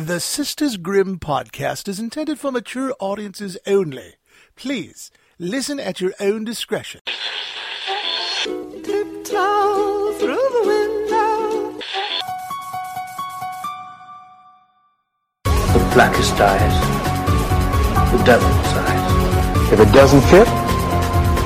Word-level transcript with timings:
The 0.00 0.18
Sisters 0.18 0.78
Grimm 0.78 1.18
podcast 1.18 1.86
is 1.86 2.00
intended 2.00 2.38
for 2.38 2.50
mature 2.50 2.94
audiences 3.00 3.58
only. 3.66 4.14
Please 4.56 5.10
listen 5.38 5.78
at 5.78 6.00
your 6.00 6.14
own 6.18 6.42
discretion. 6.42 7.02
Tiptoe 8.42 10.14
through 10.14 10.48
the 10.56 10.62
window. 10.64 11.78
The 15.44 15.90
blackest 15.92 16.40
eyes, 16.40 18.10
the 18.10 18.24
devil's 18.24 18.72
eyes. 18.72 19.72
If 19.74 19.80
it 19.80 19.92
doesn't 19.92 20.22
fit, 20.22 20.48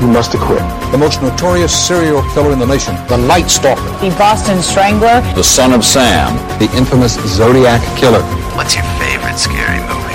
you 0.01 0.07
must 0.09 0.35
acquit. 0.35 0.61
the 0.93 0.99
most 0.99 1.23
notorious 1.23 1.73
serial 1.73 2.23
killer 2.33 2.53
in 2.53 2.59
the 2.59 2.67
nation, 2.67 2.95
the 3.09 3.17
Night 3.17 3.49
Stalker, 3.49 3.83
The 4.01 4.15
Boston 4.19 4.63
Strangler. 4.63 5.21
the 5.35 5.43
son 5.45 5.73
of 5.73 5.85
Sam, 5.85 6.37
the 6.59 6.69
infamous 6.77 7.15
Zodiac 7.37 7.81
Killer. 7.97 8.23
What's 8.57 8.75
your 8.75 8.85
favorite 8.99 9.39
scary 9.39 9.81
movie? 9.81 10.15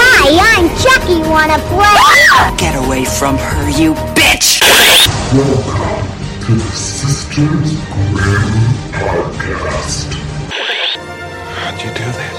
Hi, 0.00 0.26
I'm 0.52 0.68
Chucky. 0.82 1.18
Wanna 1.28 1.58
play? 1.70 2.56
Get 2.58 2.74
away 2.84 3.04
from 3.04 3.36
her, 3.38 3.70
you 3.70 3.94
bitch! 4.14 4.60
Welcome 5.32 6.46
to 6.46 6.54
the 6.54 6.70
Sisters 6.72 7.78
Grimm 8.14 8.54
podcast. 8.92 10.12
How'd 11.54 11.82
you 11.82 11.90
do 11.94 12.04
this? 12.04 12.37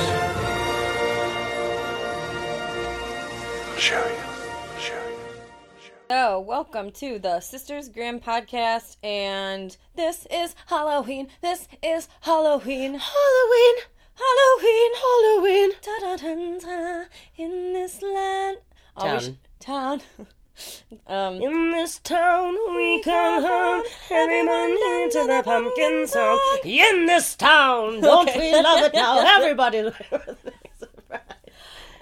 So, 6.12 6.40
welcome 6.40 6.90
to 6.94 7.20
the 7.20 7.40
Sisters 7.40 7.88
Grimm 7.88 8.20
podcast, 8.20 8.98
and 9.04 9.77
this 9.95 10.26
is 10.32 10.55
Halloween. 10.66 11.27
This 11.41 11.68
is 11.84 12.08
Halloween. 12.22 12.95
Halloween. 12.95 13.76
Halloween. 14.16 14.91
Halloween. 14.96 15.71
Ta 15.79 15.98
da 16.01 16.16
da 16.18 16.57
da. 16.57 17.04
In 17.38 17.74
this 17.74 18.01
land. 18.01 18.57
Oh, 18.98 19.13
we 19.13 19.20
sh- 19.20 19.29
town. 19.60 20.01
um, 21.05 21.35
in 21.35 21.71
this 21.74 21.99
town 21.99 22.55
we 22.76 23.04
come 23.04 23.44
home 23.44 23.84
every 24.10 24.41
Monday 24.41 25.10
to 25.12 25.27
the 25.27 25.44
pumpkin 25.46 26.07
song. 26.07 26.40
In 26.63 27.05
this 27.05 27.35
town, 27.35 28.01
don't 28.01 28.35
we 28.35 28.51
love 28.54 28.84
it 28.84 28.96
now? 28.96 29.20
Everybody. 29.38 29.91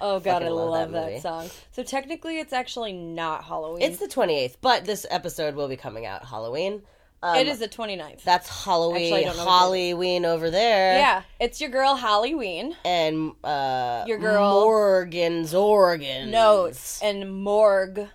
Oh 0.00 0.20
god, 0.20 0.42
I 0.42 0.48
love, 0.48 0.70
love 0.70 0.92
that 0.92 1.10
that, 1.12 1.22
song. 1.22 1.50
So 1.72 1.82
technically, 1.82 2.38
it's 2.38 2.52
actually 2.52 2.92
not 2.92 3.44
Halloween. 3.44 3.82
It's 3.82 3.98
the 3.98 4.06
28th, 4.08 4.56
but 4.60 4.84
this 4.84 5.04
episode 5.10 5.54
will 5.54 5.68
be 5.68 5.76
coming 5.76 6.06
out 6.06 6.24
Halloween. 6.24 6.82
Um, 7.20 7.36
it 7.36 7.48
is 7.48 7.58
the 7.58 7.66
29th. 7.68 8.22
That's 8.22 8.48
Halloween. 8.64 9.12
Actually, 9.12 9.24
I 9.24 9.28
don't 9.28 9.36
know 9.38 9.44
Halloween 9.50 10.24
over 10.24 10.50
there. 10.50 10.98
Yeah, 10.98 11.22
it's 11.40 11.60
your 11.60 11.70
girl 11.70 11.96
Halloween. 11.96 12.76
And 12.84 13.32
uh, 13.42 14.04
Your 14.06 14.18
girl- 14.18 14.60
Morgan's 14.60 15.52
Organs. 15.52 16.30
Notes 16.30 17.02
and 17.02 17.42
Morgue 17.42 18.06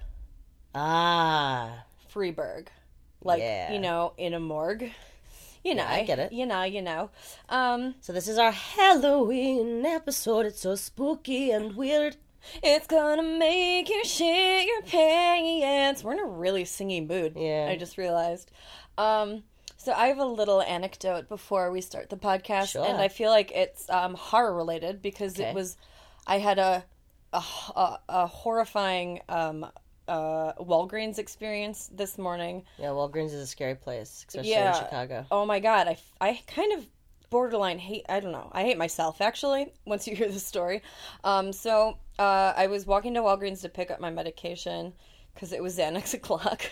Ah. 0.75 1.83
Freeburg, 2.13 2.67
like 3.23 3.39
Yeah. 3.39 3.73
you 3.73 3.79
know, 3.79 4.13
in 4.17 4.33
a 4.33 4.39
morgue. 4.39 4.91
You 5.69 5.75
know, 5.75 5.83
Yeah, 5.83 5.93
I 5.93 6.03
get 6.03 6.19
it. 6.19 6.33
You 6.33 6.45
know, 6.45 6.63
you 6.63 6.81
know. 6.81 7.09
Um, 7.49 7.95
So 8.01 8.11
this 8.13 8.27
is 8.27 8.37
our 8.37 8.51
Halloween 8.51 9.85
episode. 9.85 10.45
It's 10.45 10.59
so 10.61 10.75
spooky 10.75 11.51
and 11.51 11.75
weird. 11.75 12.17
it's 12.61 12.87
gonna 12.87 13.23
make 13.23 13.87
you 13.89 14.03
shit 14.03 14.67
your 14.67 14.81
pants. 14.81 16.03
We're 16.03 16.13
in 16.13 16.19
a 16.19 16.25
really 16.25 16.63
singy 16.65 17.07
mood. 17.07 17.33
Yeah. 17.37 17.67
I 17.71 17.77
just 17.77 17.97
realized. 17.97 18.51
Um, 18.97 19.43
so 19.77 19.93
I 19.93 20.07
have 20.07 20.17
a 20.19 20.25
little 20.25 20.61
anecdote 20.61 21.27
before 21.29 21.71
we 21.71 21.81
start 21.81 22.09
the 22.09 22.17
podcast, 22.17 22.69
Sure. 22.71 22.85
and 22.85 22.97
I 23.01 23.07
feel 23.07 23.29
like 23.31 23.51
it's 23.51 23.89
um, 23.89 24.13
horror 24.15 24.53
related 24.55 25.01
because 25.01 25.33
Okay. 25.39 25.49
it 25.49 25.55
was. 25.55 25.77
I 26.27 26.39
had 26.39 26.59
a 26.59 26.83
a, 27.33 27.37
a, 27.75 27.99
a 28.09 28.27
horrifying 28.27 29.21
um, 29.27 29.65
uh, 30.07 30.53
Walgreens 30.59 31.17
experience 31.17 31.89
this 31.93 32.17
morning. 32.17 32.63
Yeah, 32.77 32.87
Walgreens 32.87 33.27
is 33.27 33.33
a 33.35 33.47
scary 33.47 33.75
place, 33.75 34.25
especially 34.27 34.51
Yeah. 34.51 34.77
in 34.77 34.85
Chicago. 34.85 35.25
Oh 35.31 35.45
my 35.45 35.59
god, 35.59 35.87
I, 35.87 35.97
I 36.21 36.41
kind 36.47 36.73
of 36.73 36.87
borderline 37.29 37.79
hate. 37.79 38.05
I 38.09 38.19
don't 38.19 38.31
know. 38.31 38.49
I 38.51 38.63
hate 38.63 38.77
myself 38.77 39.21
actually. 39.21 39.73
Once 39.85 40.07
you 40.07 40.15
hear 40.15 40.29
the 40.29 40.39
story, 40.39 40.81
um, 41.23 41.51
so 41.53 41.97
uh, 42.19 42.53
I 42.55 42.67
was 42.67 42.85
walking 42.85 43.13
to 43.15 43.21
Walgreens 43.21 43.61
to 43.61 43.69
pick 43.69 43.89
up 43.91 43.99
my 43.99 44.09
medication 44.09 44.93
because 45.33 45.51
it 45.51 45.61
was 45.63 45.77
Xanax 45.77 46.13
o'clock, 46.13 46.63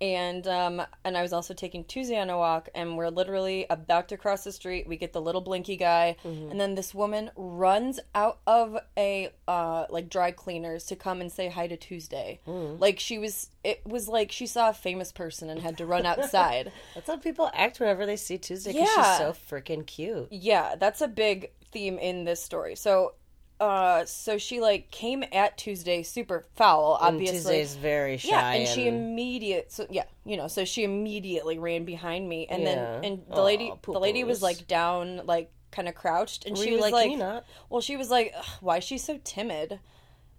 and 0.00 0.46
um, 0.46 0.82
and 1.04 1.16
I 1.16 1.22
was 1.22 1.32
also 1.32 1.54
taking 1.54 1.84
two 1.84 2.00
Xanawalk, 2.00 2.68
and 2.74 2.96
we're 2.96 3.08
literally 3.10 3.66
about 3.70 4.08
to 4.08 4.16
cross 4.16 4.44
the 4.44 4.52
street. 4.52 4.86
We 4.86 4.96
get 4.96 5.12
the 5.12 5.20
little 5.22 5.40
blinky 5.40 5.76
guy, 5.76 6.16
and 6.24 6.60
then 6.60 6.74
this 6.74 6.94
woman 6.94 7.30
runs 7.36 8.00
out 8.14 8.38
of 8.46 8.76
a 8.96 9.30
uh, 9.48 9.86
like 9.90 10.08
dry 10.08 10.30
cleaners 10.30 10.84
to 10.86 10.96
come 10.96 11.20
and 11.20 11.30
say 11.30 11.48
hi 11.48 11.66
to 11.66 11.76
Tuesday. 11.76 12.40
Like 12.46 13.00
she 13.00 13.18
was, 13.18 13.50
it 13.62 13.80
was 13.86 14.08
like 14.08 14.30
she 14.32 14.46
saw 14.46 14.70
a 14.70 14.74
famous 14.74 15.12
person 15.12 15.50
and 15.50 15.60
had 15.60 15.78
to 15.78 15.86
run 15.86 16.06
outside. 16.06 16.72
That's 16.94 17.06
how 17.08 17.16
people 17.16 17.50
act 17.54 17.80
whenever 17.80 18.06
they 18.06 18.16
see 18.16 18.38
Tuesday 18.38 18.72
because 18.72 18.88
Yeah. 18.96 19.02
she's 19.02 19.18
so 19.18 19.32
freaking 19.32 19.86
cute. 19.86 20.28
Yeah, 20.30 20.74
that's 20.76 21.00
a 21.00 21.08
big 21.08 21.50
theme 21.72 21.98
in 21.98 22.24
this 22.24 22.42
story. 22.42 22.74
So, 22.76 23.14
uh, 23.60 24.04
so 24.04 24.36
she 24.38 24.60
like 24.60 24.90
came 24.90 25.24
at 25.32 25.56
Tuesday 25.56 26.02
super 26.02 26.44
foul, 26.54 26.98
And 27.00 27.14
obviously. 27.16 27.38
Tuesday's 27.38 27.76
very 27.76 28.16
shy. 28.16 28.28
yeah, 28.28 28.52
and 28.52 28.68
she 28.68 28.86
immediate, 28.88 29.70
so 29.72 29.86
yeah, 29.90 30.04
you 30.24 30.36
know, 30.36 30.48
so 30.48 30.64
she 30.64 30.84
immediately 30.84 31.58
ran 31.58 31.84
behind 31.84 32.28
me, 32.28 32.46
and 32.48 32.62
Yeah. 32.62 32.74
then 32.74 33.04
and 33.04 33.22
the 33.34 33.42
lady, 33.42 33.70
Aw, 33.70 33.92
the 33.92 34.00
lady 34.00 34.24
was 34.24 34.42
like 34.42 34.66
down, 34.66 35.22
like 35.24 35.50
kind 35.70 35.88
of 35.88 35.94
crouched, 35.94 36.46
and 36.46 36.56
Were 36.56 36.64
she 36.64 36.72
was 36.72 36.80
like, 36.80 36.92
like, 36.92 37.04
"Can 37.04 37.12
you 37.12 37.18
not?" 37.18 37.44
well, 37.68 37.80
she 37.80 37.96
was 37.96 38.10
like, 38.10 38.34
why 38.60 38.78
is 38.78 38.84
she 38.84 38.98
so 38.98 39.18
timid? 39.24 39.80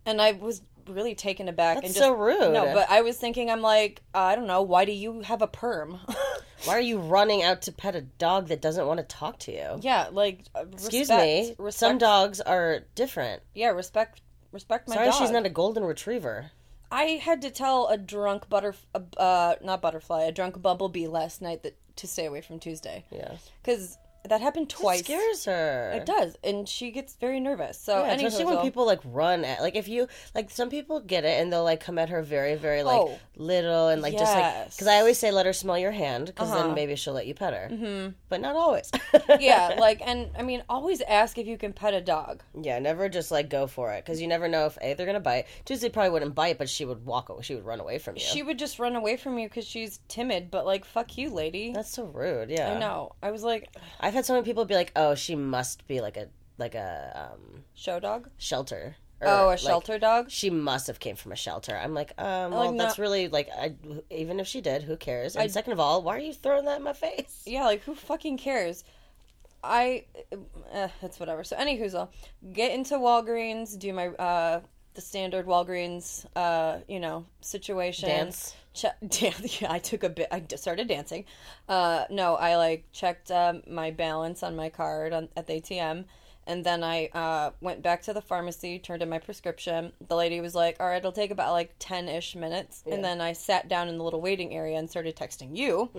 And 0.06 0.22
I 0.22 0.34
was 0.34 0.62
really 0.88 1.16
taken 1.16 1.47
aback 1.50 1.75
That's 1.78 1.88
and 1.88 1.96
so 1.96 2.13
rude. 2.13 2.53
No, 2.53 2.73
but 2.73 2.90
I 2.90 3.01
was 3.01 3.18
thinking, 3.18 3.50
I'm 3.50 3.62
like, 3.62 4.01
I 4.13 4.35
don't 4.35 4.47
know, 4.47 4.62
why 4.62 4.85
do 4.85 4.91
you 4.91 5.22
have 5.22 5.41
a 5.41 5.47
perm? 5.47 6.00
Why 6.63 6.78
are 6.78 6.81
you 6.81 6.97
running 6.97 7.44
out 7.44 7.63
to 7.63 7.72
pet 7.72 7.96
a 7.96 8.01
dog 8.01 8.47
that 8.47 8.59
doesn't 8.62 8.88
want 8.88 8.97
to 9.00 9.03
talk 9.03 9.38
to 9.40 9.51
you? 9.51 9.78
yeah, 9.81 10.07
like, 10.12 10.40
uh, 10.56 10.63
Excuse 10.72 11.09
respect- 11.09 11.59
me. 11.59 11.72
Some 11.72 11.97
dogs 12.00 12.41
are 12.41 12.79
different. 12.96 13.44
yeah, 13.53 13.68
respect 13.68 14.22
respect 14.51 14.88
my 14.88 14.96
Sorry, 14.96 15.09
dog. 15.09 15.19
she's 15.19 15.31
not 15.31 15.46
a 15.46 15.50
golden 15.50 15.84
retriever. 15.84 16.50
I 16.91 17.19
had 17.22 17.41
to 17.44 17.52
tell 17.52 17.88
a 17.90 17.97
drunk 17.97 18.50
butter 18.50 18.73
uh 19.17 19.56
not 19.62 19.81
butterfly, 19.81 20.23
a 20.23 20.31
drunk 20.31 20.59
bumblebee 20.62 21.07
last 21.07 21.41
night 21.41 21.62
that 21.63 21.75
to 21.97 22.07
stay 22.07 22.25
away 22.25 22.41
from 22.41 22.57
Tuesday. 22.57 23.03
Yeah. 23.12 23.34
Cuz 23.63 23.97
that 24.30 24.41
happened 24.41 24.69
twice. 24.69 25.02
It 25.02 25.06
scares 25.06 25.46
her. 25.46 25.94
It 25.96 26.06
does, 26.06 26.36
and 26.44 26.68
she 26.68 26.91
gets 26.91 27.16
very 27.16 27.40
nervous. 27.40 27.78
So 27.80 28.03
Yeah, 28.03 28.13
especially 28.13 28.46
when 28.46 28.62
people 28.62 28.86
like 28.86 29.02
run 29.03 29.44
at 29.46 29.62
like 29.62 29.75
if 29.75 29.88
you 29.88 30.08
like 30.34 30.50
some 30.50 30.69
people 30.69 31.00
get 31.00 31.25
it 31.25 31.41
and 31.41 31.52
they'll 31.52 31.63
like 31.63 31.80
come 31.80 31.97
at 31.97 32.09
her 32.09 32.22
very 32.22 32.56
very 32.56 32.84
like 32.84 33.02
Oh. 33.02 33.19
Little 33.38 33.90
and 33.90 34.01
like 34.01 34.13
just 34.18 34.34
like 34.34 34.72
because 34.72 34.88
I 34.88 34.97
always 35.00 35.18
say 35.19 35.31
let 35.31 35.46
her 35.46 35.53
smell 35.53 35.78
your 35.78 35.91
hand 35.91 36.28
because 36.28 36.50
Uh-huh. 36.51 36.63
then 36.68 36.73
maybe 36.75 36.96
she'll 36.96 37.13
let 37.13 37.28
you 37.28 37.34
pet 37.34 37.53
her. 37.53 37.69
Mm-hmm. 37.72 38.12
But 38.29 38.41
not 38.41 38.56
always. 38.56 38.91
yeah, 39.40 39.75
like 39.79 40.01
and 40.06 40.29
I 40.38 40.41
mean 40.44 40.63
always 40.69 41.01
ask 41.01 41.38
if 41.38 41.47
you 41.47 41.57
can 41.57 41.73
pet 41.73 41.94
a 41.94 42.01
dog. 42.01 42.44
yeah, 42.59 42.79
never 42.79 43.09
just 43.09 43.31
like 43.31 43.50
go 43.50 43.68
for 43.68 43.91
it 43.94 44.03
because 44.06 44.22
you 44.22 44.28
never 44.28 44.47
know 44.47 44.66
if 44.66 44.78
a 44.81 44.94
they're 44.94 45.06
gonna 45.06 45.19
bite. 45.19 45.46
Tuesday 45.66 45.90
probably 45.90 46.12
wouldn't 46.12 46.35
bite, 46.35 46.57
but 46.57 46.69
she 46.69 46.85
would 46.85 47.06
walk. 47.06 47.29
away. 47.29 47.41
She 47.44 47.56
would 47.56 47.66
run 47.66 47.79
away 47.79 47.97
from 47.97 48.16
you. 48.16 48.22
She 48.22 48.41
would 48.44 48.57
just 48.59 48.79
run 48.79 48.96
away 48.96 49.18
from 49.18 49.38
you 49.38 49.50
cuz 49.50 49.66
she's 49.66 50.00
timid, 50.07 50.50
but 50.52 50.66
like 50.66 50.85
fuck 50.85 51.17
you, 51.17 51.29
lady. 51.29 51.73
That's 51.73 51.90
so 51.91 52.06
rude. 52.06 52.50
Yeah, 52.50 52.72
I 52.73 52.79
know. 52.79 53.13
I 53.22 53.31
was 53.31 53.44
like 53.44 53.69
I've 54.00 54.13
had 54.13 54.25
so 54.25 54.34
many 54.34 54.46
people 54.46 54.66
be 54.66 54.75
like, 54.75 54.91
"Oh, 54.96 55.16
she 55.16 55.35
must 55.35 55.88
be 55.88 56.02
like 56.02 56.17
a 56.17 56.28
like 56.57 56.75
a 56.75 57.31
um, 57.34 57.63
show 57.73 58.00
dog? 58.00 58.29
shelter." 58.38 58.96
Or, 59.22 59.28
Oh, 59.28 59.46
a 59.46 59.50
like, 59.50 59.59
shelter 59.59 59.98
dog? 59.98 60.30
She 60.30 60.50
must 60.50 60.88
have 60.88 61.00
came 61.00 61.16
from 61.16 61.31
a 61.31 61.36
shelter. 61.38 61.76
I'm 61.78 61.94
like, 61.94 62.14
um, 62.18 62.52
Like, 62.52 62.59
well, 62.70 62.74
that's 62.78 62.98
no- 62.98 63.02
really 63.02 63.28
like, 63.30 63.50
I, 63.58 63.74
even 64.09 64.40
if 64.40 64.48
she 64.48 64.59
did, 64.62 64.84
who 64.84 64.98
cares? 64.98 65.36
And 65.36 65.50
second 65.52 65.74
of 65.74 65.80
all, 65.80 66.02
why 66.02 66.18
are 66.18 66.20
you 66.20 66.34
throwing 66.34 66.66
that 66.66 66.78
in 66.78 66.84
my 66.84 66.94
face? 66.94 67.42
Yeah, 67.46 67.64
like 67.66 67.81
who 67.84 67.96
fucking 67.96 68.38
cares? 68.38 68.84
I, 69.64 70.06
uh, 70.73 70.90
it's 71.02 71.20
whatever. 71.20 71.44
So, 71.44 71.56
any 71.58 71.79
whoozle, 71.79 72.09
get 72.53 72.72
into 72.72 72.96
Walgreens, 72.96 73.78
do 73.79 73.94
my 73.94 74.09
uh 74.09 74.62
the 74.94 75.02
standard 75.02 75.46
Walgreens 75.46 76.26
uh 76.35 76.79
you 76.88 77.00
know 77.00 77.26
situation. 77.41 78.08
Dance. 78.08 78.56
Che- 78.73 78.91
dance. 79.08 79.62
Yeah, 79.62 79.72
I 79.72 79.79
took 79.79 80.03
a 80.03 80.09
bit. 80.09 80.28
I 80.32 80.44
started 80.56 80.88
dancing. 80.88 81.26
Uh, 81.67 82.06
no, 82.12 82.35
I 82.35 82.58
like 82.58 82.85
checked 82.91 83.32
um, 83.32 83.64
my 83.67 83.90
balance 83.91 84.44
on 84.44 84.56
my 84.56 84.70
card 84.70 85.14
on, 85.14 85.29
at 85.35 85.47
the 85.47 85.53
ATM. 85.53 86.06
And 86.47 86.64
then 86.64 86.84
I 86.84 87.08
uh, 87.08 87.52
went 87.62 87.82
back 87.82 88.03
to 88.03 88.14
the 88.14 88.22
pharmacy, 88.22 88.78
turned 88.80 89.02
in 89.02 89.09
my 89.09 89.20
prescription. 89.20 89.94
The 90.08 90.16
lady 90.16 90.42
was 90.42 90.53
like, 90.53 90.78
"All 90.80 90.88
right, 90.88 90.97
it'll 90.97 91.12
take 91.12 91.32
about 91.32 91.52
like 91.53 91.74
ten 91.80 92.08
ish 92.08 92.36
minutes." 92.36 92.84
And 92.86 93.03
then 93.03 93.20
I 93.22 93.34
sat 93.34 93.68
down 93.68 93.90
in 93.90 93.97
the 93.97 94.03
little 94.03 94.22
waiting 94.22 94.53
area 94.53 94.78
and 94.78 94.90
started 94.90 95.16
texting 95.16 95.56
you. 95.58 95.90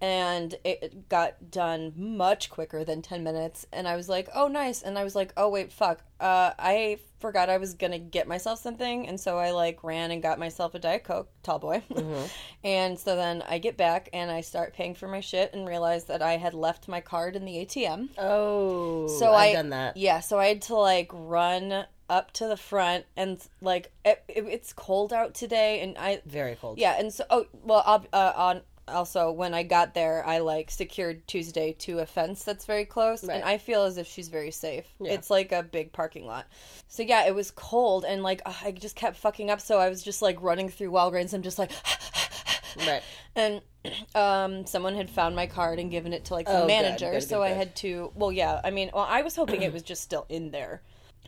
And 0.00 0.54
it 0.64 1.08
got 1.08 1.50
done 1.50 1.92
much 1.96 2.50
quicker 2.50 2.84
than 2.84 3.00
10 3.00 3.22
minutes 3.22 3.66
and 3.72 3.86
i 3.88 3.96
was 3.96 4.08
like 4.08 4.28
oh 4.34 4.48
nice 4.48 4.82
and 4.82 4.98
i 4.98 5.04
was 5.04 5.14
like 5.14 5.32
oh 5.36 5.48
wait 5.48 5.72
fuck 5.72 6.00
uh, 6.20 6.50
i 6.58 6.98
forgot 7.20 7.48
i 7.48 7.56
was 7.56 7.74
gonna 7.74 7.98
get 7.98 8.26
myself 8.28 8.58
something 8.60 9.06
and 9.08 9.18
so 9.18 9.38
i 9.38 9.50
like 9.50 9.82
ran 9.84 10.10
and 10.10 10.22
got 10.22 10.38
myself 10.38 10.74
a 10.74 10.78
diet 10.78 11.04
coke 11.04 11.28
tall 11.42 11.58
boy 11.58 11.82
and 12.64 12.98
so 12.98 13.16
then 13.16 13.42
i 13.48 13.58
get 13.58 13.76
back 13.76 14.08
and 14.12 14.30
i 14.30 14.40
start 14.40 14.74
paying 14.74 14.94
for 14.94 15.08
my 15.08 15.20
shit 15.20 15.52
and 15.54 15.66
realize 15.66 16.04
that 16.04 16.22
i 16.22 16.36
had 16.36 16.54
left 16.54 16.88
my 16.88 17.00
card 17.00 17.36
in 17.36 17.44
the 17.44 17.64
atm 17.64 18.08
Oh, 18.18 19.06
so 19.06 19.32
I've 19.32 19.50
I 19.50 19.52
done 19.54 19.70
that. 19.70 19.96
Yeah, 19.96 20.20
so 20.20 20.38
I 20.38 20.46
had 20.46 20.62
to 20.62 20.74
like 20.76 21.10
run 21.12 21.84
up 22.10 22.32
to 22.32 22.46
the 22.46 22.56
front 22.56 23.04
and 23.16 23.40
like 23.60 23.90
it, 24.04 24.22
it- 24.28 24.44
it's 24.46 24.72
cold 24.72 25.12
out 25.12 25.34
today, 25.34 25.80
and 25.80 25.96
I 25.98 26.20
Very 26.26 26.54
cold. 26.56 26.78
yeah, 26.78 26.96
and 26.98 27.12
so 27.12 27.24
oh 27.30 27.46
well, 27.62 27.82
uh, 28.12 28.32
on 28.36 28.60
also 28.88 29.30
when 29.32 29.54
I 29.54 29.62
got 29.62 29.94
there, 29.94 30.24
I 30.26 30.38
like 30.38 30.70
secured 30.70 31.26
Tuesday 31.26 31.72
to 31.80 32.00
a 32.00 32.06
fence 32.06 32.44
that's 32.44 32.64
very 32.66 32.84
close, 32.84 33.24
Right. 33.24 33.36
and 33.36 33.44
I 33.44 33.58
feel 33.58 33.84
as 33.84 33.98
if 33.98 34.06
she's 34.06 34.28
very 34.28 34.50
safe. 34.50 34.84
It's 35.00 35.30
like 35.30 35.52
a 35.52 35.62
big 35.62 35.92
parking 35.92 36.26
lot, 36.26 36.46
so 36.88 37.02
yeah, 37.02 37.26
it 37.26 37.34
was 37.34 37.50
cold 37.50 38.04
and 38.04 38.22
like 38.22 38.42
I 38.44 38.72
just 38.72 38.96
kept 38.96 39.16
fucking 39.16 39.50
up, 39.50 39.60
so 39.60 39.78
I 39.78 39.88
was 39.88 40.02
just 40.02 40.22
like 40.22 40.40
running 40.42 40.68
through 40.68 40.90
Walgreens 40.90 41.32
and 41.32 41.42
just 41.44 41.58
like. 41.58 41.70
Right. 42.76 43.02
and 43.36 43.60
um, 44.16 44.66
someone 44.66 44.96
had 44.96 45.08
found 45.08 45.36
my 45.36 45.46
card 45.46 45.78
and 45.78 45.92
given 45.92 46.12
it 46.12 46.24
to 46.24 46.34
like 46.34 46.46
the 46.46 46.56
Oh, 46.56 46.60
good, 46.62 46.66
manager, 46.66 47.12
good, 47.12 47.22
so 47.22 47.38
good, 47.38 47.44
I 47.44 47.48
had 47.50 47.76
to. 47.76 48.10
Well, 48.16 48.32
yeah, 48.32 48.60
I 48.64 48.70
mean, 48.72 48.90
well, 48.92 49.06
I 49.08 49.22
was 49.22 49.36
hoping 49.36 49.62
it 49.62 49.72
was 49.72 49.82
just 49.84 50.02
still 50.02 50.26
in 50.28 50.50
there. 50.50 50.82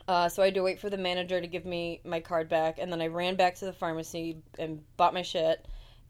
Uh, 0.09 0.29
so 0.29 0.43
I 0.43 0.47
had 0.47 0.55
to 0.55 0.63
wait 0.63 0.81
for 0.81 0.91
the 0.91 0.97
manager 0.99 1.41
to 1.41 1.47
give 1.47 1.65
me 1.65 2.01
my 2.05 2.19
card 2.19 2.49
back, 2.49 2.79
and 2.81 2.93
then 2.93 3.01
I 3.01 3.07
ran 3.07 3.37
back 3.37 3.55
to 3.57 3.65
the 3.65 3.73
pharmacy 3.73 4.39
and 4.59 4.83
bought 4.97 5.15
my 5.15 5.23
shit. 5.23 5.65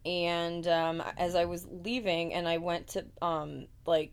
And 0.06 0.68
um, 0.68 1.02
as 1.18 1.34
I 1.34 1.46
was 1.46 1.66
leaving, 1.68 2.32
and 2.32 2.46
I 2.46 2.58
went 2.58 2.86
to 2.88 3.04
um, 3.20 3.66
like 3.86 4.12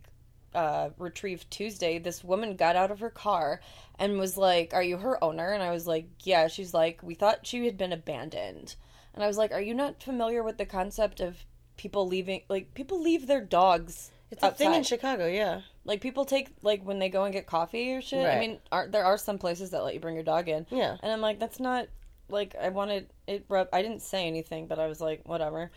uh, 0.55 0.89
retrieve 0.97 1.47
Tuesday, 1.51 1.99
this 1.99 2.23
woman 2.23 2.55
got 2.55 2.75
out 2.75 2.89
of 2.89 2.99
her 2.99 3.11
car 3.11 3.61
and 3.99 4.17
was 4.17 4.35
like, 4.35 4.73
"Are 4.73 4.81
you 4.81 4.97
her 4.97 5.23
owner?" 5.23 5.51
And 5.51 5.61
I 5.61 5.69
was 5.69 5.85
like, 5.85 6.07
"Yeah." 6.23 6.47
She's 6.47 6.73
like, 6.73 7.03
"We 7.03 7.13
thought 7.13 7.45
she 7.45 7.65
had 7.65 7.77
been 7.77 7.93
abandoned," 7.93 8.75
and 9.13 9.23
I 9.23 9.27
was 9.27 9.37
like, 9.37 9.51
"Are 9.51 9.61
you 9.61 9.75
not 9.75 10.01
familiar 10.01 10.41
with 10.41 10.57
the 10.57 10.65
concept 10.65 11.19
of 11.19 11.45
people 11.77 12.07
leaving? 12.07 12.41
Like 12.49 12.73
people 12.73 12.99
leave 12.99 13.27
their 13.27 13.41
dogs." 13.41 14.09
It's 14.31 14.41
a 14.41 14.49
thing 14.49 14.73
in? 14.73 14.81
Chicago, 14.81 15.27
yeah. 15.27 15.61
Like 15.85 16.01
people 16.01 16.25
take 16.25 16.49
like 16.63 16.83
when 16.83 16.97
they 16.97 17.09
go 17.09 17.23
and 17.23 17.31
get 17.31 17.45
coffee 17.45 17.93
or 17.93 18.01
shit. 18.01 18.25
I 18.25 18.39
mean, 18.39 18.59
are, 18.71 18.87
there 18.87 19.05
are 19.05 19.17
some 19.17 19.37
places 19.37 19.69
that 19.69 19.83
let 19.83 19.93
you 19.93 19.99
bring 19.99 20.15
your 20.15 20.23
dog 20.23 20.49
in. 20.49 20.65
Yeah. 20.71 20.97
and 21.03 21.11
I'm 21.11 21.21
like, 21.21 21.39
that's 21.39 21.59
not 21.59 21.87
like 22.33 22.55
I 22.61 22.69
wanted 22.69 23.07
it. 23.27 23.45
Rub- 23.47 23.69
I 23.71 23.81
didn't 23.81 24.01
say 24.01 24.27
anything, 24.27 24.67
but 24.67 24.79
I 24.79 24.87
was 24.87 24.99
like, 24.99 25.21
whatever. 25.25 25.71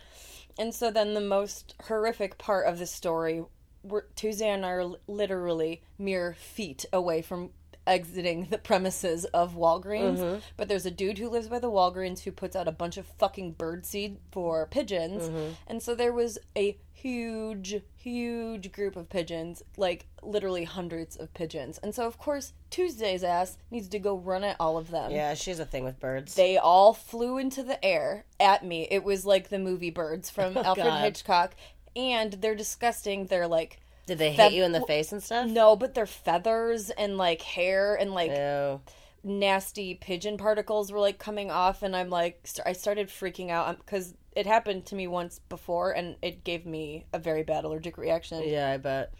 And 0.59 0.73
so 0.73 0.91
then 0.91 1.13
the 1.13 1.21
most 1.21 1.75
horrific 1.83 2.37
part 2.37 2.67
of 2.67 2.79
the 2.79 2.87
story, 2.87 3.43
we're, 3.83 4.03
Tuesday 4.15 4.49
and 4.49 4.65
I 4.65 4.69
are 4.69 4.91
literally 5.07 5.81
mere 5.97 6.33
feet 6.33 6.85
away 6.91 7.21
from 7.21 7.51
exiting 7.87 8.47
the 8.49 8.57
premises 8.57 9.25
of 9.25 9.55
Walgreens. 9.55 10.19
Mm-hmm. 10.19 10.39
But 10.57 10.67
there's 10.67 10.85
a 10.85 10.91
dude 10.91 11.17
who 11.17 11.29
lives 11.29 11.47
by 11.47 11.59
the 11.59 11.71
Walgreens 11.71 12.19
who 12.21 12.31
puts 12.31 12.55
out 12.55 12.67
a 12.67 12.71
bunch 12.71 12.97
of 12.97 13.05
fucking 13.05 13.55
birdseed 13.55 14.17
for 14.31 14.67
pigeons. 14.67 15.29
Mm-hmm. 15.29 15.53
And 15.67 15.81
so 15.81 15.95
there 15.95 16.13
was 16.13 16.37
a 16.55 16.77
huge, 16.93 17.79
huge 17.95 18.71
group 18.71 18.95
of 18.95 19.09
pigeons, 19.09 19.63
like 19.77 20.07
literally 20.21 20.63
hundreds 20.63 21.15
of 21.15 21.33
pigeons. 21.33 21.77
And 21.83 21.93
so, 21.93 22.05
of 22.07 22.17
course, 22.17 22.53
Tuesday's 22.69 23.23
ass 23.23 23.57
needs 23.71 23.87
to 23.89 23.99
go 23.99 24.17
run 24.17 24.43
at 24.43 24.57
all 24.59 24.77
of 24.77 24.89
them. 24.91 25.11
Yeah, 25.11 25.33
she's 25.35 25.59
a 25.59 25.65
thing 25.65 25.83
with 25.83 25.99
birds. 25.99 26.35
They 26.35 26.57
all 26.57 26.93
flew 26.93 27.37
into 27.37 27.63
the 27.63 27.83
air 27.85 28.25
at 28.39 28.65
me. 28.65 28.87
It 28.89 29.03
was 29.03 29.25
like 29.25 29.49
the 29.49 29.59
movie 29.59 29.91
Birds 29.91 30.29
from 30.29 30.57
Alfred 30.57 30.85
Oh, 30.87 30.89
God. 30.89 31.03
Hitchcock. 31.03 31.55
And 31.95 32.33
they're 32.33 32.55
disgusting. 32.55 33.25
They're 33.25 33.47
like, 33.47 33.79
Did 34.07 34.17
they 34.17 34.35
Fe- 34.35 34.43
hit 34.45 34.53
you 34.53 34.63
in 34.63 34.71
the 34.71 34.81
face 34.81 35.11
and 35.11 35.21
stuff? 35.21 35.47
no, 35.47 35.75
but 35.75 35.93
their 35.93 36.07
feathers 36.07 36.89
and 36.89 37.17
like 37.17 37.41
hair 37.43 37.93
and 37.95 38.13
like 38.13 38.31
No. 38.31 38.81
nasty 39.23 39.93
pigeon 39.95 40.37
particles 40.37 40.91
were 40.91 40.99
like 40.99 41.19
coming 41.19 41.51
off. 41.51 41.83
And 41.83 41.95
I'm 41.95 42.09
like, 42.09 42.41
st- 42.45 42.65
I 42.67 42.73
started 42.73 43.09
freaking 43.09 43.49
out 43.51 43.67
um, 43.67 43.75
because 43.75 44.15
it 44.35 44.45
happened 44.45 44.85
to 44.87 44.95
me 44.95 45.07
once 45.07 45.39
before 45.49 45.91
and 45.91 46.15
it 46.21 46.43
gave 46.43 46.65
me 46.65 47.05
a 47.13 47.19
very 47.19 47.43
bad 47.43 47.63
allergic 47.65 47.97
reaction. 47.97 48.43
Yeah, 48.47 48.71
I 48.71 48.77
bet. 48.77 49.13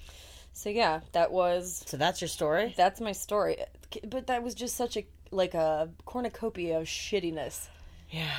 So, 0.54 0.69
yeah, 0.69 1.01
that 1.12 1.31
was 1.31 1.83
So 1.86 1.98
that's 1.98 2.19
your 2.22 2.28
story? 2.30 2.74
that's 2.75 3.00
my 3.00 3.12
story. 3.12 3.57
But 4.07 4.28
that 4.28 4.42
was 4.44 4.56
just 4.56 4.75
such 4.75 4.98
a 4.98 5.06
like 5.30 5.54
a 5.54 5.90
cornucopia 6.06 6.80
of 6.80 6.86
shittiness. 6.86 7.68
Yeah. 8.10 8.31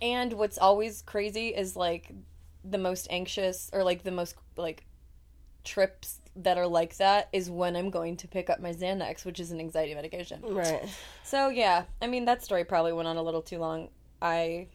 And 0.00 0.32
what's 0.32 0.56
always 0.56 1.02
crazy 1.02 1.48
is 1.48 1.76
like 1.76 2.10
the 2.64 2.78
most 2.78 3.06
anxious 3.10 3.68
or 3.74 3.84
like 3.84 4.02
the 4.02 4.10
most 4.10 4.34
like 4.56 4.86
trips 5.64 6.20
that 6.36 6.58
are 6.58 6.66
like 6.66 6.96
that 6.96 7.28
is 7.32 7.48
when 7.50 7.76
I'm 7.76 7.90
going 7.90 8.16
to 8.18 8.28
pick 8.28 8.50
up 8.50 8.60
my 8.60 8.72
Xanax, 8.72 9.24
which 9.24 9.38
is 9.40 9.50
an 9.52 9.60
anxiety 9.60 9.94
medication. 9.94 10.40
Right. 10.42 10.82
So 11.22 11.48
yeah, 11.48 11.84
I 12.02 12.06
mean 12.06 12.24
that 12.26 12.42
story 12.42 12.64
probably 12.64 12.92
went 12.92 13.08
on 13.08 13.16
a 13.16 13.22
little 13.22 13.42
too 13.42 13.58
long. 13.58 13.88
I 14.20 14.68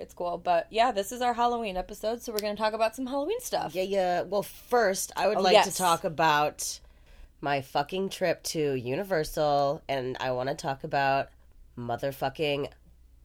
it's 0.00 0.14
cool, 0.14 0.38
but 0.38 0.66
yeah, 0.70 0.92
this 0.92 1.10
is 1.10 1.20
our 1.22 1.34
Halloween 1.34 1.76
episode, 1.76 2.22
so 2.22 2.32
we're 2.32 2.38
going 2.38 2.54
to 2.54 2.62
talk 2.62 2.72
about 2.72 2.94
some 2.94 3.06
Halloween 3.06 3.40
stuff. 3.40 3.74
Yeah, 3.74 3.82
yeah. 3.82 4.22
Well, 4.22 4.44
first, 4.44 5.10
I 5.16 5.26
would 5.26 5.38
Oh, 5.38 5.40
like 5.40 5.54
yes. 5.54 5.68
to 5.70 5.76
talk 5.76 6.04
about 6.04 6.78
my 7.40 7.60
fucking 7.60 8.10
trip 8.10 8.42
to 8.44 8.74
Universal, 8.74 9.82
and 9.88 10.16
I 10.20 10.30
want 10.32 10.50
to 10.50 10.54
talk 10.54 10.84
about 10.84 11.28
motherfucking 11.76 12.68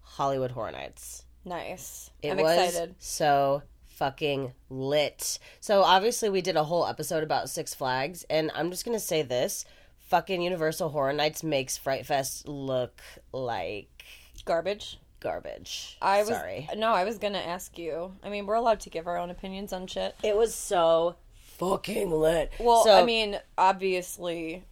Hollywood 0.02 0.52
Horror 0.52 0.72
Nights. 0.72 1.26
Nice. 1.46 2.10
It 2.22 2.32
I'm 2.32 2.38
was 2.38 2.58
excited. 2.68 2.96
so 3.00 3.62
fucking 3.94 4.54
lit. 4.70 5.40
So 5.60 5.84
obviously 5.84 6.30
we 6.30 6.42
did 6.42 6.56
a 6.58 6.64
whole 6.66 6.86
episode 6.86 7.24
about 7.24 7.50
Six 7.50 7.74
Flags, 7.74 8.26
and 8.30 8.52
I'm 8.56 8.70
just 8.72 8.86
gonna 8.86 9.00
say 9.00 9.22
this: 9.22 9.66
fucking 10.00 10.42
Universal 10.42 10.90
Horror 10.90 11.14
Nights 11.14 11.44
makes 11.44 11.78
Fright 11.78 12.06
Fest 12.06 12.48
look 12.48 13.02
like 13.32 14.04
Garbage. 14.46 15.00
garbage. 15.20 15.98
I 16.02 16.20
was 16.20 16.30
sorry. 16.30 16.68
no, 16.76 16.90
I 16.94 17.06
was 17.06 17.18
gonna 17.18 17.38
ask 17.40 17.78
you. 17.78 18.14
I 18.24 18.30
mean, 18.30 18.46
we're 18.46 18.56
allowed 18.56 18.82
to 18.82 18.90
give 18.90 19.08
our 19.08 19.18
own 19.18 19.30
opinions 19.30 19.72
on 19.74 19.88
shit. 19.88 20.16
It 20.24 20.36
was 20.36 20.54
so 20.54 21.16
fucking 21.58 22.12
lit. 22.12 22.52
Well, 22.60 22.84
So, 22.84 22.94
I 22.94 23.06
mean, 23.06 23.40
obviously, 23.58 24.64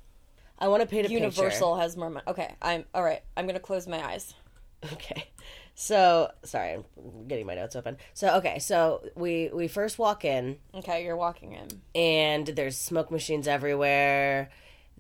I 0.60 0.68
want 0.68 0.82
to 0.82 0.88
paint 0.88 1.08
a 1.08 1.12
Universal 1.12 1.78
has 1.78 1.96
more 1.96 2.10
money. 2.10 2.24
Okay, 2.28 2.54
I'm 2.62 2.86
all 2.94 3.04
right. 3.04 3.22
I'm 3.38 3.48
gonna 3.48 3.60
close 3.60 3.88
my 3.88 4.04
eyes. 4.06 4.34
Okay. 4.94 5.26
So 5.82 6.32
sorry, 6.44 6.74
I'm 6.74 6.84
getting 7.28 7.48
my 7.48 7.56
notes 7.56 7.76
open. 7.76 7.98
So 8.14 8.36
okay, 8.38 8.60
so 8.60 9.04
we 9.16 9.50
we 9.52 9.68
first 9.68 9.98
walk 9.98 10.24
in, 10.24 10.58
Okay, 10.76 11.04
you're 11.04 11.18
walking 11.18 11.54
in. 11.54 11.68
and 12.00 12.46
there's 12.46 12.78
smoke 12.78 13.10
machines 13.10 13.48
everywhere. 13.48 14.52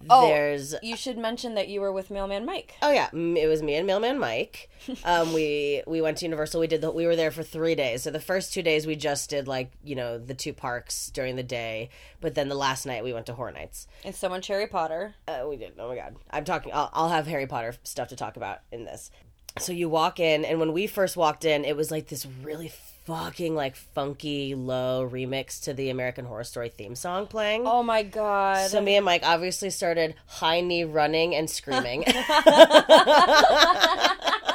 Oh, 0.09 0.25
There's 0.25 0.73
You 0.81 0.95
should 0.97 1.19
mention 1.19 1.53
that 1.53 1.67
you 1.67 1.81
were 1.81 1.91
with 1.91 2.09
Mailman 2.09 2.43
Mike. 2.47 2.73
Oh 2.81 2.91
yeah, 2.91 3.11
it 3.13 3.47
was 3.47 3.61
me 3.61 3.75
and 3.75 3.85
Mailman 3.85 4.17
Mike. 4.17 4.69
Um, 5.05 5.33
we 5.33 5.83
we 5.85 6.01
went 6.01 6.17
to 6.17 6.25
Universal. 6.25 6.59
We 6.59 6.65
did 6.65 6.81
the, 6.81 6.89
we 6.89 7.05
were 7.05 7.15
there 7.15 7.29
for 7.29 7.43
three 7.43 7.75
days. 7.75 8.01
So 8.01 8.09
the 8.09 8.19
first 8.19 8.51
two 8.51 8.63
days 8.63 8.87
we 8.87 8.95
just 8.95 9.29
did 9.29 9.47
like 9.47 9.71
you 9.83 9.95
know 9.95 10.17
the 10.17 10.33
two 10.33 10.53
parks 10.53 11.11
during 11.11 11.35
the 11.35 11.43
day, 11.43 11.89
but 12.21 12.33
then 12.33 12.49
the 12.49 12.55
last 12.55 12.87
night 12.87 13.03
we 13.03 13.13
went 13.13 13.27
to 13.27 13.33
Horror 13.33 13.51
Nights. 13.51 13.85
And 14.03 14.15
someone 14.15 14.39
much 14.39 14.47
Harry 14.47 14.65
Potter. 14.65 15.13
Uh, 15.27 15.45
we 15.47 15.57
did. 15.57 15.73
Oh 15.77 15.89
my 15.89 15.95
god, 15.95 16.15
I'm 16.31 16.43
talking. 16.43 16.71
I'll, 16.73 16.89
I'll 16.93 17.09
have 17.09 17.27
Harry 17.27 17.45
Potter 17.45 17.75
stuff 17.83 18.07
to 18.07 18.15
talk 18.15 18.35
about 18.35 18.61
in 18.71 18.85
this. 18.85 19.11
So 19.59 19.73
you 19.73 19.89
walk 19.89 20.19
in, 20.19 20.45
and 20.45 20.59
when 20.59 20.73
we 20.73 20.87
first 20.87 21.17
walked 21.17 21.45
in, 21.45 21.65
it 21.65 21.75
was 21.75 21.91
like 21.91 22.07
this 22.07 22.25
really 22.43 22.71
fucking 23.05 23.55
like 23.55 23.75
funky 23.75 24.55
low 24.55 25.07
remix 25.11 25.61
to 25.63 25.73
the 25.73 25.89
American 25.89 26.25
Horror 26.25 26.43
Story 26.43 26.69
theme 26.69 26.95
song 26.95 27.27
playing. 27.27 27.63
Oh 27.65 27.83
my 27.83 28.03
god. 28.03 28.69
So 28.69 28.81
me 28.81 28.95
and 28.95 29.05
Mike 29.05 29.23
obviously 29.25 29.69
started 29.69 30.15
high 30.27 30.61
knee 30.61 30.83
running 30.83 31.35
and 31.35 31.49
screaming. 31.49 32.03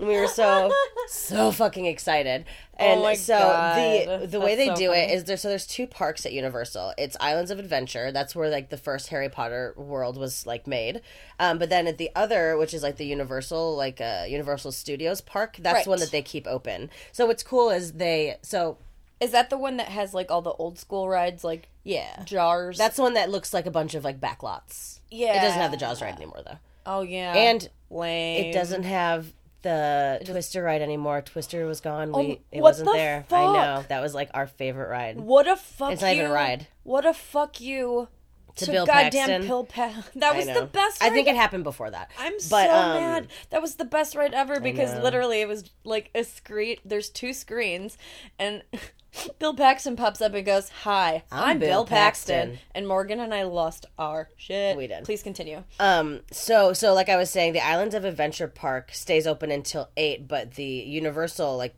we 0.00 0.18
were 0.18 0.26
so 0.26 0.72
so 1.08 1.50
fucking 1.52 1.86
excited. 1.86 2.44
And 2.76 3.00
Oh 3.00 3.02
my 3.02 3.14
so 3.14 3.38
God. 3.38 3.76
the 4.22 4.26
the 4.26 4.40
way 4.40 4.56
That's 4.56 4.68
they 4.70 4.74
so 4.74 4.76
do 4.76 4.86
funny. 4.88 5.00
it 5.00 5.10
is 5.10 5.24
there 5.24 5.36
so 5.36 5.48
there's 5.48 5.66
two 5.66 5.86
parks 5.86 6.24
at 6.24 6.32
Universal. 6.32 6.94
It's 6.98 7.16
Islands 7.20 7.50
of 7.50 7.58
Adventure. 7.58 8.10
That's 8.10 8.34
where 8.34 8.48
like 8.48 8.70
the 8.70 8.76
first 8.78 9.08
Harry 9.08 9.28
Potter 9.28 9.74
world 9.76 10.16
was 10.16 10.46
like 10.46 10.66
made. 10.66 11.02
Um, 11.38 11.58
but 11.58 11.68
then 11.68 11.86
at 11.86 11.98
the 11.98 12.10
other, 12.16 12.56
which 12.56 12.72
is 12.74 12.82
like 12.82 12.96
the 12.96 13.04
Universal 13.06 13.76
like 13.76 14.00
uh, 14.00 14.24
Universal 14.28 14.72
Studios 14.72 15.20
park, 15.20 15.56
that's 15.60 15.84
the 15.84 15.90
one 15.90 16.00
that 16.00 16.10
they 16.10 16.22
keep 16.22 16.46
open. 16.46 16.88
So 17.12 17.26
what's 17.26 17.42
cool 17.42 17.70
is 17.70 17.92
they 17.92 18.36
so 18.42 18.78
Is 19.20 19.32
that 19.32 19.50
the 19.50 19.58
one 19.58 19.76
that 19.76 19.88
has 19.88 20.14
like 20.14 20.30
all 20.30 20.40
the 20.42 20.52
old 20.52 20.78
school 20.78 21.08
rides, 21.08 21.44
like 21.44 21.68
yeah. 21.84 22.22
Jaws? 22.24 22.78
That's 22.78 22.96
the 22.96 23.02
one 23.02 23.14
that 23.14 23.30
looks 23.30 23.52
like 23.52 23.66
a 23.66 23.70
bunch 23.70 23.94
of 23.94 24.04
like 24.04 24.20
backlots. 24.20 25.00
yeah. 25.10 25.36
It 25.38 25.42
doesn't 25.44 25.60
have 25.60 25.70
the 25.70 25.76
Jaws 25.76 26.00
ride 26.00 26.14
anymore 26.16 26.40
though. 26.46 26.58
Oh 26.86 27.02
yeah. 27.02 27.34
And 27.34 27.68
lame. 27.90 28.46
It 28.46 28.52
doesn't 28.54 28.84
have 28.84 29.32
the 29.62 30.20
Twister 30.24 30.62
ride 30.62 30.82
anymore. 30.82 31.20
Twister 31.22 31.66
was 31.66 31.80
gone. 31.80 32.12
We 32.12 32.14
Oh, 32.14 32.30
it 32.52 32.60
what 32.60 32.62
wasn't 32.62 32.86
the 32.90 32.96
there. 32.96 33.24
fuck? 33.28 33.38
I 33.38 33.52
know. 33.52 33.84
That 33.88 34.00
was 34.02 34.14
like 34.14 34.30
our 34.34 34.46
favorite 34.46 34.88
ride. 34.88 35.18
What 35.20 35.46
a 35.48 35.56
fuck 35.56 35.92
It's 35.92 36.02
not 36.02 36.14
you. 36.14 36.20
even 36.22 36.30
a 36.30 36.34
ride. 36.34 36.66
What 36.82 37.04
a 37.06 37.12
fuck 37.14 37.60
you. 37.60 38.08
To 38.56 38.64
To 38.66 38.72
Bill 38.72 38.84
goddamn 38.86 39.12
Paxton. 39.12 39.46
Pill 39.46 39.64
Pa- 39.64 40.04
That 40.16 40.34
was 40.36 40.46
the 40.46 40.66
best. 40.66 41.00
Ride. 41.00 41.12
I 41.12 41.14
think 41.14 41.28
it 41.28 41.36
happened 41.36 41.62
before 41.64 41.88
that. 41.90 42.10
I'm 42.18 42.32
but, 42.32 42.66
so 42.66 42.72
um, 42.74 43.00
mad. 43.00 43.28
That 43.50 43.62
was 43.62 43.76
the 43.76 43.84
best 43.84 44.16
ride 44.16 44.34
ever 44.34 44.58
because 44.60 44.92
literally 45.02 45.40
it 45.40 45.46
was 45.48 45.70
like 45.84 46.10
a 46.16 46.24
screen. 46.24 46.76
There's 46.84 47.08
two 47.10 47.32
screens, 47.32 47.96
and 48.40 48.62
Bill 49.38 49.54
Paxton 49.54 49.96
pops 49.96 50.20
up 50.20 50.34
and 50.34 50.44
goes, 50.46 50.68
"Hi, 50.84 51.22
I'm, 51.32 51.58
Bill 51.58 51.68
Bill 51.68 51.84
Paxton. 51.86 52.50
Paxton." 52.50 52.58
and 52.74 52.88
Morgan 52.88 53.20
and 53.20 53.34
I 53.34 53.42
lost 53.42 53.86
our 53.98 54.28
shit. 54.36 54.76
We 54.76 54.86
did. 54.86 55.04
Please 55.04 55.22
continue. 55.22 55.64
Um, 55.78 56.20
so 56.30 56.72
so 56.72 56.94
like 56.94 57.08
I 57.08 57.16
was 57.16 57.30
saying, 57.30 57.52
the 57.52 57.64
Islands 57.64 57.94
of 57.94 58.04
Adventure 58.04 58.48
Park 58.48 58.90
stays 58.92 59.26
open 59.26 59.50
until 59.50 59.90
eight, 59.96 60.28
but 60.28 60.54
the 60.54 60.64
Universal 60.64 61.56
like 61.56 61.74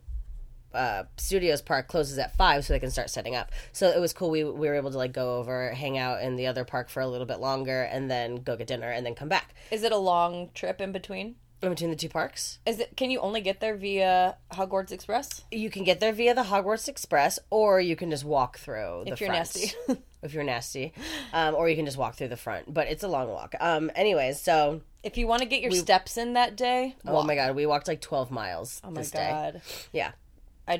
uh, 0.74 1.04
Studios 1.16 1.60
Park 1.62 1.88
closes 1.88 2.18
at 2.18 2.36
five, 2.36 2.64
so 2.64 2.72
they 2.72 2.80
can 2.80 2.90
start 2.90 3.10
setting 3.10 3.34
up. 3.34 3.52
So 3.72 3.88
it 3.88 4.00
was 4.00 4.12
cool. 4.12 4.30
We 4.30 4.44
we 4.44 4.68
were 4.68 4.74
able 4.74 4.90
to 4.90 4.98
like 4.98 5.12
go 5.12 5.36
over, 5.36 5.70
hang 5.72 5.98
out 5.98 6.22
in 6.22 6.36
the 6.36 6.46
other 6.46 6.64
park 6.64 6.88
for 6.88 7.00
a 7.00 7.06
little 7.06 7.26
bit 7.26 7.40
longer, 7.40 7.82
and 7.82 8.10
then 8.10 8.36
go 8.36 8.56
get 8.56 8.66
dinner, 8.66 8.90
and 8.90 9.04
then 9.04 9.14
come 9.14 9.28
back 9.28 9.54
Is 9.70 9.82
it 9.82 9.92
a 9.92 9.96
long 9.96 10.50
trip 10.54 10.80
in 10.80 10.92
between? 10.92 11.36
In 11.62 11.70
between 11.70 11.90
the 11.90 11.96
two 11.96 12.08
parks. 12.08 12.58
Is 12.66 12.80
it? 12.80 12.96
Can 12.96 13.10
you 13.10 13.20
only 13.20 13.40
get 13.40 13.60
there 13.60 13.76
via 13.76 14.36
Hogwarts 14.52 14.92
Express? 14.92 15.44
You 15.50 15.70
can 15.70 15.84
get 15.84 16.00
there 16.00 16.12
via 16.12 16.34
the 16.34 16.42
Hogwarts 16.42 16.88
Express, 16.88 17.38
or 17.50 17.80
you 17.80 17.96
can 17.96 18.10
just 18.10 18.24
walk 18.24 18.58
through. 18.58 19.02
The 19.06 19.12
If 19.12 19.20
you're 19.20 19.28
front. 19.28 19.38
nasty. 19.54 19.72
if 20.22 20.34
you're 20.34 20.44
nasty, 20.44 20.92
um, 21.32 21.54
or 21.54 21.68
you 21.68 21.76
can 21.76 21.84
just 21.84 21.96
walk 21.98 22.14
through 22.16 22.28
the 22.28 22.36
front. 22.36 22.72
But 22.72 22.86
it's 22.88 23.02
a 23.02 23.08
long 23.08 23.28
walk. 23.28 23.54
Um, 23.60 23.90
anyways, 23.94 24.40
so 24.40 24.80
If 25.02 25.16
you 25.18 25.26
want 25.26 25.42
to 25.42 25.48
get 25.48 25.62
your 25.62 25.72
steps 25.72 26.16
in 26.16 26.34
that 26.34 26.56
day, 26.56 26.96
oh 27.06 27.22
my 27.24 27.34
god, 27.34 27.54
we 27.56 27.66
walked 27.66 27.88
like 27.88 28.00
twelve 28.00 28.30
miles. 28.30 28.80
Oh 28.84 28.90
my 28.90 29.00
this 29.00 29.10
day. 29.10 29.28
god. 29.28 29.62
Yeah. 29.92 30.12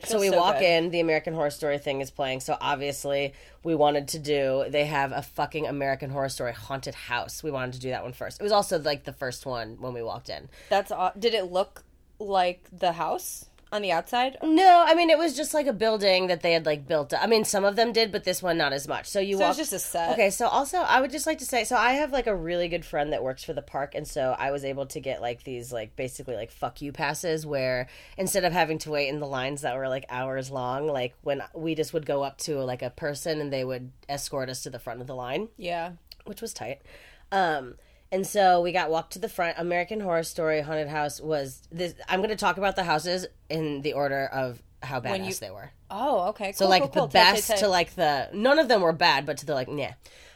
So 0.05 0.21
we 0.21 0.31
walk 0.31 0.59
good. 0.59 0.65
in, 0.65 0.91
the 0.91 1.01
American 1.01 1.35
Horror 1.35 1.51
Story 1.51 1.79
thing 1.79 2.01
is 2.01 2.11
playing. 2.11 2.41
So 2.41 2.57
obviously, 2.61 3.35
we 3.65 3.75
wanted 3.75 4.09
to 4.09 4.19
do. 4.19 4.65
They 4.69 4.87
have 4.87 5.13
a 5.13 5.23
fucking 5.23 5.67
American 5.67 6.11
Horror 6.11 6.29
Story 6.29 6.53
haunted 6.53 6.95
house. 6.95 7.43
We 7.43 7.51
wanted 7.51 7.75
to 7.75 7.81
do 7.81 7.91
that 7.91 8.03
one 8.03 8.13
first. 8.13 8.41
It 8.41 8.45
was 8.45 8.53
also 8.53 8.79
like 8.79 9.05
the 9.05 9.13
first 9.13 9.45
one 9.45 9.77
when 9.81 9.93
we 9.93 10.03
walked 10.03 10.29
in. 10.29 10.49
That's 10.69 10.93
did 11.19 11.35
it 11.35 11.51
look 11.51 11.85
like 12.19 12.69
the 12.73 12.93
house 12.93 13.47
on 13.73 13.83
the 13.83 13.91
outside? 13.91 14.37
No, 14.43 14.85
I 14.87 14.95
mean 14.95 15.11
it 15.11 15.19
was 15.19 15.35
just 15.35 15.55
like 15.55 15.67
a 15.67 15.73
building 15.73 16.27
that 16.29 16.43
they 16.43 16.53
had 16.53 16.67
like 16.67 16.87
built. 16.87 17.13
I 17.19 17.27
mean, 17.27 17.45
some 17.45 17.65
of 17.65 17.75
them 17.75 17.93
did, 17.93 18.13
but 18.13 18.25
this 18.25 18.43
one 18.43 18.59
not 18.59 18.73
as 18.73 18.87
much. 18.87 19.07
So 19.07 19.19
you 19.19 19.37
So 19.39 19.41
it 19.41 19.43
walk. 19.43 19.49
was 19.51 19.57
just 19.57 19.73
a 19.73 19.79
set. 19.79 20.13
Okay, 20.13 20.31
so 20.31 20.47
also 20.47 20.79
I 20.79 21.01
would 21.01 21.11
just 21.11 21.27
like 21.27 21.39
to 21.39 21.47
say, 21.47 21.65
so 21.65 21.77
I 21.77 21.93
have 21.95 22.13
like 22.13 22.27
a 22.27 22.37
really 22.37 22.69
good 22.69 22.85
friend 22.85 23.13
that 23.13 23.25
works 23.25 23.43
for 23.43 23.53
the 23.55 23.63
park, 23.63 23.95
and 23.95 24.07
so 24.07 24.37
I 24.39 24.51
was 24.51 24.65
able 24.65 24.87
to 24.87 25.01
get 25.01 25.21
like 25.23 25.43
these 25.45 25.73
like 25.73 25.97
basically 25.97 26.37
like 26.37 26.51
fuck 26.51 26.83
you 26.83 26.93
passes 26.93 27.47
where 27.47 27.89
instead 28.19 28.45
of 28.45 28.53
having 28.53 28.79
to 28.81 28.91
wait 28.91 29.09
in 29.09 29.19
the 29.21 29.27
lines 29.27 29.63
that 29.63 29.75
were 29.77 29.89
like 29.89 30.05
hours 30.11 30.51
long, 30.51 30.87
like 30.87 31.15
when 31.23 31.43
we 31.55 31.75
just 31.75 31.93
would 31.95 32.05
go 32.07 32.23
up 32.23 32.39
to 32.39 32.59
like 32.61 32.83
a 32.83 32.91
person 32.91 33.41
and 33.41 33.53
they 33.53 33.65
would 33.65 33.91
escort 34.09 34.51
us 34.51 34.63
to 34.65 34.71
the 34.71 34.79
front 34.79 35.01
of 35.01 35.07
the 35.07 35.15
line, 35.15 35.49
Yeah. 35.57 35.93
which 36.27 36.43
was 36.43 36.53
tight. 36.53 36.83
Um, 37.31 37.77
and 38.13 38.27
so 38.27 38.61
we 38.61 38.71
got 38.73 38.91
walked 38.91 39.15
to 39.15 39.19
the 39.19 39.29
front. 39.29 39.57
American 39.59 40.01
Horror 40.01 40.23
Story 40.23 40.61
Haunted 40.61 40.89
House 40.89 41.21
was 41.21 41.63
this. 41.73 41.95
I'm 42.09 42.21
going 42.21 42.31
to 42.31 42.37
talk 42.37 42.59
about 42.59 42.77
the 42.77 42.85
houses 42.85 43.27
in 43.49 43.81
the 43.81 43.95
order 43.95 44.27
of 44.27 44.63
how 44.83 45.01
badass 45.01 45.27
you- 45.27 45.35
they 45.35 45.51
were. 45.51 45.73
Oh, 45.91 46.29
okay. 46.29 46.53
So 46.53 46.69
like 46.69 46.83
cool, 46.83 46.89
cool. 46.91 47.07
the 47.09 47.13
best 47.13 47.57
to 47.59 47.69
like 47.69 47.95
the 47.95 48.29
none 48.33 48.59
of 48.59 48.69
them 48.69 48.83
were 48.83 48.93
bad, 48.93 49.27
but 49.27 49.39
to 49.39 49.47
the 49.47 49.55
like 49.55 49.69
yeah. 49.71 49.95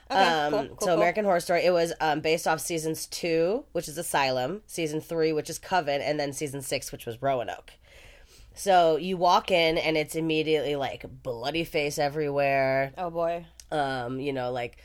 Okay, 0.09 0.21
um, 0.21 0.53
cool, 0.53 0.67
cool, 0.69 0.77
so 0.81 0.87
cool. 0.87 0.95
American 0.95 1.25
Horror 1.25 1.41
Story, 1.41 1.65
it 1.65 1.73
was 1.73 1.93
um, 2.01 2.21
based 2.21 2.47
off 2.47 2.61
seasons 2.61 3.07
two, 3.07 3.65
which 3.73 3.89
is 3.89 3.99
Asylum, 3.99 4.63
season 4.67 5.01
three, 5.01 5.33
which 5.33 5.51
is 5.51 5.59
Coven, 5.59 6.01
and 6.01 6.21
then 6.21 6.33
season 6.33 6.63
six, 6.63 6.93
which 6.93 7.07
was 7.07 7.21
Roanoke. 7.21 7.73
So 8.55 8.97
you 8.97 9.17
walk 9.17 9.51
in 9.51 9.77
and 9.77 9.97
it's 9.97 10.15
immediately 10.15 10.77
like 10.77 11.05
bloody 11.23 11.65
face 11.65 11.99
everywhere. 11.99 12.93
Oh 12.97 13.11
boy. 13.11 13.47
Um, 13.71 14.21
you 14.21 14.33
know, 14.33 14.51
like 14.53 14.79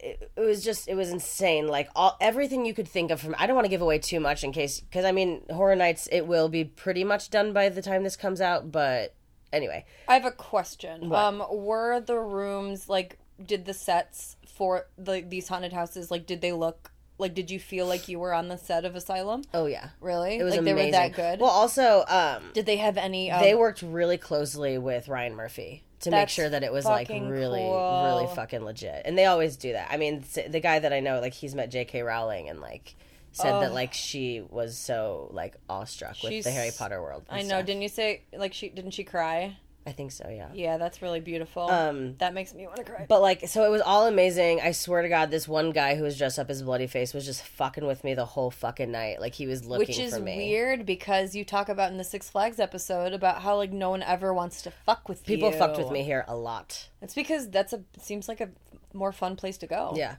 it, 0.00 0.30
it 0.36 0.40
was 0.40 0.64
just 0.64 0.88
it 0.88 0.94
was 0.94 1.10
insane. 1.10 1.68
Like 1.68 1.88
all 1.94 2.16
everything 2.20 2.64
you 2.64 2.74
could 2.74 2.88
think 2.88 3.10
of 3.10 3.20
from. 3.20 3.34
I 3.38 3.46
don't 3.46 3.56
want 3.56 3.64
to 3.64 3.70
give 3.70 3.82
away 3.82 3.98
too 3.98 4.20
much 4.20 4.44
in 4.44 4.52
case 4.52 4.80
because 4.80 5.04
I 5.04 5.12
mean 5.12 5.42
Horror 5.50 5.76
Nights 5.76 6.08
it 6.10 6.26
will 6.26 6.48
be 6.48 6.64
pretty 6.64 7.04
much 7.04 7.30
done 7.30 7.52
by 7.52 7.68
the 7.68 7.82
time 7.82 8.02
this 8.02 8.16
comes 8.16 8.40
out, 8.40 8.70
but 8.70 9.14
anyway. 9.52 9.84
I 10.06 10.14
have 10.14 10.24
a 10.24 10.32
question. 10.32 11.12
Um, 11.12 11.42
were 11.50 12.00
the 12.00 12.18
rooms 12.18 12.88
like? 12.88 13.18
Did 13.44 13.66
the 13.66 13.74
sets 13.74 14.36
for 14.46 14.86
the 14.96 15.20
these 15.20 15.48
haunted 15.48 15.72
houses 15.72 16.10
like? 16.10 16.26
Did 16.26 16.40
they 16.40 16.52
look 16.52 16.90
like? 17.18 17.34
Did 17.34 17.50
you 17.50 17.60
feel 17.60 17.86
like 17.86 18.08
you 18.08 18.18
were 18.18 18.32
on 18.32 18.48
the 18.48 18.58
set 18.58 18.84
of 18.84 18.96
Asylum? 18.96 19.44
Oh 19.54 19.66
yeah. 19.66 19.90
Really? 20.00 20.38
It 20.38 20.42
was 20.42 20.52
like 20.52 20.60
amazing. 20.60 20.76
they 20.76 20.86
were 20.86 20.90
that 20.90 21.12
good. 21.14 21.40
Well, 21.40 21.50
also, 21.50 22.04
um, 22.08 22.50
did 22.52 22.66
they 22.66 22.76
have 22.78 22.96
any? 22.96 23.30
Um, 23.30 23.42
they 23.42 23.54
worked 23.54 23.82
really 23.82 24.18
closely 24.18 24.76
with 24.76 25.08
Ryan 25.08 25.36
Murphy 25.36 25.84
to 26.00 26.10
make 26.10 26.28
sure 26.28 26.48
that 26.48 26.62
it 26.62 26.72
was 26.72 26.84
like 26.84 27.08
really, 27.08 27.60
cool. 27.60 28.04
really 28.04 28.34
fucking 28.34 28.64
legit. 28.64 29.02
And 29.04 29.16
they 29.16 29.26
always 29.26 29.56
do 29.56 29.72
that. 29.72 29.88
I 29.90 29.96
mean, 29.96 30.24
the 30.48 30.60
guy 30.60 30.78
that 30.78 30.92
I 30.92 31.00
know, 31.00 31.20
like, 31.20 31.34
he's 31.34 31.54
met 31.54 31.70
J.K. 31.70 32.02
Rowling 32.02 32.48
and 32.48 32.60
like 32.60 32.94
said 33.32 33.60
that 33.60 33.70
oh. 33.70 33.74
like 33.74 33.92
she 33.92 34.42
was 34.48 34.76
so 34.76 35.28
like 35.32 35.56
awestruck 35.68 36.22
with 36.22 36.32
She's- 36.32 36.44
the 36.44 36.50
Harry 36.50 36.70
Potter 36.76 37.00
world. 37.00 37.24
I 37.28 37.42
know. 37.42 37.48
stuff. 37.48 37.66
Didn't 37.66 37.82
you 37.82 37.88
say 37.88 38.22
like 38.36 38.52
she? 38.52 38.68
Didn't 38.68 38.92
she 38.92 39.04
cry? 39.04 39.56
I 39.88 39.92
think 39.92 40.12
so. 40.12 40.28
Yeah. 40.28 40.48
Yeah, 40.52 40.76
that's 40.76 41.00
really 41.00 41.20
beautiful. 41.20 41.62
Um, 41.70 42.16
that 42.18 42.34
makes 42.34 42.52
me 42.52 42.66
want 42.66 42.76
to 42.76 42.84
cry. 42.84 43.06
But 43.08 43.22
like, 43.22 43.48
so 43.48 43.64
it 43.64 43.70
was 43.70 43.80
all 43.80 44.06
amazing. 44.06 44.60
I 44.60 44.72
swear 44.72 45.00
to 45.00 45.08
God, 45.08 45.30
this 45.30 45.48
one 45.48 45.70
guy 45.70 45.94
who 45.94 46.02
was 46.02 46.18
dressed 46.18 46.38
up 46.38 46.50
as 46.50 46.62
bloody 46.62 46.86
face 46.86 47.14
was 47.14 47.24
just 47.24 47.42
fucking 47.42 47.86
with 47.86 48.04
me 48.04 48.12
the 48.12 48.26
whole 48.26 48.50
fucking 48.50 48.90
night. 48.92 49.18
Like 49.18 49.32
he 49.32 49.46
was 49.46 49.64
looking 49.64 49.86
Which 49.88 49.98
is 49.98 50.14
for 50.14 50.20
me. 50.20 50.36
weird 50.36 50.84
because 50.84 51.34
you 51.34 51.42
talk 51.42 51.70
about 51.70 51.90
in 51.90 51.96
the 51.96 52.04
Six 52.04 52.28
Flags 52.28 52.60
episode 52.60 53.14
about 53.14 53.40
how 53.40 53.56
like 53.56 53.72
no 53.72 53.88
one 53.88 54.02
ever 54.02 54.34
wants 54.34 54.60
to 54.62 54.70
fuck 54.84 55.08
with 55.08 55.24
People 55.24 55.50
you. 55.50 55.56
fucked 55.56 55.78
with 55.78 55.90
me 55.90 56.02
here 56.04 56.24
a 56.28 56.36
lot. 56.36 56.88
It's 57.00 57.14
because 57.14 57.48
that's 57.48 57.72
a 57.72 57.80
seems 57.98 58.28
like 58.28 58.42
a 58.42 58.50
more 58.92 59.12
fun 59.12 59.36
place 59.36 59.56
to 59.58 59.66
go. 59.66 59.94
Yeah. 59.96 60.16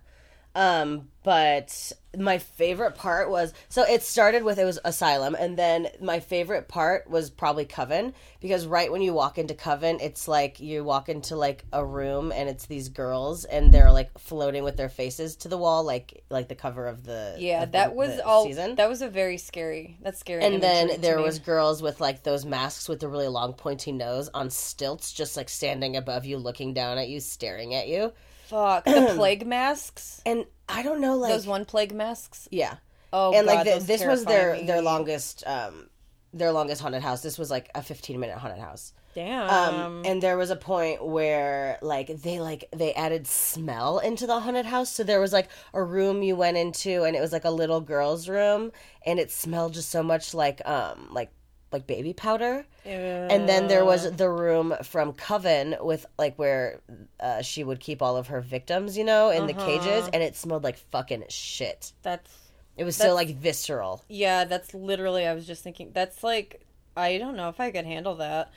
Um, 0.55 1.09
but 1.23 1.91
my 2.17 2.39
favorite 2.39 2.95
part 2.95 3.29
was 3.29 3.53
so 3.69 3.83
it 3.83 4.01
started 4.01 4.43
with 4.43 4.57
it 4.57 4.65
was 4.65 4.79
Asylum, 4.83 5.35
and 5.37 5.55
then 5.57 5.89
my 6.01 6.19
favorite 6.19 6.67
part 6.67 7.07
was 7.07 7.29
probably 7.29 7.65
Coven 7.65 8.15
because 8.41 8.65
right 8.65 8.91
when 8.91 9.03
you 9.03 9.13
walk 9.13 9.37
into 9.37 9.53
Coven, 9.53 9.99
it's 10.01 10.27
like 10.27 10.59
you 10.59 10.83
walk 10.83 11.07
into 11.07 11.35
like 11.35 11.65
a 11.71 11.85
room 11.85 12.31
and 12.31 12.49
it's 12.49 12.65
these 12.65 12.89
girls 12.89 13.45
and 13.45 13.71
they're 13.71 13.91
like 13.91 14.17
floating 14.17 14.63
with 14.63 14.75
their 14.75 14.89
faces 14.89 15.35
to 15.37 15.49
the 15.49 15.57
wall, 15.57 15.83
like 15.83 16.23
like 16.31 16.47
the 16.47 16.55
cover 16.55 16.87
of 16.87 17.03
the 17.03 17.35
Yeah, 17.37 17.63
of 17.63 17.73
that 17.73 17.91
the- 17.91 17.95
was 17.95 18.15
the 18.15 18.25
all. 18.25 18.43
season. 18.45 18.73
That 18.75 18.89
was 18.89 19.03
a 19.03 19.09
very 19.09 19.37
scary. 19.37 19.99
That's 20.01 20.19
scary. 20.19 20.43
and 20.43 20.63
then 20.63 20.99
there 21.01 21.21
was 21.21 21.37
girls 21.37 21.83
with 21.83 22.01
like 22.01 22.23
those 22.23 22.43
masks 22.43 22.89
with 22.89 23.01
the 23.01 23.07
really 23.07 23.27
long 23.27 23.53
pointy 23.53 23.91
nose 23.91 24.29
on 24.33 24.49
stilts, 24.49 25.13
just 25.13 25.37
like 25.37 25.47
standing 25.47 25.95
above 25.95 26.25
you, 26.25 26.37
looking 26.37 26.73
down 26.73 26.97
at 26.97 27.07
you, 27.07 27.19
staring 27.19 27.75
at 27.75 27.87
you. 27.87 28.13
Fuck 28.49 28.85
the 28.85 29.13
plague 29.15 29.45
masks. 29.47 30.21
And 30.25 30.45
I 30.67 30.83
don't 30.83 31.01
know, 31.01 31.15
like 31.17 31.31
Those 31.33 31.47
one 31.47 31.65
plague 31.65 31.93
masks. 31.93 32.47
yeah. 32.51 32.75
Oh, 33.11 33.33
and 33.33 33.47
like 33.47 33.65
the, 33.65 33.83
this 33.83 34.03
was 34.05 34.23
their 34.25 34.53
me. 34.53 34.65
their 34.67 34.81
longest 34.83 35.43
um 35.47 35.89
their 36.31 36.51
longest 36.51 36.79
haunted 36.79 37.01
house 37.01 37.23
this 37.23 37.39
was 37.39 37.49
like 37.49 37.71
a 37.73 37.81
15 37.81 38.19
minute 38.19 38.37
haunted 38.37 38.59
house 38.59 38.93
Damn. 39.15 39.49
um 39.49 40.01
and 40.05 40.21
there 40.21 40.37
was 40.37 40.51
a 40.51 40.55
point 40.55 41.03
where 41.03 41.79
like 41.81 42.21
they 42.21 42.39
like 42.39 42.65
they 42.71 42.93
added 42.93 43.25
smell 43.25 43.97
into 43.97 44.27
the 44.27 44.39
haunted 44.39 44.67
house 44.67 44.91
so 44.91 45.03
there 45.03 45.19
was 45.19 45.33
like 45.33 45.49
a 45.73 45.83
room 45.83 46.21
you 46.21 46.35
went 46.35 46.55
into 46.57 47.01
and 47.03 47.15
it 47.15 47.19
was 47.19 47.31
like 47.31 47.45
a 47.45 47.49
little 47.49 47.81
girl's 47.81 48.29
room 48.29 48.71
and 49.03 49.17
it 49.17 49.31
smelled 49.31 49.73
just 49.73 49.89
so 49.89 50.03
much 50.03 50.35
like 50.35 50.61
um 50.67 51.07
like 51.11 51.31
like 51.71 51.85
baby 51.85 52.13
powder 52.13 52.65
and 52.85 53.47
then 53.47 53.67
there 53.67 53.85
was 53.85 54.11
the 54.11 54.29
room 54.29 54.73
from 54.83 55.13
coven 55.13 55.75
with 55.81 56.05
like 56.17 56.35
where 56.37 56.79
uh, 57.19 57.41
she 57.41 57.63
would 57.63 57.79
keep 57.79 58.01
all 58.01 58.17
of 58.17 58.27
her 58.27 58.41
victims 58.41 58.97
you 58.97 59.03
know 59.03 59.29
in 59.29 59.45
the 59.45 59.53
cages 59.53 60.09
and 60.11 60.23
it 60.23 60.35
smelled 60.35 60.63
like 60.63 60.77
fucking 60.91 61.23
shit 61.29 61.93
that's 62.01 62.49
it 62.79 62.85
was 62.85 62.95
so 62.95 63.13
like 63.13 63.35
visceral 63.35 64.05
yeah. 64.07 64.45
That's 64.45 64.73
literally. 64.73 65.27
I 65.27 65.33
was 65.33 65.45
just 65.45 65.63
thinking. 65.63 65.91
That's 65.93 66.23
like. 66.23 66.61
I 66.95 67.17
don't 67.17 67.35
know 67.35 67.49
if 67.49 67.59
I 67.59 67.71
could 67.71 67.85
handle 67.85 68.15
that. 68.15 68.51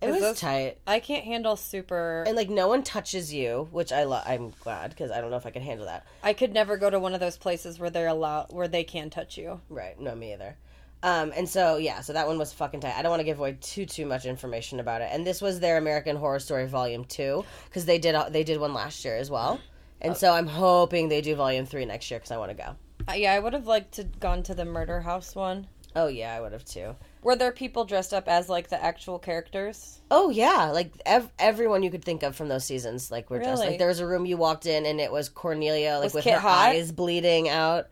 It 0.00 0.08
was 0.10 0.20
those- 0.20 0.40
tight. 0.40 0.78
I 0.86 1.00
can't 1.00 1.24
handle 1.24 1.56
super. 1.56 2.22
And 2.28 2.36
like 2.36 2.48
no 2.48 2.68
one 2.68 2.84
touches 2.84 3.34
you, 3.34 3.66
which 3.72 3.92
I 3.92 4.04
lo- 4.04 4.22
I'm 4.24 4.52
glad 4.60 4.90
because 4.90 5.10
I 5.10 5.20
don't 5.20 5.30
know 5.32 5.36
if 5.36 5.46
I 5.46 5.50
could 5.50 5.62
handle 5.62 5.86
that. 5.86 6.06
I 6.22 6.32
could 6.32 6.54
never 6.54 6.76
go 6.76 6.90
to 6.90 7.00
one 7.00 7.12
of 7.12 7.18
those 7.18 7.36
places 7.36 7.80
where 7.80 7.90
they're 7.90 8.06
allowed 8.06 8.52
where 8.52 8.68
they 8.68 8.84
can 8.84 9.10
touch 9.10 9.36
you. 9.36 9.60
Right? 9.68 9.98
No, 9.98 10.14
me 10.14 10.32
either. 10.32 10.56
Um, 11.02 11.32
and 11.36 11.48
so 11.48 11.76
yeah, 11.76 12.00
so 12.00 12.12
that 12.14 12.26
one 12.26 12.38
was 12.38 12.52
fucking 12.52 12.80
tight. 12.80 12.94
I 12.96 13.02
don't 13.02 13.10
want 13.10 13.20
to 13.20 13.24
give 13.24 13.38
away 13.38 13.56
too 13.60 13.86
too 13.86 14.06
much 14.06 14.24
information 14.24 14.80
about 14.80 15.02
it. 15.02 15.08
And 15.12 15.26
this 15.26 15.40
was 15.40 15.60
their 15.60 15.76
American 15.76 16.16
Horror 16.16 16.38
Story 16.38 16.66
Volume 16.66 17.04
Two 17.04 17.44
because 17.66 17.84
they 17.84 17.98
did 17.98 18.16
they 18.32 18.44
did 18.44 18.58
one 18.58 18.74
last 18.74 19.04
year 19.04 19.16
as 19.16 19.30
well. 19.30 19.60
And 20.00 20.16
so 20.16 20.32
I'm 20.32 20.46
hoping 20.46 21.08
they 21.08 21.20
do 21.20 21.34
Volume 21.36 21.66
Three 21.66 21.84
next 21.84 22.10
year 22.10 22.18
because 22.18 22.30
I 22.32 22.38
want 22.38 22.50
to 22.50 22.56
go. 22.56 22.76
Uh, 23.08 23.14
yeah, 23.14 23.32
I 23.32 23.38
would 23.38 23.52
have 23.52 23.66
liked 23.66 23.92
to 23.92 24.04
gone 24.04 24.42
to 24.44 24.54
the 24.54 24.64
murder 24.64 25.00
house 25.00 25.34
one. 25.34 25.66
Oh 25.94 26.08
yeah, 26.08 26.34
I 26.34 26.40
would 26.40 26.52
have 26.52 26.64
too. 26.64 26.94
Were 27.22 27.36
there 27.36 27.52
people 27.52 27.84
dressed 27.84 28.12
up 28.12 28.28
as 28.28 28.48
like 28.48 28.68
the 28.68 28.82
actual 28.82 29.18
characters? 29.18 30.00
Oh 30.10 30.30
yeah, 30.30 30.70
like 30.72 30.92
ev- 31.06 31.30
everyone 31.38 31.82
you 31.82 31.90
could 31.90 32.04
think 32.04 32.22
of 32.22 32.36
from 32.36 32.48
those 32.48 32.64
seasons, 32.64 33.10
like 33.10 33.30
we're 33.30 33.42
just 33.42 33.62
like 33.62 33.78
there 33.78 33.88
was 33.88 34.00
a 34.00 34.06
room 34.06 34.26
you 34.26 34.36
walked 34.36 34.66
in 34.66 34.84
and 34.86 35.00
it 35.00 35.10
was 35.10 35.28
Cordelia, 35.28 35.94
like 35.94 36.04
Was 36.04 36.14
with 36.14 36.24
Kit 36.24 36.34
her 36.34 36.40
hot? 36.40 36.68
eyes 36.68 36.92
bleeding 36.92 37.48
out. 37.48 37.86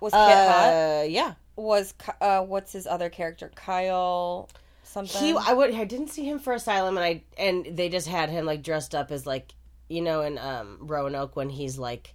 Was 0.00 0.12
Kit 0.12 0.20
hot? 0.20 0.72
Uh, 0.72 1.04
yeah, 1.04 1.34
Was 1.56 1.94
uh, 2.20 2.40
what's 2.42 2.72
his 2.72 2.86
other 2.86 3.08
character? 3.08 3.50
Kyle 3.54 4.48
something. 4.82 5.20
he 5.22 5.36
I 5.36 5.52
would 5.52 5.74
I 5.74 5.84
didn't 5.84 6.08
see 6.08 6.24
him 6.24 6.38
for 6.38 6.52
Asylum 6.52 6.96
and 6.96 7.04
I 7.04 7.22
and 7.38 7.64
they 7.76 7.88
just 7.88 8.08
had 8.08 8.28
him 8.30 8.44
like 8.44 8.62
dressed 8.62 8.94
up 8.94 9.10
as 9.10 9.26
like 9.26 9.54
you 9.88 10.00
know 10.02 10.22
in 10.22 10.36
um 10.38 10.78
Roanoke 10.80 11.36
when 11.36 11.48
he's 11.50 11.78
like 11.78 12.14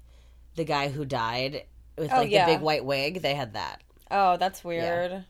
the 0.55 0.63
guy 0.65 0.89
who 0.89 1.05
died 1.05 1.63
with 1.97 2.11
Oh, 2.11 2.17
like 2.17 2.31
yeah. 2.31 2.45
the 2.45 2.53
big 2.53 2.61
white 2.61 2.83
wig 2.85 3.21
they 3.21 3.33
had 3.33 3.53
that 3.53 3.81
oh, 4.11 4.37
that's 4.37 4.63
weird. 4.63 5.23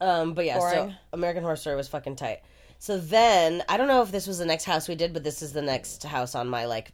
um 0.00 0.34
but 0.34 0.44
yeah 0.44 0.58
so 0.58 0.92
American 1.12 1.42
Horror 1.42 1.56
Story 1.56 1.76
was 1.76 1.88
fucking 1.88 2.16
tight 2.16 2.40
So 2.78 2.98
then 2.98 3.62
I 3.68 3.76
don't 3.76 3.88
know 3.88 4.02
if 4.02 4.10
this 4.12 4.26
was 4.26 4.38
the 4.38 4.46
next 4.46 4.64
house 4.64 4.88
we 4.88 4.94
did, 4.94 5.12
but 5.14 5.24
this 5.24 5.40
is 5.42 5.52
the 5.52 5.62
next 5.62 6.02
house 6.04 6.34
on 6.34 6.48
my 6.48 6.66
like 6.66 6.92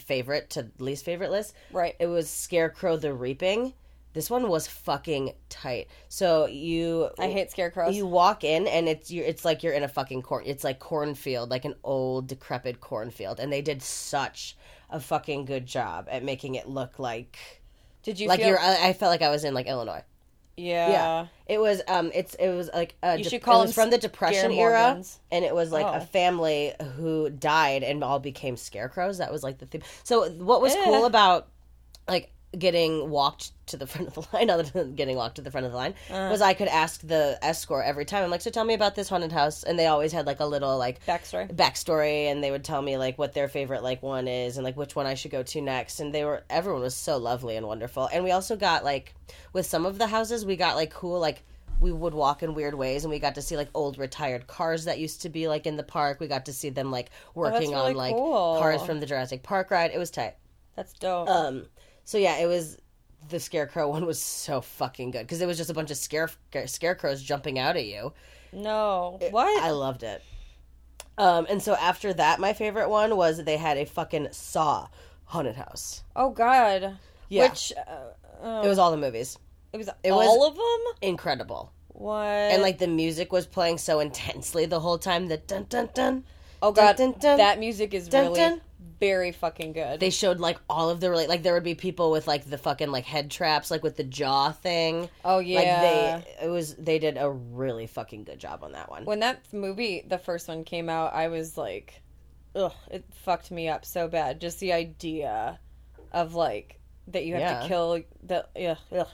favorite 0.00 0.50
to 0.50 0.68
least 0.78 1.04
favorite 1.04 1.30
list. 1.30 1.54
Right. 1.72 1.94
It 1.98 2.06
was 2.06 2.28
Scarecrow 2.30 2.96
the 2.96 3.12
Reaping. 3.12 3.72
This 4.14 4.28
one 4.28 4.48
was 4.48 4.66
fucking 4.66 5.32
tight. 5.48 5.88
So 6.08 6.46
you 6.46 7.10
I 7.18 7.28
hate 7.28 7.50
scarecrows. 7.50 7.96
you 7.96 8.06
walk 8.06 8.44
in 8.44 8.66
and 8.66 8.88
it's 8.88 9.10
you 9.10 9.22
it's 9.22 9.44
like 9.44 9.62
you're 9.62 9.72
in 9.72 9.82
a 9.82 9.88
fucking 9.88 10.22
corn 10.22 10.44
it's 10.46 10.64
like 10.64 10.78
cornfield 10.78 11.50
like 11.50 11.64
an 11.64 11.74
old 11.82 12.26
decrepit 12.26 12.80
cornfield 12.80 13.40
and 13.40 13.52
they 13.52 13.62
did 13.62 13.82
such 13.82 14.56
a 14.90 15.00
fucking 15.00 15.46
good 15.46 15.64
job 15.64 16.06
at 16.10 16.22
making 16.22 16.54
it 16.56 16.68
look 16.68 16.98
like 16.98 17.38
Did 18.02 18.20
you 18.20 18.28
like 18.28 18.40
feel? 18.40 18.48
you're 18.50 18.58
I, 18.60 18.88
I 18.88 18.92
felt 18.92 19.10
like 19.10 19.22
I 19.22 19.30
was 19.30 19.44
in 19.44 19.54
like 19.54 19.66
Illinois. 19.66 20.02
yeah. 20.58 20.88
Yeah. 20.90 21.26
It 21.46 21.58
was 21.58 21.80
um 21.88 22.10
it's 22.14 22.34
it 22.34 22.50
was 22.50 22.68
like 22.74 22.94
a 23.02 23.16
You 23.16 23.24
de- 23.24 23.30
should 23.30 23.42
call 23.42 23.62
it 23.62 23.72
from 23.72 23.88
the 23.88 23.96
depression 23.98 24.52
era 24.52 25.02
and 25.30 25.44
it 25.44 25.54
was 25.54 25.72
like 25.72 25.86
a 25.86 26.02
Oh. 26.02 26.06
family 26.06 26.72
who 26.96 27.30
died 27.30 27.82
and 27.82 28.04
all 28.04 28.18
became 28.18 28.58
scarecrows. 28.58 29.16
That 29.18 29.32
was 29.32 29.42
like 29.42 29.56
the 29.56 29.64
theme. 29.66 29.82
So 30.04 30.28
what 30.32 30.60
was 30.60 30.74
Eh. 30.74 30.84
cool 30.84 31.06
about 31.06 31.48
like 32.06 32.30
getting 32.58 33.08
walked 33.10 33.52
to 33.66 33.76
the 33.76 33.86
front 33.86 34.08
of 34.08 34.14
the 34.14 34.26
line 34.36 34.50
other 34.50 34.62
than 34.62 34.94
getting 34.94 35.16
walked 35.16 35.36
to 35.36 35.42
the 35.42 35.50
front 35.50 35.64
of 35.66 35.72
the 35.72 35.78
line 35.78 35.94
Uh. 36.10 36.28
was 36.30 36.42
I 36.42 36.52
could 36.54 36.68
ask 36.68 37.00
the 37.06 37.38
escort 37.42 37.84
every 37.86 38.04
time. 38.04 38.24
I'm 38.24 38.30
like, 38.30 38.42
"So 38.42 38.50
tell 38.50 38.64
me 38.64 38.74
about 38.74 38.94
this 38.94 39.08
haunted 39.08 39.32
house." 39.32 39.62
And 39.64 39.78
they 39.78 39.86
always 39.86 40.12
had 40.12 40.26
like 40.26 40.40
a 40.40 40.46
little 40.46 40.76
like 40.76 41.04
Backstory. 41.06 41.50
backstory 41.54 42.30
and 42.30 42.44
they 42.44 42.50
would 42.50 42.64
tell 42.64 42.82
me 42.82 42.98
like 42.98 43.18
what 43.18 43.32
their 43.32 43.48
favorite 43.48 43.82
like 43.82 44.02
one 44.02 44.28
is 44.28 44.56
and 44.58 44.64
like 44.64 44.76
which 44.76 44.94
one 44.94 45.06
I 45.06 45.14
should 45.14 45.30
go 45.30 45.42
to 45.42 45.60
next 45.60 46.00
and 46.00 46.14
they 46.14 46.24
were 46.24 46.44
everyone 46.50 46.82
was 46.82 46.94
so 46.94 47.16
lovely 47.16 47.56
and 47.56 47.66
wonderful 47.66 48.08
and 48.12 48.22
we 48.24 48.30
also 48.32 48.56
got 48.56 48.84
like 48.84 49.14
with 49.52 49.64
some 49.66 49.86
of 49.86 49.98
the 49.98 50.06
houses 50.06 50.44
we 50.44 50.56
got 50.56 50.76
like 50.76 50.90
cool 50.90 51.18
like 51.18 51.42
we 51.80 51.90
would 51.90 52.14
walk 52.14 52.42
in 52.44 52.54
weird 52.54 52.74
ways 52.74 53.02
and 53.04 53.10
we 53.10 53.18
got 53.18 53.34
to 53.34 53.42
see 53.42 53.56
like 53.56 53.68
old 53.74 53.98
retired 53.98 54.46
cars 54.46 54.84
that 54.84 54.98
used 55.00 55.22
to 55.22 55.28
be 55.28 55.48
like 55.48 55.66
in 55.66 55.76
the 55.76 55.82
park 55.82 56.20
we 56.20 56.28
got 56.28 56.44
to 56.46 56.52
see 56.52 56.68
them 56.70 56.90
like 56.90 57.10
working 57.34 57.74
Oh, 57.74 57.78
really 57.80 57.90
on 57.92 57.96
like 57.96 58.14
cool. 58.14 58.58
cars 58.60 58.82
from 58.82 59.00
the 59.00 59.06
Jurassic 59.06 59.42
Park 59.42 59.70
ride 59.70 59.90
it 59.92 59.98
was 59.98 60.10
tight 60.10 60.34
That's 60.76 60.92
dope. 60.92 61.28
um 61.28 61.66
so 62.04 62.18
yeah 62.18 62.38
it 62.38 62.46
was 62.46 62.78
the 63.28 63.38
scarecrow 63.40 63.88
one 63.96 64.04
was 64.06 64.20
so 64.20 64.60
fucking 64.60 65.10
good 65.12 65.22
because 65.22 65.40
it 65.40 65.46
was 65.46 65.56
just 65.56 65.70
a 65.70 65.74
bunch 65.74 65.90
of 65.90 65.96
scare 65.96 66.28
scarecrows 66.66 67.22
jumping 67.22 67.58
out 67.58 67.76
at 67.76 67.86
you 67.86 68.12
no. 68.54 69.16
What? 69.30 69.62
I 69.62 69.70
loved 69.70 70.02
it. 70.02 70.22
Um, 71.16 71.46
and 71.48 71.62
so 71.62 71.74
after 71.74 72.12
that, 72.12 72.38
my 72.38 72.52
favorite 72.52 72.90
one 72.90 73.16
was 73.16 73.42
they 73.42 73.56
had 73.56 73.78
a 73.78 73.86
fucking 73.86 74.28
Saw 74.32 74.88
haunted 75.24 75.56
house. 75.56 76.02
oh 76.14 76.28
God. 76.30 76.98
Yeah. 77.30 77.48
Which 77.48 77.72
uh, 78.42 78.60
It 78.62 78.68
was 78.68 78.78
all 78.78 78.90
the 78.90 78.98
movies. 78.98 79.38
it 79.72 79.78
was 79.78 79.88
It 80.02 80.10
all 80.10 80.38
was- 80.38 80.48
of 80.50 80.56
them. 80.56 81.08
Incredible. 81.10 81.72
What? 81.88 82.26
And 82.26 82.60
like 82.62 82.76
the 82.78 82.88
music 82.88 83.32
was 83.32 83.46
playing 83.46 83.78
so 83.78 84.00
intensely 84.00 84.66
the 84.66 84.80
whole 84.80 84.98
time. 84.98 85.28
The 85.28 85.38
dun 85.38 85.64
dun 85.70 85.88
dun. 85.94 86.24
oh 86.60 86.72
God, 86.72 86.96
dun, 86.96 87.14
dun, 87.18 87.38
that 87.38 87.58
music 87.58 87.94
is 87.94 88.06
dun, 88.08 88.24
really 88.26 88.38
dun. 88.40 88.60
Very 89.02 89.32
fucking 89.32 89.72
good. 89.72 89.98
They 89.98 90.10
showed 90.10 90.38
like 90.38 90.58
all 90.70 90.88
of 90.88 91.00
the 91.00 91.08
like 91.10 91.28
like 91.28 91.42
there 91.42 91.54
would 91.54 91.64
be 91.64 91.74
people 91.74 92.12
with 92.12 92.28
like 92.28 92.48
the 92.48 92.56
fucking 92.56 92.90
like 92.92 93.04
head 93.04 93.32
traps 93.32 93.68
like 93.68 93.82
with 93.82 93.96
the 93.96 94.04
jaw 94.04 94.52
thing. 94.52 95.08
oh 95.24 95.40
yeah, 95.40 95.58
Like 95.58 96.24
they 96.38 96.46
it 96.46 96.48
was 96.48 96.76
they 96.76 97.00
did 97.00 97.16
a 97.18 97.28
really 97.28 97.88
fucking 97.88 98.22
good 98.22 98.38
job 98.38 98.62
on 98.62 98.72
that 98.72 98.88
one. 98.88 99.04
when 99.04 99.18
that 99.20 99.42
movie, 99.52 100.04
the 100.06 100.18
first 100.18 100.46
one 100.46 100.62
came 100.62 100.88
out, 100.88 101.12
I 101.14 101.26
was 101.28 101.56
like, 101.58 102.00
ugh, 102.54 102.72
it 102.92 103.04
fucked 103.24 103.50
me 103.50 103.68
up 103.68 103.84
so 103.84 104.06
bad. 104.06 104.40
Just 104.40 104.60
the 104.60 104.72
idea 104.72 105.58
of 106.12 106.34
like 106.34 106.78
that 107.08 107.24
you 107.24 107.32
have 107.34 107.40
Yeah. 107.42 107.60
to 107.62 107.68
kill 107.68 108.00
the 108.22 108.46
ugh, 108.70 108.78
ugh. 108.96 109.08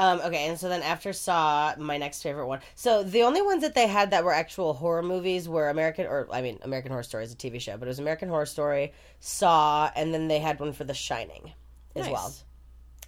Um, 0.00 0.22
okay, 0.24 0.48
and 0.48 0.58
so 0.58 0.70
then 0.70 0.82
after 0.82 1.12
Saw, 1.12 1.74
my 1.76 1.98
next 1.98 2.22
favorite 2.22 2.46
one. 2.46 2.60
So 2.74 3.02
the 3.02 3.22
only 3.22 3.42
ones 3.42 3.60
that 3.60 3.74
they 3.74 3.86
had 3.86 4.12
that 4.12 4.24
were 4.24 4.32
actual 4.32 4.72
horror 4.72 5.02
movies 5.02 5.46
were 5.46 5.68
American, 5.68 6.06
or 6.06 6.26
I 6.32 6.40
mean, 6.40 6.58
American 6.62 6.90
Horror 6.90 7.02
Story 7.02 7.24
is 7.24 7.34
a 7.34 7.36
TV 7.36 7.60
show, 7.60 7.76
but 7.76 7.86
it 7.86 7.90
was 7.90 7.98
American 7.98 8.30
Horror 8.30 8.46
Story, 8.46 8.94
Saw, 9.18 9.90
and 9.94 10.14
then 10.14 10.26
they 10.26 10.38
had 10.38 10.58
one 10.58 10.72
for 10.72 10.84
The 10.84 10.94
Shining 10.94 11.52
as 11.94 12.06
Nice. 12.06 12.12
well. 12.12 12.34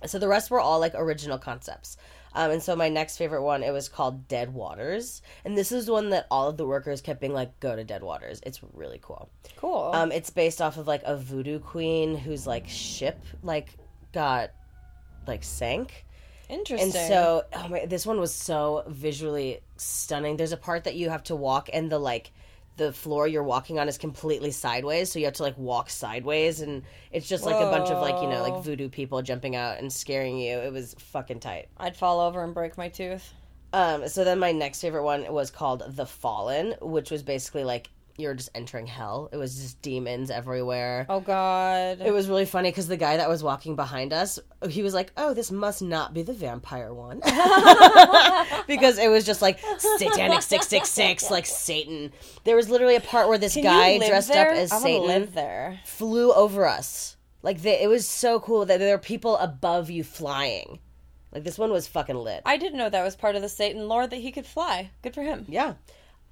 So 0.04 0.18
the 0.18 0.28
rest 0.28 0.50
were 0.50 0.60
all 0.60 0.80
like 0.80 0.92
original 0.94 1.38
concepts. 1.38 1.96
Um, 2.34 2.50
and 2.50 2.62
so 2.62 2.76
my 2.76 2.90
next 2.90 3.16
favorite 3.16 3.42
one, 3.42 3.62
it 3.62 3.72
was 3.72 3.88
called 3.88 4.28
Dead 4.28 4.52
Waters, 4.52 5.22
and 5.46 5.56
this 5.56 5.72
is 5.72 5.88
one 5.88 6.10
that 6.10 6.26
all 6.30 6.50
of 6.50 6.58
the 6.58 6.66
workers 6.66 7.00
kept 7.00 7.20
being 7.22 7.32
like, 7.32 7.58
"Go 7.58 7.74
to 7.74 7.84
Dead 7.84 8.02
Waters." 8.02 8.42
It's 8.44 8.60
really 8.74 8.98
cool. 9.00 9.30
Cool. 9.56 9.92
Um, 9.94 10.12
it's 10.12 10.28
based 10.28 10.60
off 10.60 10.76
of 10.76 10.86
like 10.86 11.02
a 11.04 11.16
voodoo 11.16 11.58
queen 11.58 12.18
whose 12.18 12.46
like 12.46 12.68
ship 12.68 13.18
like 13.42 13.78
got 14.12 14.50
like 15.26 15.42
sank. 15.42 16.04
Interesting. 16.52 16.94
And 16.94 17.08
so, 17.08 17.44
oh 17.54 17.68
my, 17.68 17.86
this 17.86 18.04
one 18.04 18.20
was 18.20 18.34
so 18.34 18.84
visually 18.86 19.60
stunning. 19.78 20.36
There's 20.36 20.52
a 20.52 20.58
part 20.58 20.84
that 20.84 20.94
you 20.94 21.08
have 21.08 21.22
to 21.24 21.36
walk, 21.36 21.70
and 21.72 21.90
the 21.90 21.98
like, 21.98 22.30
the 22.76 22.92
floor 22.92 23.26
you're 23.26 23.42
walking 23.42 23.78
on 23.78 23.88
is 23.88 23.96
completely 23.96 24.50
sideways, 24.50 25.10
so 25.10 25.18
you 25.18 25.24
have 25.24 25.34
to 25.34 25.42
like 25.42 25.56
walk 25.56 25.88
sideways, 25.88 26.60
and 26.60 26.82
it's 27.10 27.26
just 27.26 27.44
like 27.44 27.56
a 27.56 27.70
bunch 27.70 27.88
of 27.88 28.02
like 28.02 28.22
you 28.22 28.28
know 28.28 28.42
like 28.42 28.62
voodoo 28.62 28.90
people 28.90 29.22
jumping 29.22 29.56
out 29.56 29.78
and 29.78 29.90
scaring 29.90 30.38
you. 30.38 30.58
It 30.58 30.72
was 30.72 30.94
fucking 30.98 31.40
tight. 31.40 31.68
I'd 31.78 31.96
fall 31.96 32.20
over 32.20 32.44
and 32.44 32.52
break 32.52 32.76
my 32.76 32.88
tooth. 32.88 33.32
Um, 33.72 34.06
so 34.08 34.22
then 34.22 34.38
my 34.38 34.52
next 34.52 34.82
favorite 34.82 35.04
one 35.04 35.32
was 35.32 35.50
called 35.50 35.82
The 35.96 36.04
Fallen, 36.04 36.74
which 36.82 37.10
was 37.10 37.22
basically 37.22 37.64
like 37.64 37.88
you're 38.22 38.34
just 38.34 38.48
entering 38.54 38.86
hell. 38.86 39.28
It 39.32 39.36
was 39.36 39.56
just 39.60 39.82
demons 39.82 40.30
everywhere. 40.30 41.04
Oh 41.08 41.20
God. 41.20 42.00
It 42.00 42.12
was 42.12 42.28
really 42.28 42.46
funny 42.46 42.70
because 42.70 42.88
the 42.88 42.96
guy 42.96 43.18
that 43.18 43.28
was 43.28 43.42
walking 43.42 43.76
behind 43.76 44.12
us, 44.12 44.38
he 44.70 44.82
was 44.82 44.94
like, 44.94 45.12
"Oh, 45.16 45.34
this 45.34 45.50
must 45.50 45.82
not 45.82 46.14
be 46.14 46.22
the 46.22 46.32
vampire 46.32 46.94
one," 46.94 47.20
because 48.66 48.98
it 48.98 49.10
was 49.10 49.24
just 49.24 49.42
like 49.42 49.58
satanic 49.78 50.42
six 50.42 50.68
six 50.68 50.88
six, 50.90 51.30
like 51.30 51.46
Satan. 51.46 52.12
There 52.44 52.56
was 52.56 52.68
literally 52.68 52.96
a 52.96 53.00
part 53.00 53.28
where 53.28 53.38
this 53.38 53.54
Can 53.54 53.64
guy 53.64 53.98
dressed 53.98 54.28
there? 54.28 54.50
up 54.50 54.56
as 54.56 54.72
I 54.72 54.78
Satan 54.80 55.06
live 55.06 55.34
there. 55.34 55.80
flew 55.84 56.32
over 56.32 56.66
us. 56.66 57.16
Like 57.42 57.62
they, 57.62 57.82
it 57.82 57.88
was 57.88 58.06
so 58.06 58.38
cool 58.40 58.64
that 58.66 58.78
there 58.78 58.94
were 58.96 59.02
people 59.02 59.36
above 59.38 59.90
you 59.90 60.04
flying. 60.04 60.78
Like 61.32 61.44
this 61.44 61.58
one 61.58 61.72
was 61.72 61.88
fucking 61.88 62.16
lit. 62.16 62.42
I 62.44 62.56
didn't 62.56 62.78
know 62.78 62.88
that 62.90 63.02
was 63.02 63.16
part 63.16 63.36
of 63.36 63.42
the 63.42 63.48
Satan 63.48 63.88
lore 63.88 64.06
that 64.06 64.16
he 64.16 64.30
could 64.32 64.46
fly. 64.46 64.90
Good 65.02 65.14
for 65.14 65.22
him. 65.22 65.46
yeah. 65.48 65.74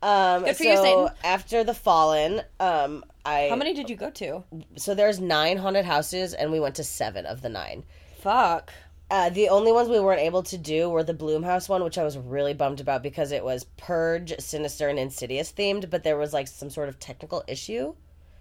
Um, 0.03 0.45
Good 0.45 0.57
for 0.57 0.63
so 0.65 0.71
you, 0.71 0.77
Satan. 0.77 1.09
after 1.25 1.65
the 1.65 1.75
Fallen, 1.75 2.43
um, 2.59 3.05
I 3.25 3.49
How 3.49 3.57
many 3.57 3.75
did 3.75 3.91
you 3.91 3.97
go 3.97 4.11
to? 4.11 4.45
so 4.77 4.95
there's 4.95 5.21
nine 5.21 5.59
haunted 5.59 5.85
houses, 5.85 6.33
and 6.33 6.51
we 6.51 6.61
went 6.61 6.77
to 6.77 6.85
seven 6.85 7.27
of 7.27 7.43
the 7.43 7.49
nine. 7.49 7.85
Fuck. 8.21 8.73
Uh, 9.11 9.29
the 9.29 9.49
only 9.49 9.73
ones 9.73 9.89
we 9.89 9.99
weren't 9.99 10.21
able 10.21 10.43
to 10.45 10.57
do 10.57 10.89
were 10.89 11.03
the 11.03 11.13
Blumhouse 11.13 11.69
one, 11.69 11.83
which 11.83 11.99
I 11.99 12.05
was 12.05 12.17
really 12.17 12.55
bummed 12.55 12.81
about 12.81 13.03
because 13.03 13.33
it 13.33 13.45
was 13.45 13.65
Purge, 13.77 14.33
Sinister, 14.39 14.89
and 14.89 14.99
Insidious 15.01 15.53
themed, 15.53 15.91
but 15.91 16.05
there 16.05 16.17
was 16.17 16.33
like 16.33 16.47
some 16.47 16.71
sort 16.71 16.89
of 16.89 17.01
technical 17.01 17.43
issue. 17.49 17.95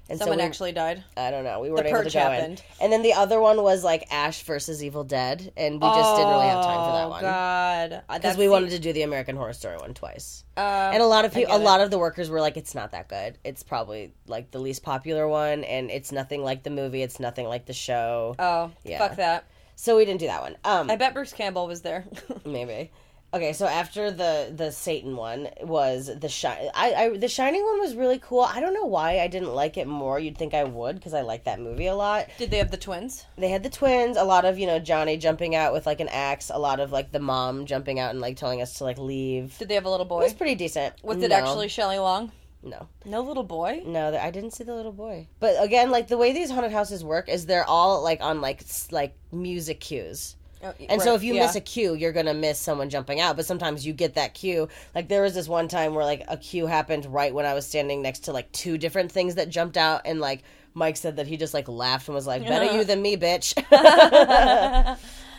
And 0.10 0.17
Someone 0.17 0.39
we, 0.39 0.43
actually 0.43 0.72
died. 0.72 1.04
I 1.15 1.30
don't 1.30 1.43
know, 1.43 1.60
we 1.60 1.69
weren't 1.69 1.84
The 1.84 1.89
able 1.89 2.04
to 2.04 2.10
go 2.10 2.19
happened. 2.19 2.63
in. 2.80 2.84
And 2.84 2.91
then 2.91 3.04
the 3.04 3.13
other 3.13 3.39
one 3.39 3.62
was 3.62 3.84
like 3.84 4.08
Ash 4.12 4.41
versus 4.43 4.84
Evil 4.84 5.04
Dead, 5.04 5.54
and 5.56 5.76
we 5.76 5.88
just 5.88 6.15
didn't 6.15 6.32
really 6.32 6.48
have 6.48 6.63
time 6.65 6.80
for 6.88 6.91
that 6.93 7.06
Oh 7.06 7.10
one 7.10 7.22
God. 7.22 8.04
because 8.13 8.36
we 8.38 8.50
wanted 8.50 8.72
to 8.72 8.80
do 8.80 8.91
the 8.91 9.04
American 9.04 9.36
Horror 9.36 9.54
Story 9.54 9.78
one 9.78 9.93
twice. 9.93 10.43
Uh, 10.58 10.89
and 10.93 11.04
a 11.04 11.06
lot 11.06 11.26
of 11.26 11.34
people, 11.34 11.54
a 11.56 11.60
it. 11.60 11.63
lot 11.63 11.80
of 11.82 11.91
the 11.91 12.00
workers 12.00 12.30
were 12.30 12.41
like, 12.41 12.58
"It's 12.58 12.74
not 12.74 12.91
that 12.91 13.08
good. 13.08 13.38
It's 13.43 13.62
probably 13.63 14.12
like 14.28 14.50
the 14.52 14.60
least 14.60 14.82
popular 14.84 15.28
one, 15.28 15.63
and 15.63 15.91
it's 15.91 16.12
nothing 16.12 16.43
like 16.43 16.63
the 16.63 16.69
movie. 16.72 17.04
It's 17.04 17.19
nothing 17.19 17.48
like 17.48 17.65
the 17.67 17.74
show." 17.74 18.36
Oh, 18.39 18.72
Yeah. 18.84 18.98
fuck 18.98 19.17
that. 19.17 19.45
so 19.76 19.95
we 19.95 20.06
didn't 20.06 20.19
do 20.19 20.28
that 20.28 20.41
one. 20.41 20.58
Um, 20.65 20.89
I 20.89 20.95
bet 20.95 21.13
Bruce 21.13 21.32
Campbell 21.34 21.67
was 21.67 21.82
there. 21.82 22.06
maybe. 22.45 22.91
Okay, 23.32 23.54
so 23.54 23.68
after 23.68 24.10
the 24.10 24.52
the 24.56 24.72
Satan 24.72 25.15
one 25.15 25.50
was 25.62 26.10
the 26.20 26.30
shine. 26.30 26.70
I, 26.74 26.94
I 26.94 27.18
the 27.18 27.28
Shining 27.28 27.63
one 27.63 27.80
was 27.80 27.96
really 27.96 28.18
cool. 28.20 28.42
I 28.42 28.60
don't 28.60 28.74
know 28.74 28.86
why 28.86 29.20
I 29.20 29.28
didn't 29.28 29.54
like 29.54 29.78
it 29.78 29.88
more. 29.88 30.20
You'd 30.20 30.38
think 30.38 30.54
I 30.54 30.63
would 30.63 30.96
because 30.96 31.13
I 31.13 31.22
like 31.22 31.44
that 31.44 31.60
movie 31.60 31.86
a 31.88 31.96
lot. 31.96 32.28
Did 32.39 32.50
they 32.50 32.58
have 32.58 32.72
the 32.72 32.78
twins? 32.78 33.26
They 33.38 33.50
had 33.50 33.62
the 33.62 33.70
twins, 33.70 34.18
a 34.18 34.24
lot 34.24 34.46
of 34.46 34.58
you 34.58 34.65
know 34.65 34.80
Johnny 34.80 35.18
jumping 35.18 35.56
out 35.56 35.74
with 35.74 35.86
like 35.86 36.00
an 36.00 36.10
axe, 36.10 36.50
a 36.52 36.60
lot 36.60 36.80
of 36.80 36.92
like 36.92 37.12
the 37.12 37.20
mom 37.20 37.68
jumping 37.68 38.00
out 38.00 38.10
and 38.12 38.20
like 38.20 38.38
telling 38.38 38.62
us 38.62 38.76
to 38.80 38.84
like 38.84 38.98
leave. 38.98 39.58
Did 39.60 39.68
they 39.68 39.76
have 39.76 39.86
a 39.86 39.92
little 39.92 40.08
boy? 40.08 40.22
It 40.22 40.24
was 40.24 40.34
pretty 40.34 40.56
decent. 40.56 40.96
Was 41.04 41.22
it 41.22 41.32
actually 41.32 41.68
Shelley 41.68 42.00
Long? 42.00 42.32
no? 42.63 42.88
No 43.06 43.22
little 43.22 43.44
boy. 43.44 43.84
No, 43.86 44.18
I 44.18 44.32
didn't 44.32 44.52
see 44.52 44.63
the 44.63 44.76
little 44.76 44.92
boy. 44.92 45.28
But 45.39 45.63
again, 45.63 45.92
like 45.92 46.08
the 46.08 46.18
way 46.18 46.34
these 46.34 46.50
haunted 46.50 46.72
houses 46.72 47.04
work 47.04 47.30
is 47.30 47.46
they're 47.46 47.68
all 47.68 48.02
like 48.04 48.22
on 48.22 48.42
like 48.42 48.63
like 48.92 49.15
music 49.32 49.80
cues. 49.80 50.36
Oh, 50.62 50.74
And 50.89 51.02
so 51.02 51.13
if 51.15 51.24
you 51.24 51.36
yeah. 51.36 51.45
miss 51.45 51.56
a 51.56 51.62
cue, 51.62 51.93
you're 51.93 52.12
gonna 52.12 52.34
miss 52.34 52.60
someone 52.60 52.89
jumping 52.89 53.19
out. 53.22 53.36
But 53.38 53.45
sometimes 53.45 53.86
you 53.86 53.93
get 53.93 54.15
that 54.15 54.34
cue. 54.34 54.67
Like 54.93 55.08
there 55.08 55.22
was 55.22 55.34
this 55.34 55.48
one 55.48 55.67
time 55.69 55.93
where 55.93 56.04
like 56.04 56.24
a 56.28 56.36
cue 56.38 56.67
happened 56.67 57.06
right 57.06 57.34
when 57.34 57.45
I 57.45 57.54
was 57.54 57.65
standing 57.65 58.02
next 58.02 58.22
to 58.26 58.34
like 58.34 58.52
two 58.52 58.78
different 58.78 59.12
things 59.12 59.36
that 59.36 59.50
jumped 59.50 59.78
out, 59.78 60.02
and 60.06 60.19
like 60.19 60.43
Mike 60.74 60.98
said 60.98 61.15
that 61.15 61.28
he 61.28 61.38
just 61.38 61.54
like 61.54 61.67
laughed 61.69 62.08
and 62.10 62.15
was 62.15 62.28
like, 62.28 62.45
"Better 62.45 62.76
you 62.78 62.84
than 62.89 63.02
me, 63.02 63.15
bitch." 63.15 63.56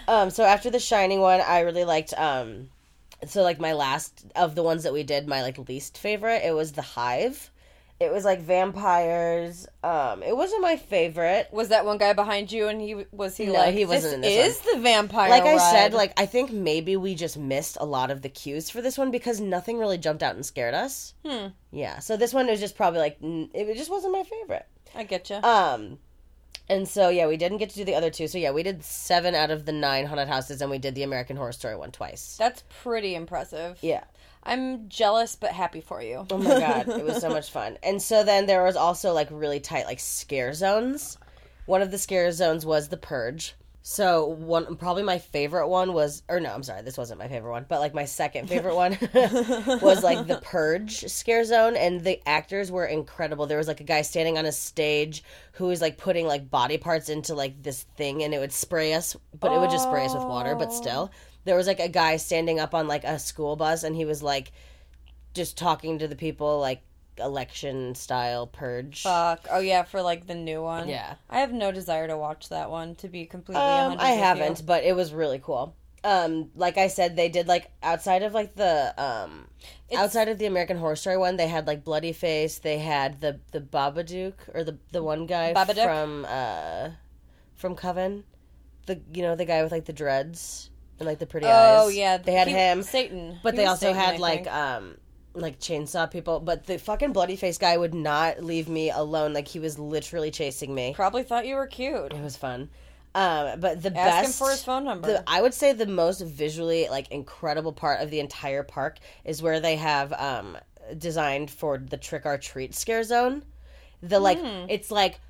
um. 0.09 0.31
So 0.31 0.45
after 0.45 0.71
the 0.71 0.81
Shining 0.81 1.21
one, 1.21 1.41
I 1.41 1.61
really 1.61 1.85
liked 1.85 2.15
um. 2.17 2.71
So 3.27 3.43
like 3.43 3.61
my 3.61 3.75
last 3.75 4.25
of 4.35 4.55
the 4.55 4.63
ones 4.63 4.85
that 4.85 4.95
we 4.95 5.03
did, 5.03 5.29
my 5.29 5.43
like 5.43 5.59
least 5.69 5.99
favorite, 5.99 6.43
it 6.45 6.55
was 6.55 6.73
the 6.73 6.83
Hive. 6.83 7.51
It 8.01 8.11
was 8.11 8.25
like 8.25 8.41
vampires. 8.41 9.69
Um, 9.85 10.23
it 10.23 10.35
wasn't 10.35 10.63
my 10.63 10.79
favorite. 10.79 11.49
Was 11.53 11.69
that 11.69 11.85
one 11.85 11.99
guy 11.99 12.15
behind 12.15 12.51
you, 12.51 12.69
and 12.69 12.81
he 12.81 13.05
was 13.13 13.37
he 13.37 13.45
No, 13.45 13.53
like 13.53 13.75
he 13.75 13.85
wasn't 13.85 14.15
in 14.15 14.21
this 14.23 14.57
Is 14.57 14.61
the 14.73 14.81
vampire? 14.81 15.29
Like 15.29 15.43
I 15.43 15.59
said, 15.59 15.93
like 15.93 16.19
I 16.19 16.25
think 16.25 16.51
maybe 16.51 16.97
we 16.97 17.15
just 17.15 17.37
missed 17.37 17.77
a 17.79 17.85
lot 17.85 18.11
of 18.11 18.23
the 18.23 18.31
cues 18.31 18.71
for 18.71 18.81
this 18.81 18.97
one 18.97 19.11
because 19.11 19.39
nothing 19.39 19.77
really 19.77 19.99
jumped 19.99 20.23
out 20.23 20.35
and 20.35 20.47
scared 20.47 20.73
us. 20.73 21.13
Hmm. 21.27 21.49
Yeah, 21.73 21.99
so 21.99 22.17
this 22.17 22.33
one 22.33 22.47
was 22.47 22.59
just 22.59 22.75
probably 22.75 23.01
like 23.01 23.19
it 23.21 23.77
just 23.77 23.91
wasn't 23.91 24.15
my 24.15 24.23
favorite. 24.23 24.67
I 24.95 25.05
get 25.05 25.29
you. 25.29 25.37
Um, 25.37 25.99
and 26.71 26.89
so 26.89 27.11
yeah, 27.11 27.27
we 27.27 27.37
didn't 27.37 27.59
get 27.59 27.69
to 27.71 27.77
do 27.77 27.85
the 27.85 27.97
other 27.97 28.09
two. 28.09 28.29
So 28.29 28.39
yeah, 28.39 28.53
we 28.53 28.63
did 28.63 28.83
seven 28.83 29.35
out 29.35 29.51
of 29.51 29.67
the 29.67 29.73
nine 29.73 30.07
haunted 30.07 30.29
houses, 30.29 30.63
and 30.63 30.71
we 30.71 30.79
did 30.79 30.95
the 30.95 31.03
American 31.03 31.37
Horror 31.37 31.53
Story 31.53 31.77
one 31.77 31.93
twice. 31.93 32.37
That's 32.39 32.63
pretty 32.83 33.15
impressive. 33.15 33.77
Yeah. 33.83 34.05
I'm 34.43 34.89
jealous 34.89 35.37
but 35.37 35.53
happy 35.53 35.81
for 35.81 36.03
you. 36.03 36.27
Oh 36.31 36.39
my 36.39 36.59
god, 36.59 36.89
it 36.89 37.05
was 37.05 37.21
so 37.21 37.29
much 37.29 37.51
fun. 37.51 37.79
And 37.83 38.01
so 38.01 38.25
then 38.25 38.47
there 38.47 38.65
was 38.65 38.77
also 38.77 39.13
like 39.13 39.29
really 39.31 39.61
tight 39.61 39.87
like 39.87 40.01
scare 40.01 40.55
zones. 40.55 41.19
One 41.67 41.83
of 41.83 41.91
the 41.91 41.99
scare 41.99 42.33
zones 42.33 42.65
was 42.65 42.89
the 42.89 42.97
purge. 42.97 43.55
So 43.83 44.27
one 44.27 44.77
probably 44.77 45.03
my 45.03 45.19
favorite 45.19 45.69
one 45.69 45.95
was 45.95 46.23
or 46.29 46.39
no, 46.39 46.53
I'm 46.53 46.63
sorry, 46.63 46.83
this 46.83 46.99
wasn't 46.99 47.19
my 47.19 47.29
favorite 47.29 47.51
one, 47.51 47.67
but 47.69 47.81
like 47.81 47.95
my 47.95 48.05
second 48.05 48.49
favorite 48.49 48.75
one 48.75 48.99
was 49.81 50.03
like 50.03 50.27
the 50.27 50.41
purge 50.43 51.01
scare 51.11 51.45
zone 51.45 51.77
and 51.77 52.03
the 52.03 52.21
actors 52.27 52.71
were 52.71 52.87
incredible. 52.87 53.47
There 53.47 53.59
was 53.59 53.69
like 53.69 53.81
a 53.81 53.85
guy 53.85 54.03
standing 54.03 54.37
on 54.37 54.47
a 54.47 54.53
stage 54.53 55.23
who 55.53 55.67
was 55.67 55.81
like 55.81 55.97
putting 55.97 56.27
like 56.27 56.51
body 56.51 56.77
parts 56.79 57.09
into 57.09 57.35
like 57.35 57.63
this 57.63 57.83
thing 57.97 58.23
and 58.23 58.35
it 58.35 58.39
would 58.39 58.53
spray 58.53 58.93
us, 58.95 59.17
but 59.39 59.53
it 59.53 59.59
would 59.59 59.71
just 59.71 59.85
spray 59.85 60.05
us 60.05 60.15
with 60.15 60.25
water, 60.25 60.55
but 60.55 60.73
still. 60.73 61.11
There 61.45 61.57
was 61.57 61.67
like 61.67 61.81
a 61.81 61.89
guy 61.89 62.17
standing 62.17 62.61
up 62.61 62.75
on 62.75 62.87
like 62.89 63.05
a 63.05 63.19
school 63.19 63.57
bus 63.57 63.83
and 63.83 63.97
he 63.97 64.05
was 64.05 64.23
like 64.23 64.53
just 65.35 65.57
talking 65.57 65.99
to 65.99 66.09
the 66.09 66.17
people 66.17 66.61
like 66.61 66.83
election 67.19 67.95
style 67.95 68.47
purge. 68.47 69.03
Fuck. 69.03 69.47
Oh 69.51 69.61
yeah, 69.61 69.83
for 69.83 70.03
like 70.03 70.27
the 70.27 70.35
new 70.35 70.63
one. 70.63 70.89
Yeah. 70.89 71.15
I 71.29 71.41
have 71.41 71.53
no 71.53 71.73
desire 71.73 72.07
to 72.07 72.17
watch 72.17 72.49
that 72.49 72.71
one. 72.71 72.95
To 72.97 73.09
be 73.09 73.27
completely 73.27 73.63
Um, 73.63 73.93
honest, 73.93 74.05
I 74.05 74.11
haven't, 74.11 74.67
but 74.67 74.85
it 74.85 74.95
was 74.97 75.13
really 75.13 75.39
cool. 75.39 75.75
Um, 76.03 76.51
like 76.55 76.79
I 76.79 76.87
said, 76.89 77.15
they 77.15 77.29
did 77.29 77.47
like 77.47 77.71
outside 77.83 78.23
of 78.23 78.33
like 78.33 78.55
the 78.55 78.95
um, 78.97 79.49
outside 79.95 80.29
of 80.29 80.39
the 80.39 80.47
American 80.47 80.79
Horror 80.79 80.97
Story 80.97 81.19
one, 81.19 81.37
they 81.37 81.49
had 81.49 81.67
like 81.67 81.85
Bloody 81.85 82.13
Face. 82.13 82.59
They 82.59 82.79
had 82.79 83.21
the 83.21 83.39
the 83.53 83.61
Babadook 83.61 84.33
or 84.55 84.65
the 84.65 84.79
the 84.93 85.03
one 85.03 85.27
guy 85.27 85.53
Babadook? 85.53 85.85
from 85.85 86.25
uh 86.27 86.91
from 87.55 87.77
Coven, 87.77 88.25
the 88.87 88.99
you 89.13 89.23
know 89.23 89.37
the 89.37 89.45
guy 89.45 89.63
with 89.63 89.73
like 89.73 89.85
the 89.85 89.93
dreads 89.93 90.70
and 91.01 91.07
like 91.09 91.19
the 91.19 91.27
pretty 91.27 91.47
eyes. 91.47 91.79
Oh 91.83 91.89
yeah, 91.89 92.19
they 92.19 92.33
had 92.33 92.47
he- 92.49 92.55
him. 92.55 92.83
Satan. 92.83 93.39
But 93.43 93.55
He 93.55 93.59
they 93.59 93.67
also 93.67 93.87
Satan, 93.87 93.99
I 93.99 94.05
had 94.05 94.21
like 94.21 94.45
think. 94.45 94.55
um 94.55 94.97
like 95.35 95.59
chainsaw 95.59 96.11
people. 96.11 96.41
But 96.41 96.67
the 96.67 96.79
fucking 96.79 97.13
bloody 97.13 97.37
face 97.37 97.59
guy 97.59 97.77
would 97.77 97.95
not 97.95 98.45
leave 98.45 98.69
me 98.69 98.91
alone. 98.91 99.33
Like 99.33 99.49
he 99.49 99.59
was 99.59 99.79
literally 99.79 100.31
chasing 100.31 100.75
me. 100.75 100.93
Probably 100.95 101.23
thought 101.25 101.47
you 101.47 101.57
were 101.57 101.67
cute. 101.67 102.13
It 102.13 102.23
was 102.23 102.37
fun. 102.37 102.71
Um, 103.13 103.59
but 103.59 103.83
the 103.83 103.89
Ask 103.89 103.95
best 104.23 104.27
him 104.27 104.47
for 104.47 104.51
his 104.53 104.63
phone 104.63 104.85
number. 104.85 105.09
the- 105.09 105.25
I 105.27 105.43
would 105.43 105.53
say 105.55 105.73
the 105.73 105.87
most 105.87 106.21
visually 106.21 106.87
like 106.89 107.11
incredible 107.11 107.73
part 107.73 108.01
of 108.01 108.11
the 108.11 108.21
entire 108.21 108.63
park 108.63 108.99
is 109.25 109.43
where 109.43 109.59
they 109.59 109.77
have 109.77 110.13
um 110.13 110.57
designed 110.97 111.51
for 111.51 111.79
the 111.79 111.97
trick 111.97 112.27
or 112.27 112.37
treat 112.39 112.75
scare 112.75 113.03
zone. 113.05 113.43
The 114.03 114.19
like 114.21 114.39
Hmm. 114.41 114.67
it's 114.69 114.91
like 114.91 115.21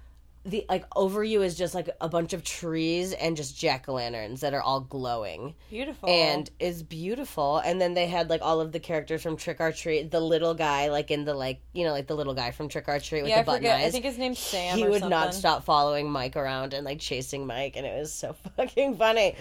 the 0.44 0.64
like 0.70 0.84
over 0.96 1.22
you 1.22 1.42
is 1.42 1.54
just 1.56 1.74
like 1.74 1.90
a 2.00 2.08
bunch 2.08 2.32
of 2.32 2.42
trees 2.42 3.12
and 3.12 3.36
just 3.36 3.58
jack 3.58 3.88
o' 3.88 3.92
lanterns 3.94 4.40
that 4.40 4.54
are 4.54 4.62
all 4.62 4.80
glowing 4.80 5.54
Beautiful. 5.68 6.08
and 6.08 6.48
is 6.58 6.82
beautiful. 6.82 7.58
And 7.58 7.78
then 7.78 7.92
they 7.92 8.06
had 8.06 8.30
like 8.30 8.40
all 8.40 8.60
of 8.60 8.72
the 8.72 8.80
characters 8.80 9.22
from 9.22 9.36
Trick 9.36 9.60
or 9.60 9.70
Treat. 9.70 10.10
The 10.10 10.20
little 10.20 10.54
guy, 10.54 10.88
like 10.88 11.10
in 11.10 11.24
the 11.26 11.34
like 11.34 11.60
you 11.74 11.84
know 11.84 11.92
like 11.92 12.06
the 12.06 12.16
little 12.16 12.32
guy 12.34 12.52
from 12.52 12.68
Trick 12.68 12.88
or 12.88 12.98
Treat 12.98 13.22
with 13.22 13.30
yeah, 13.30 13.40
I 13.40 13.42
the 13.42 13.46
button 13.46 13.58
forget. 13.60 13.80
eyes. 13.80 13.88
I 13.88 13.90
think 13.90 14.04
his 14.04 14.16
name's 14.18 14.38
Sam. 14.38 14.78
he 14.78 14.88
would 14.88 15.04
not 15.04 15.34
stop 15.34 15.64
following 15.64 16.10
Mike 16.10 16.36
around 16.36 16.72
and 16.72 16.86
like 16.86 17.00
chasing 17.00 17.46
Mike, 17.46 17.76
and 17.76 17.84
it 17.86 17.98
was 17.98 18.12
so 18.12 18.32
fucking 18.56 18.96
funny. 18.96 19.36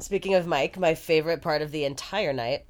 Speaking 0.00 0.34
of 0.34 0.46
Mike, 0.46 0.78
my 0.78 0.94
favorite 0.94 1.40
part 1.40 1.62
of 1.62 1.70
the 1.70 1.84
entire 1.84 2.32
night 2.34 2.66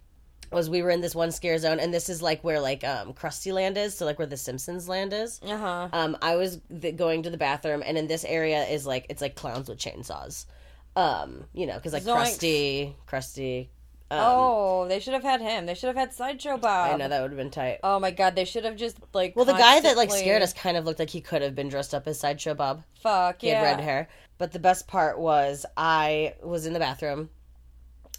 was 0.52 0.70
we 0.70 0.82
were 0.82 0.90
in 0.90 1.00
this 1.00 1.14
one 1.14 1.32
scare 1.32 1.58
zone, 1.58 1.80
and 1.80 1.92
this 1.92 2.08
is 2.08 2.22
like 2.22 2.42
where 2.42 2.60
like 2.60 2.84
um 2.84 3.12
Krusty 3.12 3.52
Land 3.52 3.76
is, 3.78 3.96
so 3.96 4.04
like 4.04 4.18
where 4.18 4.26
the 4.26 4.36
Simpsons 4.36 4.88
Land 4.88 5.12
is. 5.12 5.40
Uh 5.42 5.56
huh. 5.56 5.88
Um, 5.92 6.16
I 6.22 6.36
was 6.36 6.60
th- 6.80 6.96
going 6.96 7.22
to 7.24 7.30
the 7.30 7.36
bathroom, 7.38 7.82
and 7.84 7.96
in 7.98 8.06
this 8.06 8.24
area 8.24 8.64
is 8.64 8.86
like 8.86 9.06
it's 9.08 9.22
like 9.22 9.34
clowns 9.34 9.68
with 9.68 9.78
chainsaws. 9.78 10.46
Um, 10.94 11.44
you 11.54 11.66
know, 11.66 11.76
because 11.76 11.92
like 11.92 12.04
Zoinks. 12.04 12.38
Krusty, 12.38 12.94
Krusty. 13.08 13.68
Um, 14.10 14.18
oh, 14.20 14.88
they 14.88 15.00
should 15.00 15.14
have 15.14 15.22
had 15.22 15.40
him. 15.40 15.64
They 15.64 15.72
should 15.72 15.86
have 15.86 15.96
had 15.96 16.12
Sideshow 16.12 16.58
Bob. 16.58 16.92
I 16.92 16.96
know 16.98 17.08
that 17.08 17.22
would 17.22 17.30
have 17.30 17.38
been 17.38 17.50
tight. 17.50 17.78
Oh 17.82 17.98
my 17.98 18.10
god, 18.10 18.36
they 18.36 18.44
should 18.44 18.66
have 18.66 18.76
just 18.76 18.98
like. 19.14 19.34
Well, 19.34 19.46
the 19.46 19.54
guy 19.54 19.80
that 19.80 19.96
like 19.96 20.10
scared 20.10 20.42
us 20.42 20.52
kind 20.52 20.76
of 20.76 20.84
looked 20.84 20.98
like 20.98 21.08
he 21.08 21.22
could 21.22 21.40
have 21.40 21.54
been 21.54 21.70
dressed 21.70 21.94
up 21.94 22.06
as 22.06 22.20
Sideshow 22.20 22.52
Bob. 22.52 22.82
Fuck 23.00 23.40
He 23.40 23.48
yeah. 23.48 23.60
had 23.60 23.76
red 23.76 23.80
hair. 23.80 24.08
But 24.36 24.52
the 24.52 24.58
best 24.58 24.86
part 24.86 25.18
was 25.18 25.64
I 25.78 26.34
was 26.42 26.66
in 26.66 26.74
the 26.74 26.78
bathroom. 26.78 27.30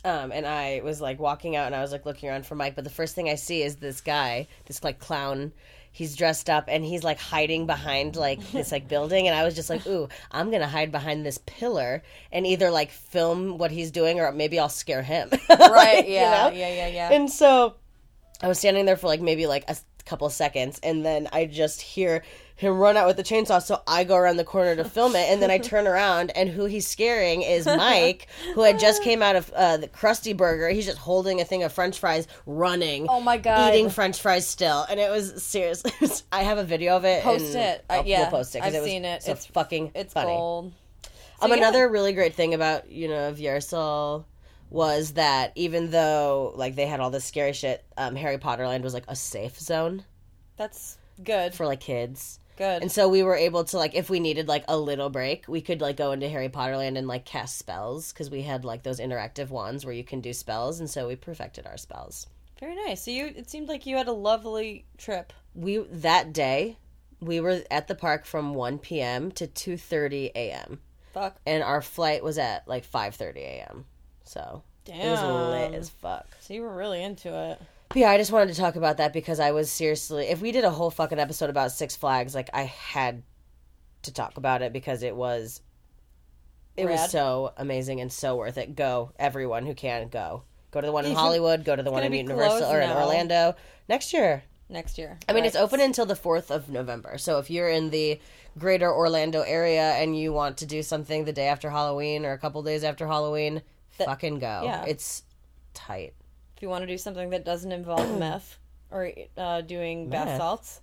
Um, 0.05 0.31
and 0.33 0.45
I 0.45 0.81
was 0.83 0.99
like 0.99 1.19
walking 1.19 1.55
out 1.55 1.67
and 1.67 1.75
I 1.75 1.81
was 1.81 1.91
like 1.93 2.05
looking 2.05 2.29
around 2.29 2.45
for 2.45 2.55
Mike, 2.55 2.75
but 2.75 2.83
the 2.83 2.89
first 2.89 3.15
thing 3.15 3.29
I 3.29 3.35
see 3.35 3.61
is 3.61 3.77
this 3.77 4.01
guy, 4.01 4.47
this 4.65 4.83
like 4.83 4.99
clown. 4.99 5.53
He's 5.95 6.15
dressed 6.15 6.49
up 6.49 6.65
and 6.69 6.83
he's 6.83 7.03
like 7.03 7.19
hiding 7.19 7.67
behind 7.67 8.15
like 8.15 8.39
this 8.51 8.71
like 8.71 8.87
building 8.87 9.27
and 9.27 9.35
I 9.37 9.43
was 9.45 9.53
just 9.53 9.69
like, 9.69 9.85
"Ooh, 9.85 10.09
I'm 10.31 10.49
going 10.49 10.61
to 10.63 10.67
hide 10.67 10.91
behind 10.91 11.23
this 11.23 11.37
pillar 11.45 12.01
and 12.31 12.47
either 12.47 12.71
like 12.71 12.89
film 12.89 13.59
what 13.59 13.69
he's 13.69 13.91
doing 13.91 14.19
or 14.19 14.31
maybe 14.31 14.57
I'll 14.59 14.69
scare 14.69 15.03
him." 15.03 15.29
Right. 15.49 16.07
You 16.07 16.15
Yeah. 16.15 16.31
know? 16.49 16.55
Yeah. 16.55 16.69
Yeah. 16.73 16.87
Yeah. 16.87 17.09
And 17.13 17.29
so 17.29 17.75
I 18.41 18.47
was 18.47 18.57
standing 18.57 18.85
there 18.85 18.97
for 18.97 19.05
like 19.05 19.21
maybe 19.21 19.45
like 19.45 19.65
a 19.69 19.77
couple 20.05 20.27
seconds, 20.31 20.79
and 20.81 21.05
then 21.05 21.29
I 21.31 21.45
just 21.45 21.79
hear 21.79 22.23
him 22.63 22.77
run 22.77 22.97
out 22.97 23.05
with 23.07 23.17
the 23.17 23.23
chainsaw. 23.23 23.61
So 23.61 23.81
I 23.87 24.03
go 24.03 24.15
around 24.15 24.37
the 24.37 24.43
corner 24.43 24.75
to 24.75 24.83
film 24.83 25.15
it, 25.15 25.29
and 25.29 25.41
then 25.41 25.51
I 25.51 25.57
turn 25.57 25.87
around, 25.87 26.31
and 26.31 26.49
who 26.49 26.65
he's 26.65 26.87
scaring 26.87 27.41
is 27.43 27.65
Mike, 27.65 28.27
who 28.55 28.61
had 28.61 28.79
just 28.79 29.03
came 29.03 29.21
out 29.21 29.35
of 29.35 29.51
uh, 29.51 29.77
the 29.77 29.87
Krusty 29.87 30.35
Burger. 30.35 30.69
He's 30.69 30.85
just 30.85 30.97
holding 30.97 31.41
a 31.41 31.45
thing 31.45 31.63
of 31.63 31.71
French 31.73 31.99
fries, 31.99 32.27
running. 32.45 33.07
Oh 33.09 33.19
my 33.21 33.37
God. 33.37 33.73
Eating 33.73 33.89
French 33.89 34.21
fries 34.21 34.47
still, 34.47 34.85
and 34.89 34.99
it 34.99 35.11
was 35.11 35.43
serious. 35.43 35.83
I 36.31 36.43
have 36.43 36.57
a 36.57 36.63
video 36.63 36.95
of 36.97 37.05
it. 37.05 37.23
Post 37.23 37.55
it. 37.55 37.85
Uh, 37.89 38.03
yeah, 38.05 38.21
we'll 38.21 38.29
post 38.31 38.55
it. 38.55 38.63
I've 38.63 38.73
it 38.73 38.79
was 38.81 38.89
seen 38.89 39.05
it. 39.05 39.23
So 39.23 39.31
It's- 39.31 39.45
fucking. 39.47 39.91
It's 39.95 40.13
funny. 40.13 40.27
gold. 40.27 40.73
Um, 41.41 41.49
yeah. 41.51 41.57
another 41.57 41.89
really 41.89 42.13
great 42.13 42.35
thing 42.35 42.53
about 42.53 42.89
you 42.89 43.07
know 43.09 43.33
Viersal 43.33 44.25
was 44.69 45.13
that 45.13 45.51
even 45.55 45.91
though 45.91 46.53
like 46.55 46.75
they 46.75 46.85
had 46.87 46.99
all 46.99 47.09
this 47.09 47.25
scary 47.25 47.53
shit, 47.53 47.83
um, 47.97 48.15
Harry 48.15 48.37
Potter 48.37 48.65
Land 48.65 48.83
was 48.83 48.93
like 48.93 49.03
a 49.07 49.15
safe 49.15 49.59
zone 49.59 50.03
That's 50.57 50.97
good. 51.23 51.53
for 51.53 51.65
like 51.65 51.79
kids. 51.81 52.39
Good. 52.57 52.81
And 52.81 52.91
so 52.91 53.09
we 53.09 53.23
were 53.23 53.35
able 53.35 53.63
to 53.65 53.77
like 53.77 53.95
if 53.95 54.09
we 54.09 54.19
needed 54.19 54.47
like 54.47 54.65
a 54.67 54.77
little 54.77 55.09
break, 55.09 55.47
we 55.47 55.61
could 55.61 55.81
like 55.81 55.97
go 55.97 56.11
into 56.11 56.29
Harry 56.29 56.49
Potter 56.49 56.77
Land 56.77 56.97
and 56.97 57.07
like 57.07 57.25
cast 57.25 57.57
spells 57.57 58.11
because 58.13 58.29
we 58.29 58.43
had 58.43 58.63
like 58.63 58.83
those 58.83 58.99
interactive 58.99 59.49
wands 59.49 59.85
where 59.85 59.93
you 59.93 60.03
can 60.03 60.21
do 60.21 60.33
spells, 60.33 60.79
and 60.79 60.89
so 60.89 61.07
we 61.07 61.15
perfected 61.15 61.65
our 61.65 61.77
spells. 61.77 62.27
Very 62.59 62.75
nice. 62.75 63.03
So 63.03 63.11
you, 63.11 63.25
it 63.25 63.49
seemed 63.49 63.67
like 63.67 63.85
you 63.85 63.97
had 63.97 64.07
a 64.07 64.13
lovely 64.13 64.85
trip. 64.97 65.33
We 65.55 65.77
that 65.77 66.33
day 66.33 66.77
we 67.19 67.39
were 67.39 67.63
at 67.71 67.87
the 67.87 67.95
park 67.95 68.25
from 68.25 68.53
1 68.53 68.79
p.m. 68.79 69.31
to 69.31 69.47
2:30 69.47 70.31
a.m. 70.35 70.79
Fuck. 71.13 71.35
and 71.45 71.61
our 71.61 71.81
flight 71.81 72.23
was 72.23 72.37
at 72.37 72.67
like 72.67 72.89
5:30 72.89 73.37
a.m. 73.37 73.85
So 74.23 74.63
Damn. 74.85 74.99
it 74.99 75.09
was 75.11 75.21
lit 75.23 75.79
as 75.79 75.89
fuck. 75.89 76.27
So 76.39 76.53
you 76.53 76.61
were 76.61 76.75
really 76.75 77.03
into 77.03 77.33
it. 77.51 77.61
Yeah, 77.95 78.09
I 78.09 78.17
just 78.17 78.31
wanted 78.31 78.53
to 78.53 78.59
talk 78.59 78.75
about 78.75 78.97
that 78.97 79.13
because 79.13 79.39
I 79.39 79.51
was 79.51 79.71
seriously. 79.71 80.25
If 80.27 80.41
we 80.41 80.51
did 80.51 80.63
a 80.63 80.71
whole 80.71 80.89
fucking 80.89 81.19
episode 81.19 81.49
about 81.49 81.71
Six 81.71 81.95
Flags, 81.95 82.33
like 82.33 82.49
I 82.53 82.63
had 82.63 83.23
to 84.03 84.13
talk 84.13 84.37
about 84.37 84.61
it 84.61 84.73
because 84.73 85.03
it 85.03 85.15
was, 85.15 85.61
it 86.75 86.85
was 86.85 87.11
so 87.11 87.53
amazing 87.57 88.01
and 88.01 88.11
so 88.11 88.35
worth 88.35 88.57
it. 88.57 88.75
Go, 88.75 89.11
everyone 89.19 89.65
who 89.65 89.75
can 89.75 90.09
go. 90.09 90.43
Go 90.71 90.81
to 90.81 90.87
the 90.87 90.91
one 90.91 91.05
in 91.05 91.13
Hollywood. 91.13 91.63
Go 91.63 91.75
to 91.75 91.83
the 91.83 91.91
one 91.91 92.03
in 92.03 92.13
Universal 92.13 92.71
or 92.71 92.81
in 92.81 92.89
now. 92.89 92.99
Orlando 92.99 93.55
next 93.87 94.11
year. 94.11 94.43
Next 94.69 94.97
year. 94.97 95.19
I 95.29 95.33
mean, 95.33 95.45
it's 95.45 95.55
open 95.55 95.79
until 95.79 96.07
the 96.07 96.15
4th 96.15 96.49
of 96.49 96.69
November. 96.69 97.19
So 97.19 97.37
if 97.37 97.51
you're 97.51 97.69
in 97.69 97.91
the 97.91 98.19
greater 98.57 98.91
Orlando 98.91 99.41
area 99.41 99.91
and 99.93 100.17
you 100.17 100.33
want 100.33 100.57
to 100.57 100.65
do 100.65 100.81
something 100.81 101.25
the 101.25 101.33
day 101.33 101.47
after 101.47 101.69
Halloween 101.69 102.25
or 102.25 102.31
a 102.31 102.39
couple 102.39 102.63
days 102.63 102.83
after 102.83 103.05
Halloween, 103.05 103.61
fucking 103.91 104.39
go. 104.39 104.61
yeah. 104.63 104.83
It's 104.85 105.23
tight. 105.75 106.15
You 106.63 106.69
want 106.69 106.83
to 106.83 106.87
do 106.87 106.97
something 106.97 107.31
that 107.31 107.43
doesn't 107.43 107.73
involve 107.73 108.17
meth 108.19 108.57
or 108.89 109.11
uh, 109.37 109.59
doing 109.59 110.09
bath 110.09 110.37
salts, 110.37 110.79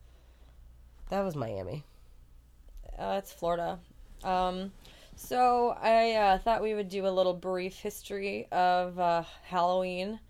That 1.09 1.23
was 1.23 1.35
Miami. 1.35 1.85
uh, 2.99 3.15
it's 3.17 3.33
Florida. 3.33 3.79
Um, 4.23 4.73
so 5.17 5.75
I 5.81 6.13
uh, 6.17 6.39
thought 6.39 6.61
we 6.61 6.75
would 6.75 6.91
do 6.91 7.07
a 7.07 7.09
little 7.09 7.33
brief 7.33 7.77
history 7.77 8.47
of 8.53 8.99
uh, 8.99 9.23
Halloween. 9.45 10.21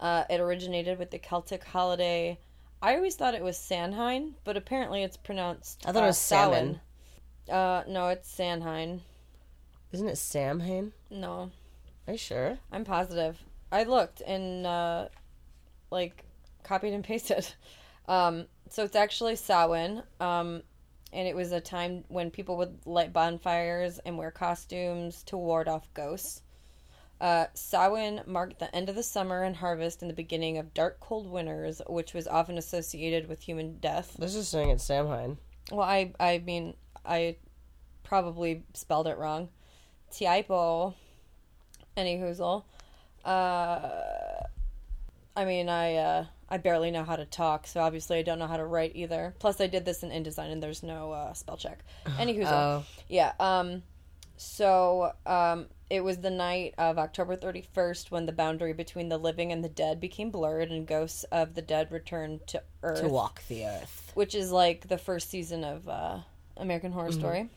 Uh, 0.00 0.24
it 0.28 0.40
originated 0.40 0.98
with 0.98 1.12
the 1.12 1.18
Celtic 1.20 1.62
holiday. 1.62 2.36
I 2.82 2.96
always 2.96 3.14
thought 3.14 3.36
it 3.36 3.44
was 3.44 3.56
Samhain, 3.56 4.34
but 4.42 4.56
apparently 4.56 5.04
it's 5.04 5.16
pronounced. 5.16 5.84
I 5.86 5.92
thought 5.92 6.00
it 6.00 6.06
uh, 6.06 6.08
was 6.08 6.18
salmon. 6.18 6.80
Uh, 7.48 7.84
no, 7.86 8.08
it's 8.08 8.28
Samhain. 8.28 9.02
Isn't 9.92 10.08
it 10.08 10.18
Sam 10.18 10.58
Hain? 10.58 10.94
No, 11.10 11.52
Are 12.08 12.14
you 12.14 12.18
sure? 12.18 12.58
I'm 12.72 12.84
positive. 12.84 13.38
I 13.70 13.84
looked 13.84 14.20
and 14.20 14.66
uh, 14.66 15.08
like 15.90 16.24
copied 16.62 16.92
and 16.92 17.04
pasted. 17.04 17.46
Um, 18.08 18.46
so 18.70 18.84
it's 18.84 18.94
actually 18.94 19.34
Samhain, 19.34 20.00
um, 20.20 20.62
and 21.12 21.26
it 21.26 21.34
was 21.34 21.50
a 21.50 21.60
time 21.60 22.04
when 22.06 22.30
people 22.30 22.56
would 22.58 22.86
light 22.86 23.12
bonfires 23.12 23.98
and 23.98 24.16
wear 24.16 24.30
costumes 24.30 25.24
to 25.24 25.36
ward 25.36 25.66
off 25.66 25.92
ghosts. 25.92 26.42
Uh, 27.20 27.46
Samhain 27.54 28.20
marked 28.26 28.58
the 28.58 28.74
end 28.74 28.88
of 28.88 28.94
the 28.94 29.02
summer 29.02 29.42
and 29.42 29.56
harvest 29.56 30.02
and 30.02 30.10
the 30.10 30.14
beginning 30.14 30.58
of 30.58 30.74
dark, 30.74 31.00
cold 31.00 31.28
winters, 31.28 31.80
which 31.88 32.12
was 32.12 32.28
often 32.28 32.58
associated 32.58 33.28
with 33.28 33.40
human 33.40 33.78
death. 33.78 34.14
This 34.18 34.34
is 34.34 34.48
saying 34.48 34.70
it's 34.70 34.84
Samhain. 34.84 35.38
Well, 35.72 35.88
I 35.88 36.12
I 36.20 36.38
mean 36.38 36.74
I 37.04 37.36
probably 38.04 38.64
spelled 38.74 39.06
it 39.06 39.16
wrong. 39.16 39.48
Typo. 40.10 40.94
Any 41.96 42.18
hoozle. 42.18 42.64
Uh, 43.26 44.44
I 45.34 45.44
mean 45.44 45.68
I 45.68 45.94
uh, 45.96 46.24
I 46.48 46.56
barely 46.58 46.90
know 46.90 47.04
how 47.04 47.16
to 47.16 47.24
talk, 47.26 47.66
so 47.66 47.80
obviously 47.80 48.18
I 48.18 48.22
don't 48.22 48.38
know 48.38 48.46
how 48.46 48.56
to 48.56 48.64
write 48.64 48.92
either. 48.94 49.34
Plus 49.38 49.60
I 49.60 49.66
did 49.66 49.84
this 49.84 50.02
in 50.02 50.10
InDesign 50.10 50.50
and 50.52 50.62
there's 50.62 50.82
no 50.82 51.12
uh, 51.12 51.32
spell 51.34 51.56
check. 51.56 51.80
Any 52.18 52.34
hoozle. 52.34 52.52
Oh. 52.52 52.84
Yeah. 53.08 53.32
Um. 53.40 53.82
So 54.38 55.12
um, 55.24 55.66
it 55.88 56.04
was 56.04 56.18
the 56.18 56.30
night 56.30 56.74
of 56.76 56.98
October 56.98 57.36
31st 57.36 58.10
when 58.10 58.26
the 58.26 58.32
boundary 58.32 58.74
between 58.74 59.08
the 59.08 59.16
living 59.18 59.50
and 59.50 59.64
the 59.64 59.68
dead 59.68 59.98
became 59.98 60.30
blurred, 60.30 60.70
and 60.70 60.86
ghosts 60.86 61.24
of 61.24 61.54
the 61.54 61.62
dead 61.62 61.90
returned 61.90 62.46
to 62.48 62.62
Earth 62.82 63.00
To 63.00 63.08
walk 63.08 63.42
the 63.48 63.64
earth. 63.64 64.12
which 64.14 64.34
is 64.34 64.52
like 64.52 64.88
the 64.88 64.98
first 64.98 65.30
season 65.30 65.64
of 65.64 65.88
uh, 65.88 66.18
American 66.58 66.92
Horror 66.92 67.08
Mm-hmm. 67.08 67.18
Story. 67.18 67.48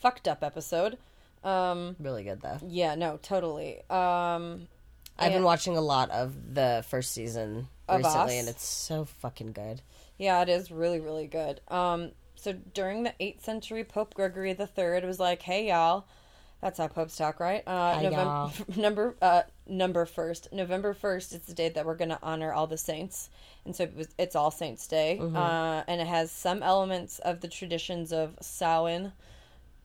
Fucked 0.00 0.28
up 0.28 0.44
episode. 0.44 0.96
Um, 1.42 1.96
Really 1.98 2.22
good 2.22 2.40
though. 2.40 2.58
yeah, 2.66 2.94
no, 2.94 3.18
totally. 3.20 3.80
Um, 3.90 4.68
I've 5.18 5.32
been 5.32 5.42
watching 5.44 5.76
a 5.76 5.80
lot 5.80 6.10
of 6.10 6.54
the 6.54 6.84
first 6.88 7.12
season 7.12 7.68
Of 7.88 7.98
recently, 7.98 8.38
Us? 8.38 8.40
and 8.40 8.48
it's 8.48 8.64
so 8.66 9.04
fucking 9.04 9.52
good. 9.52 9.82
Yeah, 10.18 10.42
it 10.42 10.48
is 10.48 10.70
really, 10.70 11.00
really 11.00 11.26
good. 11.26 11.60
Um, 11.68 12.12
so 12.34 12.52
during 12.52 13.02
the 13.02 13.14
8th 13.20 13.42
century, 13.42 13.84
Pope 13.84 14.14
Gregory 14.14 14.50
III 14.50 15.06
was 15.06 15.18
like, 15.20 15.42
"Hey, 15.42 15.68
y'all." 15.68 16.06
That's 16.62 16.78
how 16.78 16.88
popes 16.88 17.16
talk, 17.16 17.38
right? 17.38 17.62
Uh, 17.66 18.00
November, 18.02 18.50
number 18.80 19.16
uh, 19.20 19.42
number 19.66 20.06
first, 20.06 20.48
November 20.52 20.94
first. 20.94 21.34
It's 21.34 21.46
the 21.46 21.54
date 21.54 21.74
that 21.74 21.84
we're 21.84 21.96
going 21.96 22.08
to 22.08 22.18
honor 22.22 22.52
all 22.52 22.66
the 22.66 22.78
saints, 22.78 23.28
and 23.66 23.76
so 23.76 23.84
it 23.84 23.94
was, 23.94 24.08
it's 24.18 24.34
All 24.34 24.50
Saints 24.50 24.86
Day, 24.86 25.18
uh, 25.20 25.82
and 25.86 26.00
it 26.00 26.06
has 26.06 26.30
some 26.30 26.62
elements 26.62 27.18
of 27.18 27.40
the 27.40 27.48
traditions 27.48 28.10
of 28.10 28.34
Samhain, 28.40 29.12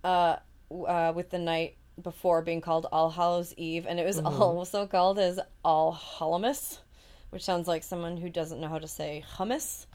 uh, 0.03 0.37
uh, 0.71 1.11
with 1.13 1.29
the 1.29 1.39
night 1.39 1.75
before 2.03 2.41
being 2.41 2.61
called 2.61 2.87
All 2.91 3.09
Hallows 3.11 3.53
Eve, 3.57 3.85
and 3.87 3.99
it 3.99 4.05
was 4.05 4.19
also 4.19 4.85
called 4.87 5.19
as 5.19 5.39
All 5.63 5.93
Hallowmas, 5.93 6.79
which 7.29 7.43
sounds 7.43 7.67
like 7.67 7.83
someone 7.83 8.17
who 8.17 8.29
doesn't 8.29 8.59
know 8.59 8.67
how 8.67 8.79
to 8.79 8.87
say 8.87 9.23
hummus. 9.37 9.85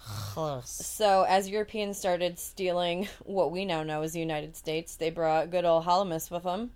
So, 0.69 1.23
as 1.29 1.49
Europeans 1.49 1.99
started 1.99 2.39
stealing 2.39 3.09
what 3.25 3.51
we 3.51 3.65
now 3.65 3.83
know 3.83 4.03
as 4.03 4.13
the 4.13 4.21
United 4.21 4.57
States, 4.57 4.97
they 4.97 5.11
brought 5.11 5.51
good 5.51 5.65
old 5.65 5.85
Hallowmas 5.85 6.31
with 6.31 6.45
them. 6.45 6.71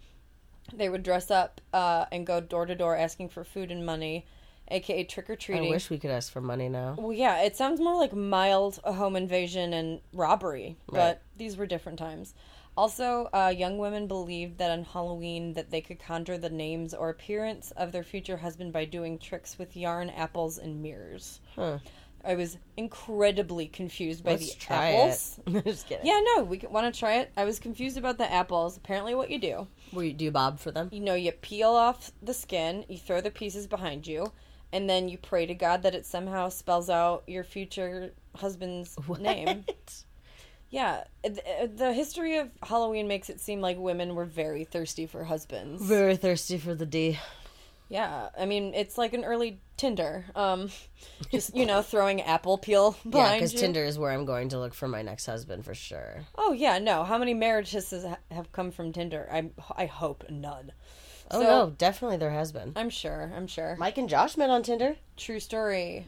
They 0.73 0.89
would 0.89 1.03
dress 1.03 1.31
up 1.31 1.61
uh, 1.73 2.05
and 2.13 2.27
go 2.27 2.41
door 2.41 2.67
to 2.67 2.75
door 2.75 2.97
asking 2.97 3.31
for 3.31 3.43
food 3.43 3.71
and 3.73 3.85
money, 3.85 4.27
aka 4.69 5.03
trick 5.05 5.29
or 5.29 5.35
treating. 5.37 5.67
I 5.67 5.71
wish 5.71 5.91
we 5.91 5.99
could 5.99 6.11
ask 6.13 6.33
for 6.33 6.41
money 6.41 6.69
now. 6.69 6.95
Well, 6.97 7.13
yeah, 7.13 7.43
it 7.43 7.57
sounds 7.57 7.81
more 7.81 7.97
like 7.97 8.15
mild 8.15 8.77
home 8.85 9.17
invasion 9.17 9.73
and 9.73 10.01
robbery, 10.13 10.77
but 10.93 11.23
these 11.37 11.57
were 11.57 11.67
different 11.67 11.99
times. 11.99 12.35
Also, 12.81 13.29
uh, 13.35 13.53
young 13.55 13.77
women 13.77 14.07
believed 14.07 14.57
that 14.57 14.71
on 14.71 14.85
Halloween 14.85 15.53
that 15.53 15.71
they 15.71 15.83
could 15.83 15.99
conjure 15.99 16.39
the 16.39 16.49
names 16.49 16.95
or 16.95 17.11
appearance 17.11 17.73
of 17.73 17.93
their 17.93 18.03
future 18.03 18.39
husband 18.39 18.73
by 18.73 18.87
doing 18.87 19.19
tricks 19.19 19.59
with 19.59 19.77
yarn, 19.77 20.09
apples, 20.09 20.57
and 20.57 20.81
mirrors. 20.83 21.41
Huh. 21.55 21.81
I 22.25 22.37
was 22.37 22.57
incredibly 22.79 23.67
confused 23.67 24.25
by 24.25 24.31
Let's 24.31 24.55
the 24.55 24.61
try 24.61 24.93
apples. 24.93 25.41
it. 25.47 25.65
Just 25.67 25.89
kidding. 25.89 26.07
Yeah, 26.07 26.21
no, 26.35 26.45
we 26.45 26.59
want 26.71 26.91
to 26.93 26.99
try 26.99 27.19
it. 27.19 27.31
I 27.37 27.45
was 27.45 27.59
confused 27.59 27.99
about 27.99 28.17
the 28.17 28.33
apples. 28.33 28.79
Apparently, 28.79 29.15
what 29.15 29.29
you 29.31 29.39
do, 29.39 29.67
Will 29.93 30.05
you 30.05 30.15
do 30.15 30.31
bob 30.31 30.59
for 30.59 30.71
them? 30.71 30.89
you 30.91 31.01
know, 31.01 31.15
you 31.15 31.33
peel 31.33 31.69
off 31.73 32.11
the 32.23 32.33
skin, 32.33 32.87
you 32.89 32.97
throw 32.97 33.21
the 33.21 33.31
pieces 33.31 33.67
behind 33.67 34.07
you, 34.07 34.33
and 34.73 34.89
then 34.89 35.07
you 35.07 35.19
pray 35.19 35.45
to 35.45 35.55
God 35.55 35.83
that 35.83 35.95
it 35.95 36.07
somehow 36.07 36.49
spells 36.49 36.89
out 36.89 37.25
your 37.27 37.45
future 37.45 38.15
husband's 38.37 38.97
name. 39.19 39.67
Yeah, 40.71 41.05
the, 41.25 41.71
the 41.75 41.93
history 41.93 42.37
of 42.39 42.49
Halloween 42.63 43.09
makes 43.09 43.29
it 43.29 43.41
seem 43.41 43.61
like 43.61 43.77
women 43.77 44.15
were 44.15 44.25
very 44.25 44.65
thirsty 44.65 45.07
for 45.07 45.25
husbands. 45.25 45.83
Very 45.83 46.17
thirsty 46.17 46.59
for 46.59 46.75
the 46.75 46.87
D. 46.87 47.19
Yeah, 47.89 48.29
I 48.39 48.47
mean, 48.47 48.73
it's 48.75 48.97
like 48.97 49.13
an 49.15 49.25
early 49.25 49.59
Tinder. 49.77 50.25
Um, 50.37 50.71
just 51.33 51.57
you 51.57 51.67
know, 51.67 51.83
throwing 51.83 52.23
apple 52.23 52.57
peel 52.57 52.93
behind. 53.09 53.15
Yeah, 53.15 53.35
because. 53.35 53.55
Tinder 53.55 53.83
is 53.83 53.99
where 53.99 54.13
I'm 54.13 54.25
going 54.25 54.51
to 54.51 54.61
look 54.61 54.75
for 54.75 54.87
my 54.87 55.03
next 55.03 55.27
husband 55.27 55.65
for 55.65 55.75
sure. 55.75 56.25
Oh 56.37 56.53
yeah, 56.53 56.79
no. 56.79 57.03
How 57.03 57.19
many 57.19 57.35
marriages 57.35 57.93
have 58.31 58.53
come 58.53 58.71
from 58.71 58.93
Tinder? 58.93 59.29
I 59.31 59.51
I 59.77 59.87
hope 59.87 60.25
none. 60.31 60.71
Oh 61.33 61.41
So- 61.41 61.45
no, 61.47 61.71
definitely 61.77 62.19
there 62.19 62.31
has 62.31 62.53
been. 62.53 62.73
I'm 62.77 62.91
sure. 62.91 63.33
I'm 63.35 63.49
sure. 63.49 63.75
Mike 63.77 63.99
and 63.99 64.09
Josh 64.09 64.37
met 64.37 64.51
on 64.51 64.63
Tinder. 64.63 64.95
True 65.17 65.41
story. 65.41 66.07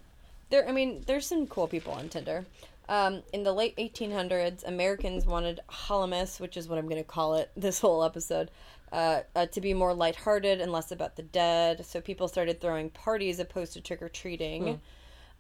There, 0.51 0.69
I 0.69 0.73
mean, 0.73 1.03
there's 1.07 1.27
some 1.27 1.47
cool 1.49 1.67
people 1.67 1.95
on 1.95 2.11
Tinder. 2.11 2.45
Um, 2.89 3.23
in 3.33 3.43
the 3.43 3.53
late 3.53 3.77
1800s, 3.77 4.67
Americans 4.67 5.25
wanted 5.25 5.61
Hallowmas, 5.71 6.41
which 6.41 6.57
is 6.57 6.69
what 6.69 6.79
I'm 6.79 6.89
going 6.89 7.03
to 7.03 7.09
call 7.09 7.35
it 7.35 7.51
this 7.57 7.81
whole 7.81 8.05
episode, 8.05 8.51
uh, 8.93 9.21
uh, 9.35 9.47
to 9.47 9.61
be 9.61 9.73
more 9.73 9.95
lighthearted 9.95 10.61
and 10.61 10.73
less 10.73 10.91
about 10.91 11.17
the 11.17 11.23
dead. 11.23 11.87
So 11.87 12.01
people 12.01 12.29
started 12.29 12.61
throwing 12.61 12.91
parties 12.91 13.39
opposed 13.39 13.73
to 13.75 13.81
trick 13.81 14.03
or 14.03 14.09
treating. 14.09 14.81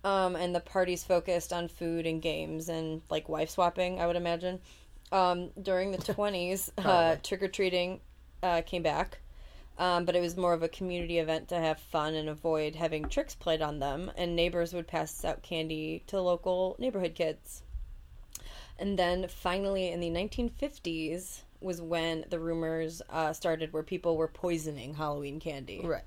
Um, 0.04 0.34
and 0.36 0.54
the 0.54 0.60
parties 0.60 1.04
focused 1.04 1.52
on 1.52 1.68
food 1.68 2.06
and 2.06 2.20
games 2.20 2.68
and 2.68 3.02
like 3.10 3.28
wife 3.28 3.50
swapping, 3.50 4.00
I 4.00 4.06
would 4.06 4.16
imagine. 4.16 4.60
Um, 5.12 5.50
during 5.60 5.92
the 5.92 5.98
20s, 5.98 6.70
uh, 6.78 7.16
trick 7.22 7.42
or 7.42 7.48
treating 7.48 8.00
uh, 8.42 8.62
came 8.62 8.82
back. 8.82 9.18
Um, 9.78 10.04
but 10.04 10.14
it 10.14 10.20
was 10.20 10.36
more 10.36 10.52
of 10.52 10.62
a 10.62 10.68
community 10.68 11.18
event 11.18 11.48
to 11.48 11.58
have 11.58 11.78
fun 11.78 12.14
and 12.14 12.28
avoid 12.28 12.76
having 12.76 13.08
tricks 13.08 13.34
played 13.34 13.62
on 13.62 13.78
them. 13.78 14.10
And 14.16 14.36
neighbors 14.36 14.74
would 14.74 14.86
pass 14.86 15.24
out 15.24 15.42
candy 15.42 16.02
to 16.08 16.20
local 16.20 16.76
neighborhood 16.78 17.14
kids. 17.14 17.62
And 18.78 18.98
then 18.98 19.26
finally, 19.28 19.90
in 19.90 20.00
the 20.00 20.10
1950s, 20.10 21.42
was 21.62 21.80
when 21.80 22.24
the 22.28 22.40
rumors 22.40 23.00
uh, 23.08 23.32
started 23.32 23.72
where 23.72 23.82
people 23.82 24.16
were 24.16 24.28
poisoning 24.28 24.94
Halloween 24.94 25.40
candy. 25.40 25.80
Right. 25.84 26.02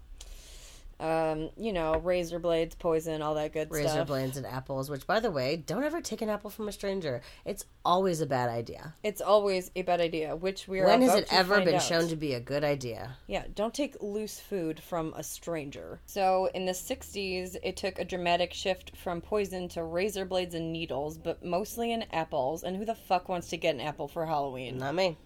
Um, 0.99 1.49
you 1.57 1.73
know, 1.73 1.97
razor 1.99 2.39
blades, 2.39 2.73
poison, 2.75 3.21
all 3.21 3.35
that 3.35 3.51
good 3.51 3.69
Razor 3.69 3.87
stuff. 3.89 3.97
Razor 3.97 4.05
blades 4.05 4.37
and 4.37 4.45
apples, 4.45 4.89
which 4.89 5.05
by 5.05 5.19
the 5.19 5.29
way, 5.29 5.57
don't 5.57 5.83
ever 5.83 5.99
take 5.99 6.21
an 6.21 6.29
apple 6.29 6.49
from 6.49 6.67
a 6.69 6.71
stranger. 6.71 7.21
It's 7.43 7.65
always 7.83 8.21
a 8.21 8.25
bad 8.25 8.49
idea. 8.49 8.93
It's 9.03 9.21
always 9.21 9.71
a 9.75 9.81
bad 9.81 9.99
idea, 9.99 10.35
which 10.35 10.67
we 10.67 10.79
are 10.79 10.85
When 10.85 11.01
has 11.01 11.15
it 11.15 11.27
ever 11.31 11.59
been 11.61 11.75
out. 11.75 11.81
shown 11.81 12.07
to 12.07 12.15
be 12.15 12.33
a 12.33 12.39
good 12.39 12.63
idea? 12.63 13.17
Yeah, 13.27 13.43
don't 13.53 13.73
take 13.73 14.01
loose 14.01 14.39
food 14.39 14.79
from 14.79 15.13
a 15.17 15.23
stranger. 15.23 15.99
So 16.05 16.49
in 16.53 16.65
the 16.65 16.71
60s, 16.71 17.57
it 17.61 17.75
took 17.75 17.99
a 17.99 18.05
dramatic 18.05 18.53
shift 18.53 18.95
from 18.95 19.19
poison 19.19 19.67
to 19.69 19.83
razor 19.83 20.25
blades 20.25 20.55
and 20.55 20.71
needles, 20.71 21.17
but 21.17 21.43
mostly 21.43 21.91
in 21.91 22.05
apples. 22.13 22.63
And 22.63 22.77
who 22.77 22.85
the 22.85 22.95
fuck 22.95 23.27
wants 23.27 23.49
to 23.49 23.57
get 23.57 23.75
an 23.75 23.81
apple 23.81 24.07
for 24.07 24.25
Halloween? 24.25 24.77
Not 24.77 24.95
me. 24.95 25.17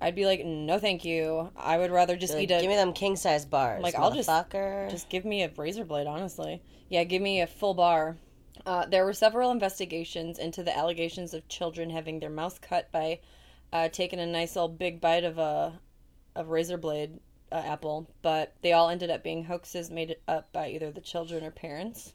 I'd 0.00 0.14
be 0.14 0.26
like, 0.26 0.44
no, 0.44 0.78
thank 0.78 1.04
you. 1.04 1.50
I 1.56 1.78
would 1.78 1.90
rather 1.90 2.16
just 2.16 2.34
eat 2.36 2.50
a. 2.50 2.60
give 2.60 2.68
me 2.68 2.76
them 2.76 2.92
king 2.92 3.16
size 3.16 3.46
bars. 3.46 3.82
like, 3.82 3.94
I'll 3.94 4.12
just 4.12 4.28
just 4.90 5.08
give 5.08 5.24
me 5.24 5.42
a 5.42 5.50
razor 5.56 5.84
blade. 5.84 6.06
Honestly, 6.06 6.62
yeah, 6.88 7.04
give 7.04 7.22
me 7.22 7.40
a 7.40 7.46
full 7.46 7.74
bar. 7.74 8.16
Uh, 8.64 8.86
there 8.86 9.04
were 9.04 9.12
several 9.12 9.50
investigations 9.50 10.38
into 10.38 10.62
the 10.62 10.76
allegations 10.76 11.32
of 11.34 11.48
children 11.48 11.90
having 11.90 12.20
their 12.20 12.30
mouth 12.30 12.60
cut 12.60 12.90
by 12.92 13.20
uh, 13.72 13.88
taking 13.88 14.18
a 14.18 14.26
nice 14.26 14.56
old 14.56 14.78
big 14.78 15.00
bite 15.00 15.24
of 15.24 15.38
a 15.38 15.78
of 16.34 16.50
razor 16.50 16.76
blade 16.76 17.18
uh, 17.50 17.56
apple, 17.56 18.08
but 18.22 18.54
they 18.62 18.72
all 18.72 18.90
ended 18.90 19.10
up 19.10 19.22
being 19.22 19.44
hoaxes 19.44 19.90
made 19.90 20.16
up 20.28 20.52
by 20.52 20.68
either 20.68 20.90
the 20.90 21.00
children 21.00 21.44
or 21.44 21.50
parents. 21.50 22.12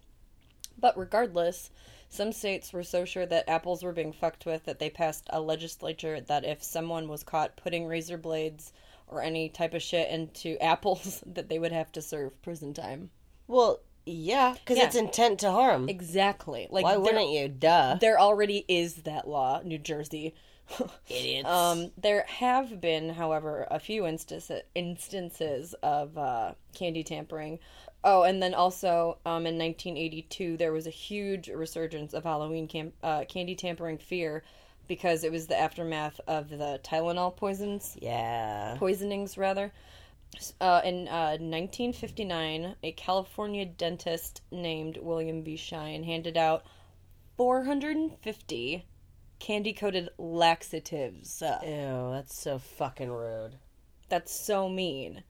But 0.78 0.98
regardless, 0.98 1.72
some 2.12 2.34
states 2.34 2.74
were 2.74 2.84
so 2.84 3.06
sure 3.06 3.26
that 3.26 3.48
apples 3.50 3.84
were 3.84 3.94
being 3.94 4.12
fucked 4.12 4.46
with 4.46 4.66
that 4.66 4.80
they 4.80 4.90
passed 4.90 5.26
a 5.30 5.40
legislature 5.40 6.20
that 6.20 6.44
if 6.44 6.62
someone 6.62 7.08
was 7.08 7.24
caught 7.24 7.56
putting 7.56 7.86
razor 7.88 8.18
blades 8.18 8.74
or 9.08 9.22
any 9.22 9.48
type 9.48 9.74
of 9.74 9.82
shit 9.82 10.10
into 10.10 10.62
apples, 10.64 11.24
that 11.26 11.48
they 11.48 11.58
would 11.58 11.72
have 11.72 11.90
to 11.94 12.02
serve 12.02 12.40
prison 12.42 12.74
time. 12.74 13.10
Well, 13.48 13.80
yeah, 14.06 14.56
because 14.60 14.78
Yeah. 14.78 14.88
it's 14.88 14.96
intent 14.96 15.40
to 15.40 15.52
harm. 15.52 15.88
Exactly. 15.88 16.68
Like 16.70 16.84
Why 16.84 16.98
wouldn't 16.98 17.30
you? 17.32 17.48
Duh. 17.48 17.96
There 18.02 18.20
already 18.20 18.66
is 18.68 18.96
that 19.04 19.26
law, 19.28 19.62
New 19.64 19.78
Jersey. 19.78 20.34
Idiots. 21.10 21.48
Um, 21.48 21.92
there 21.98 22.26
have 22.28 22.82
been, 22.82 23.10
however, 23.10 23.68
a 23.72 23.80
few 23.80 24.06
instances 24.06 24.62
instances 24.76 25.76
of 25.82 26.18
uh, 26.18 26.54
candy 26.76 27.04
tampering. 27.04 27.60
Oh, 28.04 28.24
and 28.24 28.42
then 28.42 28.54
also 28.54 29.20
um, 29.26 29.46
in 29.46 29.58
1982, 29.58 30.58
there 30.58 30.74
was 30.74 30.88
a 30.88 30.92
huge 30.92 31.50
resurgence 31.50 32.14
of 32.14 32.24
Halloween 32.24 32.92
uh, 33.04 33.26
candy 33.26 33.56
tampering 33.56 34.00
fear 34.00 34.44
because 34.88 35.24
it 35.24 35.32
was 35.32 35.48
the 35.48 35.60
aftermath 35.60 36.20
of 36.28 36.50
the 36.50 36.80
Tylenol 36.84 37.36
poisons 37.36 37.96
yeah. 38.02 38.76
poisonings 38.78 39.38
rather. 39.38 39.72
Uh, 40.60 40.82
in 40.84 41.08
uh, 41.10 41.38
1959, 41.40 42.76
a 42.84 42.92
California 42.94 43.66
dentist 43.66 44.42
named 44.50 44.98
William 44.98 45.42
B. 45.44 45.56
Shine 45.56 46.04
handed 46.04 46.38
out 46.38 46.64
450 47.38 48.86
candy 49.40 49.74
coated 49.74 50.10
laxatives. 50.18 51.42
Ew, 51.42 52.12
that's 52.14 52.40
so 52.40 52.60
fucking 52.60 53.12
rude. 53.12 53.56
That's 54.10 54.34
so 54.34 54.70
mean. 54.70 55.24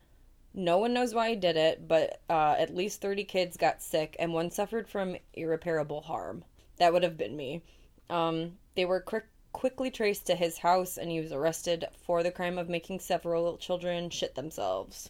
No 0.54 0.78
one 0.78 0.94
knows 0.94 1.14
why 1.14 1.30
he 1.30 1.36
did 1.36 1.56
it, 1.56 1.88
but 1.88 2.22
uh, 2.30 2.56
at 2.58 2.76
least 2.76 3.02
30 3.02 3.24
kids 3.24 3.56
got 3.56 3.82
sick 3.82 4.16
and 4.20 4.34
one 4.34 4.52
suffered 4.52 4.90
from 4.90 5.16
irreparable 5.34 6.02
harm. 6.02 6.44
That 6.78 6.92
would 6.92 7.04
have 7.04 7.18
been 7.18 7.38
me. 7.38 7.62
Um, 8.10 8.58
they 8.76 8.84
were 8.84 9.00
quick, 9.00 9.28
quickly 9.54 9.90
traced 9.90 10.28
to 10.28 10.36
his 10.36 10.58
house 10.58 10.98
and 10.98 11.10
he 11.10 11.22
was 11.22 11.32
arrested 11.32 11.86
for 12.06 12.22
the 12.22 12.32
crime 12.32 12.58
of 12.58 12.68
making 12.68 13.00
several 13.00 13.58
children 13.58 14.10
shit 14.10 14.36
themselves. 14.36 15.10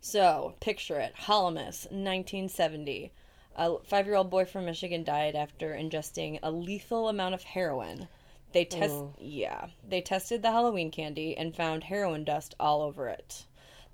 So, 0.00 0.54
picture 0.60 1.00
it 1.00 1.14
Hallowmas, 1.16 1.84
1970. 1.90 3.12
A 3.56 3.78
five 3.80 4.06
year 4.06 4.16
old 4.16 4.30
boy 4.30 4.44
from 4.44 4.66
Michigan 4.66 5.02
died 5.02 5.34
after 5.34 5.74
ingesting 5.74 6.38
a 6.42 6.50
lethal 6.50 7.08
amount 7.08 7.34
of 7.34 7.42
heroin. 7.42 8.08
They 8.52 8.64
test 8.64 8.94
yeah. 9.18 9.68
They 9.86 10.00
tested 10.00 10.42
the 10.42 10.52
Halloween 10.52 10.90
candy 10.90 11.36
and 11.36 11.56
found 11.56 11.84
heroin 11.84 12.24
dust 12.24 12.54
all 12.60 12.82
over 12.82 13.08
it. 13.08 13.44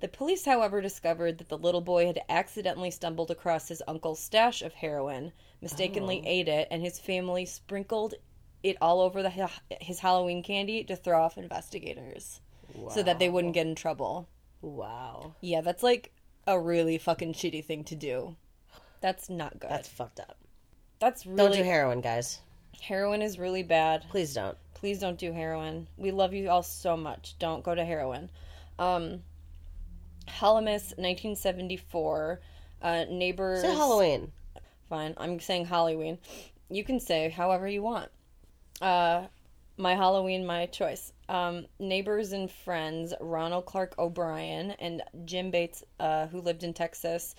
The 0.03 0.09
police, 0.09 0.43
however, 0.43 0.81
discovered 0.81 1.37
that 1.37 1.47
the 1.47 1.57
little 1.57 1.79
boy 1.79 2.07
had 2.07 2.19
accidentally 2.27 2.91
stumbled 2.91 3.31
across 3.31 3.69
his 3.69 3.81
uncle's 3.87 4.19
stash 4.19 4.61
of 4.61 4.73
heroin, 4.73 5.31
mistakenly 5.61 6.21
ate 6.25 6.49
it, 6.49 6.67
and 6.69 6.81
his 6.81 6.99
family 6.99 7.45
sprinkled 7.45 8.15
it 8.63 8.75
all 8.81 8.99
over 8.99 9.23
the, 9.23 9.49
his 9.79 9.99
Halloween 9.99 10.43
candy 10.43 10.83
to 10.83 10.97
throw 10.97 11.23
off 11.23 11.37
investigators 11.37 12.41
so 12.89 13.01
that 13.01 13.17
they 13.17 13.29
wouldn't 13.29 13.53
get 13.53 13.65
in 13.65 13.75
trouble. 13.75 14.27
Wow. 14.61 15.35
Yeah, 15.39 15.61
that's 15.61 15.83
like 15.83 16.11
a 16.45 16.59
really 16.59 16.97
fucking 16.97 17.31
shitty 17.31 17.63
thing 17.63 17.85
to 17.85 17.95
do. 17.95 18.35
That's 18.99 19.29
not 19.29 19.57
good. 19.57 19.69
That's 19.69 19.87
That's, 19.87 19.97
fucked 19.97 20.19
up. 20.19 20.37
That's 20.99 21.25
really 21.25 21.37
Don't 21.37 21.51
do 21.53 21.63
heroin, 21.63 22.01
guys. 22.01 22.41
heroin 22.81 23.21
is 23.21 23.39
really 23.39 23.63
bad. 23.63 24.03
Please 24.09 24.33
don't. 24.33 24.57
Please 24.73 24.99
don't 24.99 25.17
do 25.17 25.31
heroin. 25.31 25.87
We 25.95 26.11
love 26.11 26.33
you 26.33 26.49
all 26.49 26.61
so 26.61 26.97
much. 26.97 27.39
Don't 27.39 27.63
go 27.63 27.73
to 27.73 27.85
heroin. 27.85 28.29
Um, 28.77 29.21
Halloween, 30.27 30.65
1974. 30.65 32.39
Uh, 32.81 33.05
neighbors. 33.09 33.61
Say 33.61 33.73
Halloween. 33.73 34.31
Fine. 34.89 35.13
I'm 35.17 35.39
saying 35.39 35.65
Halloween. 35.65 36.17
You 36.69 36.83
can 36.83 36.99
say 36.99 37.29
however 37.29 37.67
you 37.67 37.81
want. 37.81 38.09
Uh, 38.81 39.23
my 39.77 39.95
Halloween, 39.95 40.45
my 40.45 40.65
choice. 40.67 41.13
Um, 41.29 41.65
neighbors 41.79 42.31
and 42.31 42.51
friends, 42.51 43.13
Ronald 43.19 43.65
Clark 43.65 43.95
O'Bryan 43.97 44.71
and 44.71 45.01
Jim 45.25 45.49
Bates, 45.51 45.83
uh, 45.99 46.27
who 46.27 46.41
lived 46.41 46.63
in 46.63 46.73
Texas, 46.73 47.35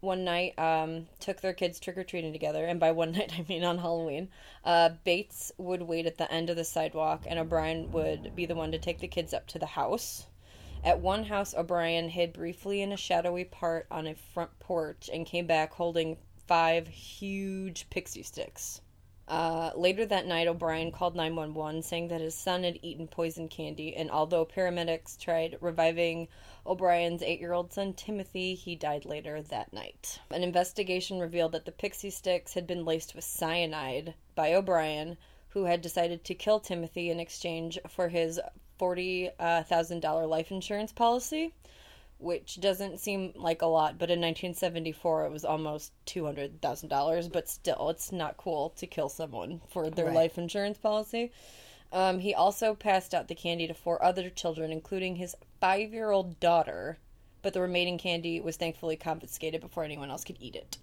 one 0.00 0.24
night 0.24 0.58
um, 0.58 1.06
took 1.20 1.40
their 1.40 1.52
kids 1.52 1.80
trick 1.80 1.98
or 1.98 2.04
treating 2.04 2.32
together. 2.32 2.64
And 2.64 2.78
by 2.78 2.92
one 2.92 3.12
night, 3.18 3.32
I 3.36 3.44
mean 3.48 3.64
on 3.64 3.78
Halloween. 3.78 4.28
Uh, 4.64 4.90
Bates 5.04 5.52
would 5.58 5.82
wait 5.82 6.06
at 6.06 6.18
the 6.18 6.30
end 6.32 6.48
of 6.50 6.56
the 6.56 6.64
sidewalk, 6.64 7.24
and 7.26 7.38
O'Bryan 7.38 7.90
would 7.92 8.34
be 8.34 8.46
the 8.46 8.54
one 8.54 8.72
to 8.72 8.78
take 8.78 9.00
the 9.00 9.08
kids 9.08 9.34
up 9.34 9.46
to 9.48 9.58
the 9.58 9.66
house. 9.66 10.26
At 10.84 11.00
one 11.00 11.24
house, 11.24 11.54
O'Bryan 11.54 12.10
hid 12.10 12.32
briefly 12.32 12.82
in 12.82 12.92
a 12.92 12.96
shadowy 12.96 13.44
part 13.44 13.86
on 13.90 14.06
a 14.06 14.14
front 14.14 14.58
porch 14.58 15.10
and 15.12 15.26
came 15.26 15.46
back 15.46 15.72
holding 15.72 16.18
five 16.46 16.88
huge 16.88 17.90
pixie 17.90 18.22
sticks. 18.22 18.80
Uh, 19.28 19.72
later 19.74 20.06
that 20.06 20.26
night, 20.26 20.46
O'Bryan 20.46 20.92
called 20.92 21.16
911 21.16 21.82
saying 21.82 22.08
that 22.08 22.20
his 22.20 22.36
son 22.36 22.62
had 22.62 22.78
eaten 22.80 23.08
poison 23.08 23.48
candy, 23.48 23.96
and 23.96 24.08
although 24.08 24.44
paramedics 24.44 25.18
tried 25.18 25.58
reviving 25.60 26.28
O'Bryan's 26.64 27.22
eight 27.22 27.40
year 27.40 27.52
old 27.52 27.72
son 27.72 27.92
Timothy, 27.92 28.54
he 28.54 28.76
died 28.76 29.04
later 29.04 29.42
that 29.42 29.72
night. 29.72 30.20
An 30.30 30.44
investigation 30.44 31.18
revealed 31.18 31.52
that 31.52 31.64
the 31.64 31.72
pixie 31.72 32.10
sticks 32.10 32.54
had 32.54 32.68
been 32.68 32.84
laced 32.84 33.16
with 33.16 33.24
cyanide 33.24 34.14
by 34.36 34.54
O'Bryan, 34.54 35.16
who 35.48 35.64
had 35.64 35.80
decided 35.80 36.22
to 36.22 36.34
kill 36.34 36.60
Timothy 36.60 37.10
in 37.10 37.18
exchange 37.18 37.78
for 37.88 38.08
his 38.08 38.40
$40,000 38.78 40.28
life 40.28 40.50
insurance 40.50 40.92
policy 40.92 41.52
which 42.18 42.60
doesn't 42.60 42.98
seem 42.98 43.32
like 43.36 43.62
a 43.62 43.66
lot, 43.66 43.98
but 43.98 44.10
in 44.10 44.20
1974 44.20 45.26
it 45.26 45.30
was 45.30 45.44
almost 45.44 45.92
$200,000, 46.06 47.30
but 47.30 47.48
still, 47.48 47.90
it's 47.90 48.10
not 48.10 48.36
cool 48.36 48.70
to 48.70 48.86
kill 48.86 49.08
someone 49.08 49.60
for 49.68 49.90
their 49.90 50.06
Right. 50.06 50.14
life 50.14 50.38
insurance 50.38 50.78
policy. 50.78 51.30
Um, 51.92 52.20
he 52.20 52.34
also 52.34 52.74
passed 52.74 53.14
out 53.14 53.28
the 53.28 53.34
candy 53.34 53.66
to 53.66 53.74
four 53.74 54.02
other 54.02 54.30
children, 54.30 54.72
including 54.72 55.16
his 55.16 55.36
five 55.60 55.92
year 55.92 56.10
old 56.10 56.40
daughter, 56.40 56.98
but 57.42 57.52
the 57.52 57.60
remaining 57.60 57.98
candy 57.98 58.40
was 58.40 58.56
thankfully 58.56 58.96
confiscated 58.96 59.60
before 59.60 59.84
anyone 59.84 60.10
else 60.10 60.24
could 60.24 60.38
eat 60.40 60.56
it. 60.56 60.78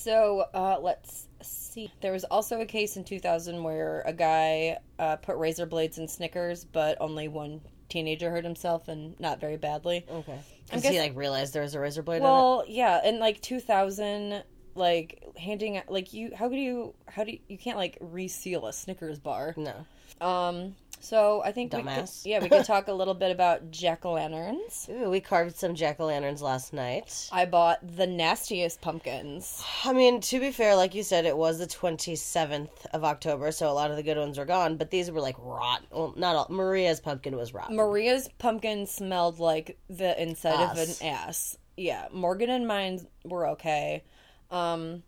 So 0.00 0.46
uh, 0.54 0.78
let's 0.80 1.26
see. 1.42 1.92
There 2.00 2.12
was 2.12 2.24
also 2.24 2.62
a 2.62 2.64
case 2.64 2.96
in 2.96 3.04
2000 3.04 3.62
where 3.62 4.02
a 4.06 4.14
guy 4.14 4.78
uh, 4.98 5.16
put 5.16 5.36
razor 5.36 5.66
blades 5.66 5.98
in 5.98 6.08
Snickers, 6.08 6.64
but 6.64 6.96
only 7.02 7.28
one 7.28 7.60
teenager 7.90 8.30
hurt 8.30 8.44
himself 8.44 8.88
and 8.88 9.18
not 9.20 9.40
very 9.40 9.58
badly. 9.58 10.06
Okay. 10.10 10.38
Because 10.64 10.84
he 10.84 10.98
like 10.98 11.14
realized 11.14 11.52
there 11.52 11.62
was 11.62 11.74
a 11.74 11.80
razor 11.80 12.02
blade 12.02 12.18
in 12.18 12.22
Well, 12.22 12.64
yeah, 12.66 13.06
in 13.06 13.18
like 13.18 13.42
2000, 13.42 14.42
like 14.74 15.22
handing 15.36 15.76
out, 15.76 15.90
like 15.90 16.14
you, 16.14 16.30
how 16.34 16.48
could 16.48 16.58
you, 16.58 16.94
how 17.06 17.24
do 17.24 17.32
you, 17.32 17.40
you 17.48 17.58
can't 17.58 17.76
like 17.76 17.98
reseal 18.00 18.66
a 18.68 18.72
Snickers 18.72 19.18
bar. 19.18 19.54
No. 19.58 19.84
Um, 20.26 20.76
so 21.00 21.42
I 21.44 21.52
think 21.52 21.72
we 21.72 21.82
could, 21.82 22.08
yeah, 22.24 22.40
we 22.40 22.48
could 22.48 22.64
talk 22.66 22.88
a 22.88 22.92
little 22.92 23.14
bit 23.14 23.30
about 23.30 23.70
jack 23.70 24.04
o' 24.04 24.12
lanterns. 24.12 24.88
Ooh, 24.90 25.10
we 25.10 25.20
carved 25.20 25.56
some 25.56 25.74
jack 25.74 25.98
o' 25.98 26.06
lanterns 26.06 26.42
last 26.42 26.72
night. 26.72 27.28
I 27.32 27.46
bought 27.46 27.78
the 27.96 28.06
nastiest 28.06 28.80
pumpkins. 28.80 29.62
I 29.84 29.92
mean, 29.92 30.20
to 30.20 30.38
be 30.40 30.50
fair, 30.52 30.76
like 30.76 30.94
you 30.94 31.02
said, 31.02 31.24
it 31.24 31.36
was 31.36 31.58
the 31.58 31.66
27th 31.66 32.86
of 32.92 33.04
October, 33.04 33.50
so 33.52 33.70
a 33.70 33.72
lot 33.72 33.90
of 33.90 33.96
the 33.96 34.02
good 34.02 34.18
ones 34.18 34.38
are 34.38 34.44
gone, 34.44 34.76
but 34.76 34.90
these 34.90 35.10
were 35.10 35.20
like 35.20 35.36
rot. 35.38 35.82
Well, 35.90 36.14
not 36.16 36.36
all. 36.36 36.46
Maria's 36.50 37.00
pumpkin 37.00 37.36
was 37.36 37.52
rotten. 37.54 37.76
Maria's 37.76 38.28
pumpkin 38.38 38.86
smelled 38.86 39.38
like 39.40 39.78
the 39.88 40.20
inside 40.20 40.60
Ass. 40.60 40.72
of 40.72 41.00
an 41.02 41.08
ass. 41.08 41.56
Yeah, 41.76 42.08
Morgan 42.12 42.50
and 42.50 42.66
mine 42.68 43.06
were 43.24 43.48
okay. 43.48 44.04
Um, 44.50 45.02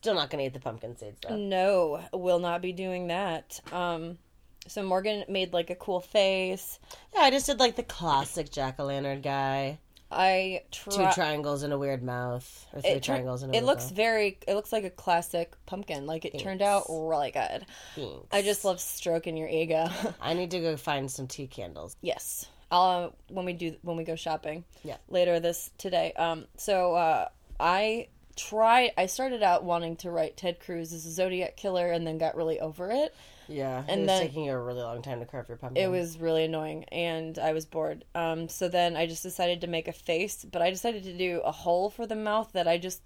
Still 0.00 0.14
not 0.14 0.30
going 0.30 0.40
to 0.42 0.46
eat 0.46 0.54
the 0.54 0.60
pumpkin 0.60 0.96
seeds, 0.96 1.18
though. 1.26 1.36
no, 1.36 2.00
will 2.12 2.38
not 2.38 2.62
be 2.62 2.72
doing 2.72 3.08
that. 3.08 3.60
Um, 3.72 4.18
so 4.66 4.82
Morgan 4.82 5.24
made 5.28 5.52
like 5.52 5.70
a 5.70 5.74
cool 5.74 6.00
face. 6.00 6.78
Yeah, 7.14 7.20
I 7.22 7.30
just 7.30 7.46
did 7.46 7.58
like 7.60 7.76
the 7.76 7.82
classic 7.82 8.50
jack 8.50 8.76
o' 8.78 8.84
lantern 8.84 9.20
guy. 9.20 9.78
I 10.10 10.62
Two 10.70 10.90
triangles 11.12 11.62
and 11.62 11.72
a 11.72 11.78
weird 11.78 12.02
mouth. 12.02 12.66
Or 12.72 12.80
three 12.80 12.94
tur- 12.94 13.00
triangles 13.00 13.42
and 13.42 13.54
a 13.54 13.58
it 13.58 13.64
looks 13.64 13.84
mouth. 13.86 13.96
very. 13.96 14.38
It 14.46 14.54
looks 14.54 14.72
like 14.72 14.84
a 14.84 14.90
classic 14.90 15.54
pumpkin. 15.66 16.06
Like 16.06 16.24
it 16.24 16.38
turned 16.38 16.62
out 16.62 16.86
really 16.88 17.30
good. 17.30 17.66
Thanks. 17.94 18.26
I 18.32 18.42
just 18.42 18.64
love 18.64 18.80
stroking 18.80 19.36
your 19.36 19.48
ego. 19.48 19.86
I 20.20 20.32
need 20.34 20.50
to 20.52 20.60
go 20.60 20.76
find 20.76 21.10
some 21.10 21.26
tea 21.26 21.46
candles. 21.46 21.94
Yes. 22.00 22.46
I'll 22.70 23.06
uh, 23.06 23.10
when 23.28 23.44
we 23.44 23.52
do 23.52 23.76
when 23.82 23.96
we 23.96 24.04
go 24.04 24.16
shopping. 24.16 24.64
Yeah. 24.82 24.96
Later 25.08 25.40
this 25.40 25.70
today. 25.76 26.12
Um 26.16 26.46
so 26.56 26.94
uh 26.94 27.28
I 27.60 28.08
tried 28.34 28.92
I 28.96 29.06
started 29.06 29.42
out 29.42 29.64
wanting 29.64 29.96
to 29.96 30.10
write 30.10 30.38
Ted 30.38 30.58
Cruz 30.60 30.92
as 30.94 31.04
a 31.04 31.10
Zodiac 31.10 31.56
killer 31.56 31.90
and 31.90 32.06
then 32.06 32.16
got 32.16 32.34
really 32.34 32.60
over 32.60 32.90
it. 32.90 33.14
Yeah, 33.48 33.82
And 33.88 34.00
it 34.00 34.04
was 34.04 34.06
then- 34.08 34.22
taking 34.22 34.44
you 34.44 34.52
a 34.52 34.58
really 34.62 34.82
long 34.82 35.02
time 35.02 35.20
to 35.20 35.26
carve 35.26 35.48
your 35.48 35.56
pumpkin. 35.56 35.82
It 35.82 35.88
was 35.88 36.18
really 36.18 36.44
annoying 36.44 36.84
and 36.92 37.38
I 37.38 37.52
was 37.52 37.64
bored. 37.66 38.04
Um 38.14 38.48
so 38.48 38.68
then 38.68 38.96
I 38.96 39.06
just 39.06 39.22
decided 39.22 39.60
to 39.62 39.66
make 39.66 39.88
a 39.88 39.92
face, 39.92 40.44
but 40.44 40.62
I 40.62 40.70
decided 40.70 41.04
to 41.04 41.16
do 41.16 41.40
a 41.44 41.52
hole 41.52 41.90
for 41.90 42.06
the 42.06 42.16
mouth 42.16 42.50
that 42.52 42.68
I 42.68 42.78
just 42.78 43.02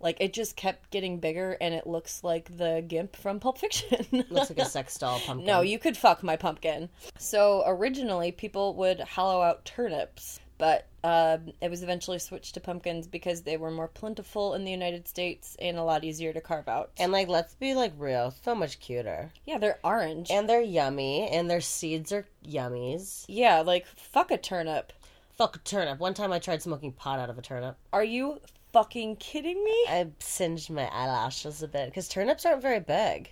like 0.00 0.16
it 0.20 0.32
just 0.34 0.56
kept 0.56 0.90
getting 0.90 1.18
bigger 1.18 1.56
and 1.60 1.72
it 1.72 1.86
looks 1.86 2.22
like 2.24 2.54
the 2.58 2.84
gimp 2.86 3.16
from 3.16 3.40
Pulp 3.40 3.58
Fiction. 3.58 4.04
looks 4.30 4.50
like 4.50 4.58
a 4.58 4.64
sex 4.78 4.98
doll 4.98 5.20
pumpkin. 5.20 5.46
No, 5.46 5.60
you 5.62 5.78
could 5.78 5.96
fuck 5.96 6.22
my 6.22 6.36
pumpkin. 6.36 6.90
So 7.16 7.62
originally, 7.66 8.32
people 8.32 8.74
would 8.74 9.00
hollow 9.00 9.40
out 9.40 9.64
turnips, 9.64 10.40
but 10.64 10.86
uh, 11.04 11.36
it 11.60 11.70
was 11.70 11.82
eventually 11.82 12.18
switched 12.18 12.54
to 12.54 12.60
pumpkins 12.60 13.06
because 13.06 13.42
they 13.42 13.58
were 13.58 13.70
more 13.70 13.86
plentiful 13.86 14.54
in 14.54 14.64
the 14.64 14.70
United 14.70 15.06
States 15.06 15.58
and 15.60 15.76
a 15.76 15.84
lot 15.84 16.04
easier 16.04 16.32
to 16.32 16.40
carve 16.40 16.68
out. 16.68 16.90
And 16.96 17.12
like, 17.12 17.28
let's 17.28 17.54
be 17.54 17.74
like 17.74 17.92
real, 17.98 18.32
so 18.42 18.54
much 18.54 18.80
cuter. 18.80 19.30
yeah, 19.44 19.58
they're 19.58 19.78
orange. 19.84 20.30
And 20.30 20.48
they're 20.48 20.62
yummy, 20.62 21.28
and 21.28 21.50
their 21.50 21.60
seeds 21.60 22.12
are 22.12 22.24
yummies. 22.42 23.26
yeah, 23.28 23.60
like 23.60 23.86
fuck 23.86 24.30
a 24.30 24.38
turnip. 24.38 24.94
Fuck 25.36 25.56
a 25.56 25.58
turnip. 25.58 25.98
One 25.98 26.14
time 26.14 26.32
I 26.32 26.38
tried 26.38 26.62
smoking 26.62 26.92
pot 26.92 27.18
out 27.18 27.28
of 27.28 27.36
a 27.36 27.42
turnip. 27.42 27.76
Are 27.92 28.02
you 28.02 28.40
fucking 28.72 29.16
kidding 29.16 29.62
me? 29.62 29.84
I 29.90 30.06
singed 30.18 30.70
my 30.70 30.86
eyelashes 30.86 31.62
a 31.62 31.68
bit 31.68 31.90
because 31.90 32.08
turnips 32.08 32.46
aren't 32.46 32.62
very 32.62 32.80
big. 32.80 33.28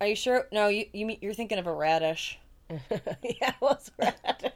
Are 0.00 0.06
you 0.06 0.14
sure? 0.14 0.46
No, 0.52 0.68
you 0.68 0.86
you 0.92 1.04
mean 1.04 1.18
you're 1.20 1.34
thinking 1.34 1.58
of 1.58 1.66
a 1.66 1.74
radish. 1.74 2.38
yeah, 2.70 2.78
it 3.20 3.54
was 3.60 3.90
rad. 3.98 4.52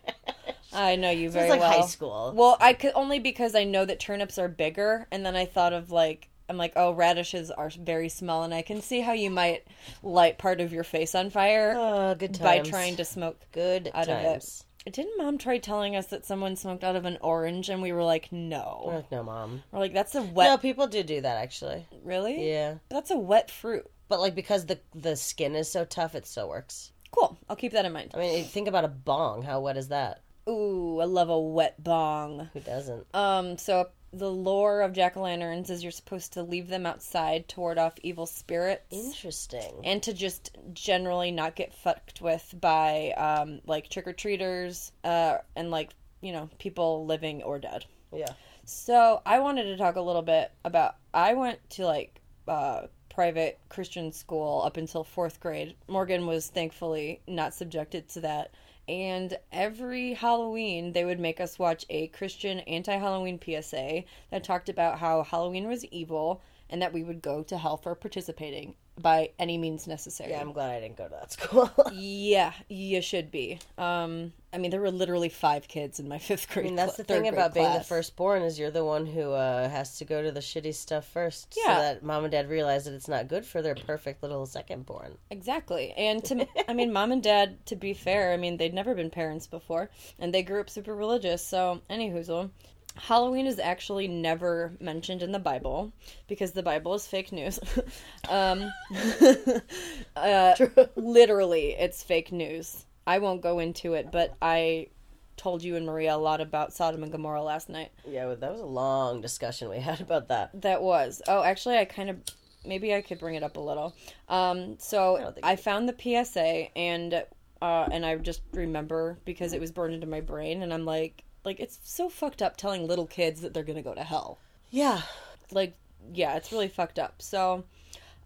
I 0.72 0.96
know 0.96 1.10
you 1.10 1.30
very 1.30 1.48
like 1.50 1.60
well. 1.60 1.80
high 1.80 1.86
school. 1.86 2.32
Well, 2.34 2.56
I 2.60 2.72
could 2.72 2.92
only 2.94 3.18
because 3.18 3.54
I 3.54 3.64
know 3.64 3.84
that 3.84 4.00
turnips 4.00 4.38
are 4.38 4.48
bigger, 4.48 5.06
and 5.10 5.24
then 5.24 5.36
I 5.36 5.44
thought 5.46 5.72
of 5.72 5.90
like 5.90 6.28
I'm 6.48 6.56
like, 6.56 6.72
oh, 6.74 6.92
radishes 6.92 7.50
are 7.52 7.70
very 7.70 8.08
small, 8.08 8.42
and 8.42 8.52
I 8.52 8.62
can 8.62 8.80
see 8.82 9.00
how 9.00 9.12
you 9.12 9.30
might 9.30 9.64
light 10.02 10.36
part 10.38 10.60
of 10.60 10.72
your 10.72 10.82
face 10.84 11.14
on 11.14 11.30
fire 11.30 11.74
Oh, 11.76 12.14
good 12.16 12.38
by 12.40 12.58
trying 12.60 12.96
to 12.96 13.04
smoke 13.04 13.38
good 13.52 13.90
out 13.94 14.06
times. 14.06 14.64
of 14.86 14.86
it. 14.86 14.94
Didn't 14.94 15.16
mom 15.18 15.36
try 15.38 15.58
telling 15.58 15.94
us 15.94 16.06
that 16.06 16.24
someone 16.24 16.56
smoked 16.56 16.82
out 16.82 16.96
of 16.96 17.04
an 17.04 17.18
orange, 17.20 17.68
and 17.68 17.80
we 17.82 17.92
were 17.92 18.02
like, 18.02 18.32
no, 18.32 18.82
We're 18.84 18.90
no. 18.92 18.96
like, 18.96 19.12
no, 19.12 19.22
mom. 19.22 19.62
We're 19.70 19.78
like, 19.78 19.92
that's 19.92 20.14
a 20.16 20.22
wet. 20.22 20.48
No, 20.48 20.56
people 20.58 20.86
do 20.88 21.02
do 21.04 21.20
that 21.20 21.36
actually. 21.36 21.86
really? 22.02 22.50
Yeah. 22.50 22.76
That's 22.88 23.10
a 23.10 23.18
wet 23.18 23.50
fruit. 23.50 23.88
But 24.08 24.18
like 24.20 24.34
because 24.34 24.66
the 24.66 24.80
the 24.94 25.14
skin 25.14 25.54
is 25.54 25.70
so 25.70 25.84
tough, 25.84 26.14
it 26.16 26.26
still 26.26 26.48
works. 26.48 26.90
Cool. 27.12 27.38
I'll 27.48 27.54
keep 27.56 27.72
that 27.72 27.84
in 27.84 27.92
mind. 27.92 28.10
I 28.14 28.18
mean, 28.18 28.44
think 28.44 28.66
about 28.66 28.84
a 28.84 28.88
bong. 28.88 29.42
How 29.42 29.60
wet 29.60 29.76
is 29.76 29.88
that? 29.88 30.22
Ooh, 30.50 30.98
I 31.00 31.04
love 31.04 31.28
a 31.28 31.38
wet 31.38 31.82
bong. 31.82 32.50
Who 32.52 32.60
doesn't? 32.60 33.06
Um, 33.14 33.56
so 33.56 33.88
the 34.12 34.30
lore 34.30 34.80
of 34.80 34.92
jack 34.92 35.16
o' 35.16 35.22
lanterns 35.22 35.70
is 35.70 35.82
you're 35.82 35.92
supposed 35.92 36.32
to 36.32 36.42
leave 36.42 36.68
them 36.68 36.84
outside 36.84 37.46
to 37.48 37.60
ward 37.60 37.78
off 37.78 37.94
evil 38.02 38.26
spirits. 38.26 38.86
Interesting. 38.90 39.82
And 39.84 40.02
to 40.02 40.12
just 40.12 40.56
generally 40.72 41.30
not 41.30 41.54
get 41.54 41.72
fucked 41.72 42.20
with 42.20 42.52
by 42.60 43.12
um, 43.16 43.60
like 43.66 43.88
trick 43.88 44.08
or 44.08 44.12
treaters 44.12 44.90
uh, 45.04 45.38
and 45.54 45.70
like 45.70 45.90
you 46.20 46.32
know 46.32 46.50
people 46.58 47.06
living 47.06 47.42
or 47.42 47.58
dead. 47.58 47.84
Yeah. 48.12 48.32
So 48.64 49.22
I 49.24 49.38
wanted 49.38 49.64
to 49.64 49.76
talk 49.76 49.96
a 49.96 50.00
little 50.00 50.22
bit 50.22 50.50
about. 50.64 50.96
I 51.14 51.34
went 51.34 51.58
to 51.70 51.86
like 51.86 52.20
uh, 52.48 52.86
private 53.08 53.60
Christian 53.68 54.12
school 54.12 54.62
up 54.64 54.76
until 54.76 55.04
fourth 55.04 55.38
grade. 55.40 55.76
Morgan 55.86 56.26
was 56.26 56.48
thankfully 56.48 57.20
not 57.28 57.54
subjected 57.54 58.08
to 58.10 58.20
that. 58.22 58.52
And 58.90 59.38
every 59.52 60.14
Halloween, 60.14 60.94
they 60.94 61.04
would 61.04 61.20
make 61.20 61.40
us 61.40 61.60
watch 61.60 61.86
a 61.88 62.08
Christian 62.08 62.58
anti 62.60 62.96
Halloween 62.96 63.38
PSA 63.40 64.02
that 64.32 64.42
talked 64.42 64.68
about 64.68 64.98
how 64.98 65.22
Halloween 65.22 65.68
was 65.68 65.84
evil 65.86 66.42
and 66.68 66.82
that 66.82 66.92
we 66.92 67.04
would 67.04 67.22
go 67.22 67.44
to 67.44 67.56
hell 67.56 67.76
for 67.76 67.94
participating 67.94 68.74
by 69.02 69.30
any 69.38 69.58
means 69.58 69.86
necessary. 69.86 70.30
Yeah, 70.30 70.40
I'm 70.40 70.52
glad 70.52 70.70
I 70.70 70.80
didn't 70.80 70.96
go 70.96 71.04
to 71.04 71.10
that 71.10 71.32
school. 71.32 71.70
yeah, 71.92 72.52
you 72.68 73.00
should 73.02 73.30
be. 73.30 73.58
Um, 73.78 74.32
I 74.52 74.58
mean, 74.58 74.70
there 74.70 74.80
were 74.80 74.90
literally 74.90 75.28
five 75.28 75.68
kids 75.68 76.00
in 76.00 76.08
my 76.08 76.18
fifth 76.28 76.48
grade. 76.50 76.66
I 76.66 76.68
mean, 76.68 76.76
that's 76.76 76.96
the 76.96 77.04
thing 77.04 77.28
about 77.28 77.54
being 77.54 77.72
the 77.72 77.80
firstborn 77.80 78.42
is 78.42 78.58
you're 78.58 78.70
the 78.70 78.84
one 78.84 79.06
who 79.06 79.32
uh, 79.32 79.68
has 79.68 79.98
to 79.98 80.04
go 80.04 80.22
to 80.22 80.32
the 80.32 80.40
shitty 80.40 80.74
stuff 80.74 81.06
first, 81.06 81.54
Yeah. 81.56 81.76
so 81.76 81.82
that 81.82 82.02
mom 82.02 82.24
and 82.24 82.32
dad 82.32 82.48
realize 82.48 82.84
that 82.84 82.94
it's 82.94 83.08
not 83.08 83.28
good 83.28 83.44
for 83.44 83.62
their 83.62 83.74
perfect 83.74 84.22
little 84.22 84.46
secondborn. 84.46 85.16
Exactly. 85.30 85.92
And 85.96 86.24
to 86.24 86.46
I 86.68 86.74
mean 86.74 86.92
mom 86.92 87.12
and 87.12 87.22
dad 87.22 87.64
to 87.66 87.76
be 87.76 87.94
fair, 87.94 88.32
I 88.32 88.36
mean 88.36 88.56
they'd 88.56 88.74
never 88.74 88.94
been 88.94 89.10
parents 89.10 89.46
before 89.46 89.90
and 90.18 90.34
they 90.34 90.42
grew 90.42 90.60
up 90.60 90.70
super 90.70 90.94
religious. 90.94 91.44
So, 91.44 91.80
any 91.88 92.10
whoozle. 92.10 92.50
Halloween 92.96 93.46
is 93.46 93.58
actually 93.58 94.08
never 94.08 94.72
mentioned 94.80 95.22
in 95.22 95.32
the 95.32 95.38
Bible 95.38 95.92
because 96.28 96.52
the 96.52 96.62
Bible 96.62 96.94
is 96.94 97.06
fake 97.06 97.32
news. 97.32 97.58
um, 98.28 98.70
uh, 100.16 100.54
literally, 100.96 101.72
it's 101.72 102.02
fake 102.02 102.32
news. 102.32 102.86
I 103.06 103.18
won't 103.18 103.42
go 103.42 103.58
into 103.58 103.94
it, 103.94 104.10
but 104.12 104.34
I 104.42 104.88
told 105.36 105.62
you 105.62 105.76
and 105.76 105.86
Maria 105.86 106.14
a 106.14 106.18
lot 106.18 106.40
about 106.40 106.72
Sodom 106.72 107.02
and 107.02 107.10
Gomorrah 107.10 107.42
last 107.42 107.68
night. 107.68 107.90
Yeah, 108.06 108.26
well, 108.26 108.36
that 108.36 108.52
was 108.52 108.60
a 108.60 108.66
long 108.66 109.20
discussion 109.22 109.70
we 109.70 109.78
had 109.78 110.00
about 110.00 110.28
that. 110.28 110.60
That 110.60 110.82
was. 110.82 111.22
Oh, 111.26 111.42
actually, 111.42 111.78
I 111.78 111.86
kind 111.86 112.10
of. 112.10 112.18
Maybe 112.66 112.94
I 112.94 113.00
could 113.00 113.18
bring 113.18 113.36
it 113.36 113.42
up 113.42 113.56
a 113.56 113.60
little. 113.60 113.96
Um, 114.28 114.78
so 114.78 115.34
I, 115.42 115.56
found 115.56 115.88
the 115.88 115.94
PSA 115.98 116.76
and 116.76 117.24
uh, 117.62 117.88
and 117.90 118.04
I 118.04 118.16
just 118.16 118.42
remember 118.52 119.18
because 119.24 119.54
it 119.54 119.60
was 119.60 119.72
burned 119.72 119.94
into 119.94 120.06
my 120.06 120.20
brain, 120.20 120.62
and 120.62 120.74
I'm 120.74 120.84
like, 120.84 121.24
like 121.44 121.60
it's 121.60 121.78
so 121.84 122.08
fucked 122.08 122.42
up 122.42 122.56
telling 122.56 122.86
little 122.86 123.06
kids 123.06 123.40
that 123.40 123.54
they're 123.54 123.62
gonna 123.64 123.82
go 123.82 123.94
to 123.94 124.04
hell. 124.04 124.38
Yeah. 124.70 125.02
Like, 125.50 125.74
yeah, 126.12 126.36
it's 126.36 126.52
really 126.52 126.68
fucked 126.68 126.98
up. 126.98 127.22
So. 127.22 127.64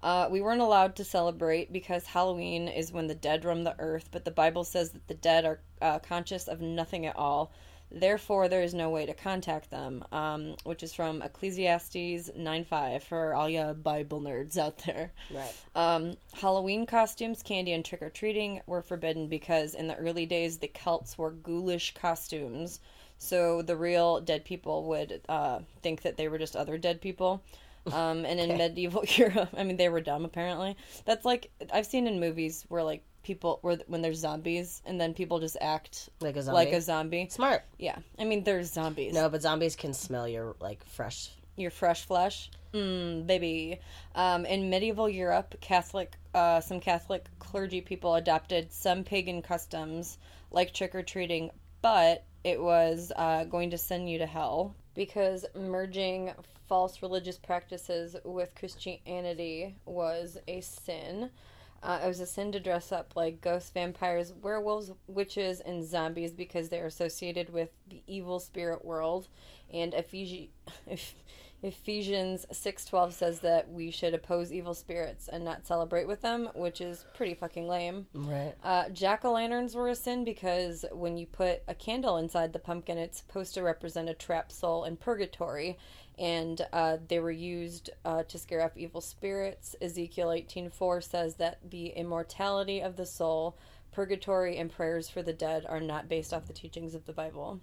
Uh, 0.02 0.28
we 0.30 0.42
weren't 0.42 0.60
allowed 0.60 0.94
to 0.94 1.02
celebrate 1.02 1.72
because 1.72 2.04
Halloween 2.04 2.68
is 2.68 2.92
when 2.92 3.06
the 3.06 3.14
dead 3.14 3.42
roam 3.42 3.64
the 3.64 3.74
earth, 3.78 4.10
but 4.12 4.26
the 4.26 4.30
Bible 4.30 4.62
says 4.62 4.90
that 4.90 5.08
the 5.08 5.14
dead 5.14 5.46
are 5.46 5.60
uh, 5.80 5.98
conscious 5.98 6.46
of 6.46 6.60
nothing 6.60 7.06
at 7.06 7.16
all. 7.16 7.50
Therefore, 7.90 8.48
there 8.48 8.62
is 8.62 8.74
no 8.74 8.90
way 8.90 9.06
to 9.06 9.14
contact 9.14 9.70
them, 9.70 10.04
um, 10.10 10.56
which 10.64 10.82
is 10.82 10.92
from 10.92 11.22
Ecclesiastes 11.22 12.30
9.5 12.36 13.02
for 13.02 13.34
all 13.34 13.48
you 13.48 13.72
Bible 13.74 14.20
nerds 14.20 14.56
out 14.56 14.78
there. 14.78 15.12
Right. 15.30 15.54
Um, 15.76 16.16
Halloween 16.32 16.86
costumes, 16.86 17.42
candy, 17.42 17.72
and 17.72 17.84
trick 17.84 18.02
or 18.02 18.10
treating 18.10 18.62
were 18.66 18.82
forbidden 18.82 19.28
because 19.28 19.74
in 19.74 19.86
the 19.86 19.96
early 19.96 20.26
days 20.26 20.58
the 20.58 20.68
Celts 20.68 21.16
wore 21.16 21.30
ghoulish 21.30 21.94
costumes. 21.94 22.80
So 23.24 23.62
the 23.62 23.76
real 23.76 24.20
dead 24.20 24.44
people 24.44 24.84
would 24.84 25.20
uh, 25.28 25.60
think 25.82 26.02
that 26.02 26.16
they 26.16 26.28
were 26.28 26.38
just 26.38 26.54
other 26.56 26.76
dead 26.78 27.00
people. 27.00 27.42
Um, 27.92 28.24
and 28.24 28.40
in 28.40 28.56
medieval 28.56 29.04
Europe, 29.16 29.50
I 29.56 29.64
mean, 29.64 29.76
they 29.76 29.88
were 29.88 30.00
dumb 30.00 30.24
apparently. 30.24 30.76
That's 31.04 31.24
like 31.24 31.50
I've 31.72 31.86
seen 31.86 32.06
in 32.06 32.18
movies 32.20 32.64
where 32.68 32.82
like 32.82 33.02
people 33.22 33.58
where 33.62 33.76
when 33.86 34.02
there's 34.02 34.18
zombies 34.18 34.82
and 34.86 35.00
then 35.00 35.14
people 35.14 35.38
just 35.40 35.56
act 35.60 36.08
Like 36.20 36.36
a 36.36 36.42
zombie. 36.42 36.54
like 36.54 36.72
a 36.72 36.80
zombie. 36.80 37.28
Smart. 37.30 37.62
Yeah, 37.78 37.96
I 38.18 38.24
mean, 38.24 38.44
there's 38.44 38.70
zombies. 38.72 39.12
No, 39.14 39.28
but 39.28 39.42
zombies 39.42 39.76
can 39.76 39.92
smell 39.94 40.26
your 40.28 40.54
like 40.60 40.84
fresh. 40.86 41.30
your 41.56 41.70
fresh 41.70 42.04
flesh. 42.06 42.50
Mm, 42.72 43.26
baby. 43.26 43.78
Um, 44.14 44.44
in 44.46 44.68
medieval 44.68 45.08
Europe, 45.08 45.54
Catholic, 45.60 46.16
uh, 46.34 46.60
some 46.60 46.80
Catholic 46.80 47.26
clergy 47.38 47.80
people 47.80 48.14
adopted 48.16 48.72
some 48.72 49.04
pagan 49.04 49.42
customs, 49.42 50.18
like 50.50 50.72
trick 50.74 50.94
or 50.94 51.02
treating, 51.02 51.50
but 51.84 52.24
it 52.44 52.62
was 52.62 53.12
uh, 53.14 53.44
going 53.44 53.68
to 53.68 53.76
send 53.76 54.08
you 54.08 54.16
to 54.16 54.24
hell 54.24 54.74
because 54.94 55.44
merging 55.54 56.32
false 56.66 57.02
religious 57.02 57.36
practices 57.36 58.16
with 58.24 58.54
Christianity 58.54 59.76
was 59.84 60.38
a 60.48 60.62
sin. 60.62 61.28
Uh, 61.82 62.00
it 62.02 62.08
was 62.08 62.20
a 62.20 62.26
sin 62.26 62.52
to 62.52 62.58
dress 62.58 62.90
up 62.90 63.12
like 63.14 63.42
ghosts, 63.42 63.68
vampires, 63.68 64.32
werewolves, 64.32 64.92
witches, 65.08 65.60
and 65.60 65.84
zombies 65.84 66.32
because 66.32 66.70
they're 66.70 66.86
associated 66.86 67.52
with 67.52 67.68
the 67.90 68.02
evil 68.06 68.40
spirit 68.40 68.82
world. 68.82 69.28
And 69.70 69.92
Ephesi- 69.92 70.48
Ephesians 71.64 72.44
six 72.52 72.84
twelve 72.84 73.14
says 73.14 73.40
that 73.40 73.72
we 73.72 73.90
should 73.90 74.12
oppose 74.12 74.52
evil 74.52 74.74
spirits 74.74 75.28
and 75.28 75.42
not 75.42 75.66
celebrate 75.66 76.06
with 76.06 76.20
them, 76.20 76.50
which 76.54 76.82
is 76.82 77.06
pretty 77.14 77.32
fucking 77.32 77.66
lame. 77.66 78.06
Right. 78.12 78.52
Uh, 78.62 78.90
Jack 78.90 79.24
o' 79.24 79.32
lanterns 79.32 79.74
were 79.74 79.88
a 79.88 79.94
sin 79.94 80.24
because 80.24 80.84
when 80.92 81.16
you 81.16 81.26
put 81.26 81.62
a 81.66 81.74
candle 81.74 82.18
inside 82.18 82.52
the 82.52 82.58
pumpkin, 82.58 82.98
it's 82.98 83.16
supposed 83.18 83.54
to 83.54 83.62
represent 83.62 84.10
a 84.10 84.14
trapped 84.14 84.52
soul 84.52 84.84
in 84.84 84.98
purgatory, 84.98 85.78
and 86.18 86.60
uh, 86.74 86.98
they 87.08 87.18
were 87.18 87.30
used 87.30 87.88
uh, 88.04 88.22
to 88.24 88.38
scare 88.38 88.62
off 88.62 88.76
evil 88.76 89.00
spirits. 89.00 89.74
Ezekiel 89.80 90.32
eighteen 90.32 90.68
four 90.68 91.00
says 91.00 91.36
that 91.36 91.58
the 91.70 91.86
immortality 91.86 92.80
of 92.80 92.96
the 92.96 93.06
soul, 93.06 93.56
purgatory, 93.90 94.58
and 94.58 94.70
prayers 94.70 95.08
for 95.08 95.22
the 95.22 95.32
dead 95.32 95.64
are 95.66 95.80
not 95.80 96.10
based 96.10 96.34
off 96.34 96.46
the 96.46 96.52
teachings 96.52 96.94
of 96.94 97.06
the 97.06 97.12
Bible. 97.14 97.58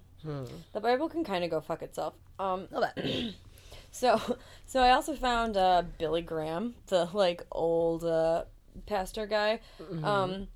The 0.72 0.80
Bible 0.80 1.08
can 1.08 1.22
kind 1.22 1.44
of 1.44 1.50
go 1.50 1.60
fuck 1.60 1.82
itself. 1.82 2.14
Um, 2.40 2.66
so, 3.92 4.38
so 4.66 4.80
I 4.80 4.90
also 4.90 5.14
found 5.14 5.56
uh, 5.56 5.84
Billy 5.98 6.22
Graham, 6.22 6.74
the 6.88 7.08
like 7.12 7.46
old 7.52 8.04
uh, 8.04 8.44
pastor 8.86 9.26
guy, 9.26 9.60
um, 10.02 10.48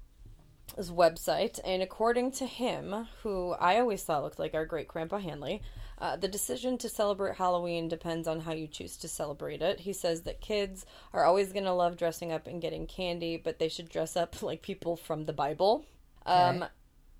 his 0.76 0.90
website, 0.90 1.60
and 1.64 1.82
according 1.82 2.32
to 2.32 2.46
him, 2.46 3.06
who 3.22 3.52
I 3.52 3.78
always 3.78 4.02
thought 4.02 4.24
looked 4.24 4.40
like 4.40 4.54
our 4.54 4.66
great 4.66 4.88
grandpa 4.88 5.18
Hanley, 5.18 5.62
uh, 5.98 6.16
the 6.16 6.28
decision 6.28 6.76
to 6.78 6.88
celebrate 6.88 7.36
Halloween 7.36 7.88
depends 7.88 8.28
on 8.28 8.40
how 8.40 8.52
you 8.52 8.66
choose 8.66 8.96
to 8.98 9.08
celebrate 9.08 9.62
it. 9.62 9.80
He 9.80 9.92
says 9.92 10.22
that 10.22 10.40
kids 10.40 10.84
are 11.12 11.24
always 11.24 11.52
going 11.52 11.64
to 11.64 11.72
love 11.72 11.96
dressing 11.96 12.32
up 12.32 12.46
and 12.46 12.60
getting 12.60 12.86
candy, 12.86 13.36
but 13.36 13.58
they 13.58 13.68
should 13.68 13.88
dress 13.88 14.16
up 14.16 14.42
like 14.42 14.62
people 14.62 14.96
from 14.96 15.24
the 15.24 15.32
Bible. 15.32 15.86
Um, 16.26 16.64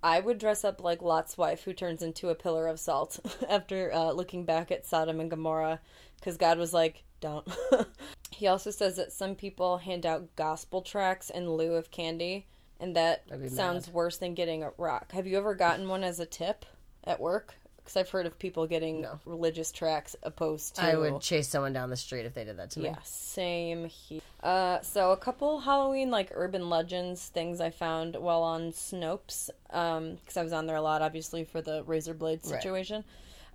I 0.03 0.19
would 0.19 0.37
dress 0.37 0.63
up 0.63 0.83
like 0.83 1.01
Lot's 1.01 1.37
wife, 1.37 1.63
who 1.63 1.73
turns 1.73 2.03
into 2.03 2.29
a 2.29 2.35
pillar 2.35 2.67
of 2.67 2.79
salt 2.79 3.19
after 3.49 3.91
uh, 3.91 4.11
looking 4.11 4.45
back 4.45 4.71
at 4.71 4.85
Sodom 4.85 5.19
and 5.19 5.29
Gomorrah, 5.29 5.79
because 6.19 6.37
God 6.37 6.57
was 6.57 6.73
like, 6.73 7.03
don't. 7.19 7.47
he 8.31 8.47
also 8.47 8.71
says 8.71 8.95
that 8.97 9.11
some 9.11 9.35
people 9.35 9.77
hand 9.77 10.05
out 10.05 10.35
gospel 10.35 10.81
tracts 10.81 11.29
in 11.29 11.49
lieu 11.49 11.73
of 11.73 11.91
candy, 11.91 12.47
and 12.79 12.95
that 12.95 13.23
sounds 13.49 13.89
worse 13.89 14.17
than 14.17 14.33
getting 14.33 14.63
a 14.63 14.71
rock. 14.77 15.11
Have 15.11 15.27
you 15.27 15.37
ever 15.37 15.55
gotten 15.55 15.87
one 15.87 16.03
as 16.03 16.19
a 16.19 16.25
tip 16.25 16.65
at 17.03 17.19
work? 17.19 17.55
Because 17.77 17.95
I've 17.95 18.09
heard 18.09 18.25
of 18.25 18.37
people 18.37 18.67
getting 18.67 19.07
religious 19.25 19.71
tracts 19.71 20.13
opposed 20.21 20.75
to. 20.75 20.83
I 20.83 20.95
would 20.95 21.21
chase 21.21 21.47
someone 21.47 21.71
down 21.71 21.89
the 21.89 21.95
street 21.95 22.25
if 22.25 22.33
they 22.33 22.43
did 22.43 22.57
that 22.57 22.71
to 22.71 22.79
me. 22.79 22.85
Yeah, 22.87 22.97
same 23.03 23.85
here. 23.85 24.19
Uh, 24.43 24.81
so 24.81 25.13
a 25.13 25.17
couple 25.17 25.61
Halloween 25.61 26.11
like 26.11 26.29
urban 26.33 26.69
legends 26.69 27.27
things 27.29 27.61
I 27.61 27.69
found 27.69 28.17
while 28.17 28.43
on 28.43 28.73
Snopes, 28.73 29.49
um, 29.69 30.15
because 30.15 30.35
I 30.35 30.43
was 30.43 30.51
on 30.51 30.67
there 30.67 30.75
a 30.75 30.81
lot, 30.81 31.01
obviously 31.01 31.45
for 31.45 31.61
the 31.61 31.81
razor 31.85 32.13
blade 32.13 32.41
Right. 32.43 32.61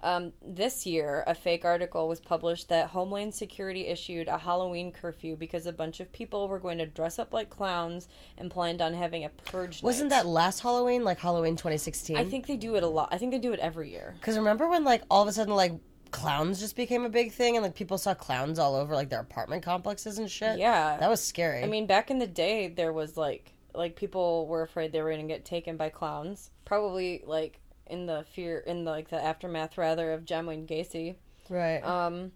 Um, 0.03 0.32
this 0.44 0.84
year, 0.84 1.22
a 1.26 1.34
fake 1.34 1.64
article 1.64 2.09
was 2.09 2.20
published 2.20 2.68
that 2.70 2.88
Homeland 2.88 3.34
Security 3.34 3.86
issued 3.86 4.26
a 4.26 4.36
Halloween 4.36 4.90
curfew 4.90 5.36
because 5.36 5.66
a 5.66 5.72
bunch 5.72 6.00
of 6.00 6.12
people 6.12 6.48
were 6.48 6.59
going 6.59 6.78
to 6.78 6.86
dress 6.86 7.18
up 7.18 7.32
like 7.32 7.50
clowns 7.50 8.09
and 8.36 8.50
planned 8.50 8.82
on 8.82 8.94
having 8.94 9.24
a 9.24 9.28
purge. 9.28 9.82
Wasn't 9.82 10.11
night. 10.11 10.24
that 10.24 10.26
last 10.26 10.61
Halloween, 10.61 11.05
like 11.05 11.20
Halloween 11.20 11.57
2016? 11.57 12.16
I 12.16 12.24
think 12.24 12.46
they 12.46 12.57
do 12.57 12.74
it 12.74 12.82
a 12.82 12.88
lot. 12.88 13.09
I 13.12 13.18
think 13.18 13.30
they 13.30 13.38
do 13.38 13.53
it 13.53 13.61
every 13.61 13.90
year. 13.90 14.14
Because 14.18 14.36
remember 14.36 14.68
when, 14.68 14.84
like, 14.84 15.03
all 15.11 15.22
of 15.22 15.28
a 15.28 15.32
sudden, 15.32 15.55
like, 15.55 15.72
clowns 16.11 16.59
just 16.59 16.74
became 16.74 17.05
a 17.05 17.09
big 17.09 17.32
thing 17.32 17.57
and, 17.57 17.62
like, 17.62 17.74
people 17.74 17.96
saw 17.96 18.12
clowns 18.12 18.59
all 18.59 18.74
over, 18.74 18.94
like, 18.94 19.09
their 19.09 19.20
apartment 19.20 19.62
complexes 19.62 20.18
and 20.18 20.28
shit? 20.28 20.59
Yeah. 20.59 20.96
That 20.98 21.11
was 21.11 21.22
scary. 21.22 21.62
I 21.62 21.66
mean, 21.66 21.86
back 21.86 22.11
in 22.11 22.18
the 22.18 22.26
day, 22.26 22.68
there 22.68 22.92
was 22.92 23.16
like 23.16 23.55
like 23.74 23.96
people 23.96 24.46
were 24.46 24.62
afraid 24.62 24.92
they 24.92 25.03
were 25.03 25.11
going 25.11 25.26
to 25.26 25.32
get 25.32 25.44
taken 25.44 25.76
by 25.76 25.88
clowns. 25.88 26.50
Probably 26.64 27.22
like 27.26 27.61
in 27.93 28.07
the 28.07 28.24
fear 28.32 28.59
in 28.59 28.84
the, 28.84 28.90
like 28.90 29.11
the 29.11 29.22
aftermath 29.22 29.76
rather 29.78 30.12
of 30.12 30.24
John 30.24 30.47
Wayne 30.47 30.66
Gacy. 30.66 31.16
right. 31.49 31.80
Um, 31.80 32.32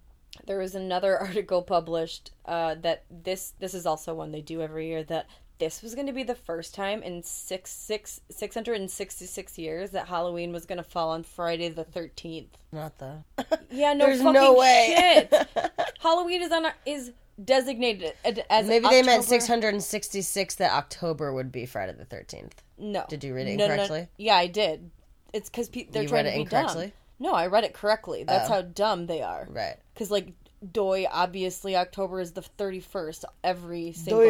there 0.46 0.58
was 0.58 0.74
another 0.74 1.18
article 1.28 1.62
published 1.62 2.30
uh, 2.44 2.74
that 2.82 3.04
this 3.10 3.54
this 3.58 3.74
is 3.74 3.86
also 3.86 4.14
one 4.14 4.32
they 4.32 4.42
do 4.42 4.60
every 4.62 4.88
year 4.88 5.02
that 5.04 5.26
this 5.58 5.82
was 5.82 5.94
going 5.94 6.06
to 6.06 6.12
be 6.12 6.22
the 6.22 6.34
first 6.34 6.74
time 6.74 7.02
in 7.02 7.22
six 7.22 7.72
six 7.72 8.20
six 8.30 8.54
hundred 8.54 8.78
and 8.78 8.90
sixty 8.90 9.24
six 9.24 9.56
years 9.56 9.90
that 9.90 10.06
Halloween 10.08 10.52
was 10.52 10.66
going 10.66 10.76
to 10.76 10.84
fall 10.84 11.10
on 11.10 11.22
Friday 11.22 11.70
the 11.70 11.84
thirteenth. 11.84 12.56
Not 12.72 12.98
the. 12.98 13.24
Yeah, 13.70 13.94
no 13.94 14.06
There's 14.06 14.18
fucking 14.22 14.32
no 14.32 14.54
way. 14.54 14.94
shit. 15.30 15.48
Halloween 16.00 16.40
is 16.40 16.52
on 16.52 16.66
a, 16.66 16.74
is 16.86 17.12
designated 17.42 18.14
as 18.48 18.66
Maybe 18.66 18.88
they 18.88 19.02
meant 19.02 19.24
666 19.24 20.54
that 20.54 20.72
October 20.72 21.32
would 21.32 21.52
be 21.52 21.66
Friday 21.66 21.92
the 21.92 22.04
13th. 22.06 22.52
No. 22.78 23.04
Did 23.08 23.24
you 23.24 23.34
read 23.34 23.48
it 23.48 23.56
No, 23.56 23.74
no, 23.74 24.06
yeah, 24.16 24.36
I 24.36 24.46
did. 24.46 24.90
It's 25.36 25.50
because 25.50 25.68
pe- 25.68 25.84
they're 25.90 26.02
You 26.02 26.08
trying 26.08 26.24
to 26.24 26.34
it 26.34 26.44
be 26.44 26.44
dumb. 26.44 26.92
No, 27.18 27.32
I 27.32 27.46
read 27.46 27.64
it 27.64 27.72
correctly. 27.74 28.24
That's 28.24 28.50
Oh. 28.50 28.54
how 28.54 28.62
dumb 28.62 29.06
they 29.06 29.22
are. 29.22 29.46
Right. 29.50 29.76
Because 29.94 30.10
like 30.10 30.28
Doi, 30.72 31.06
obviously 31.10 31.76
October 31.76 32.20
is 32.20 32.32
the 32.32 32.42
thirty 32.42 32.80
first 32.80 33.24
every 33.44 33.92
single 33.92 34.22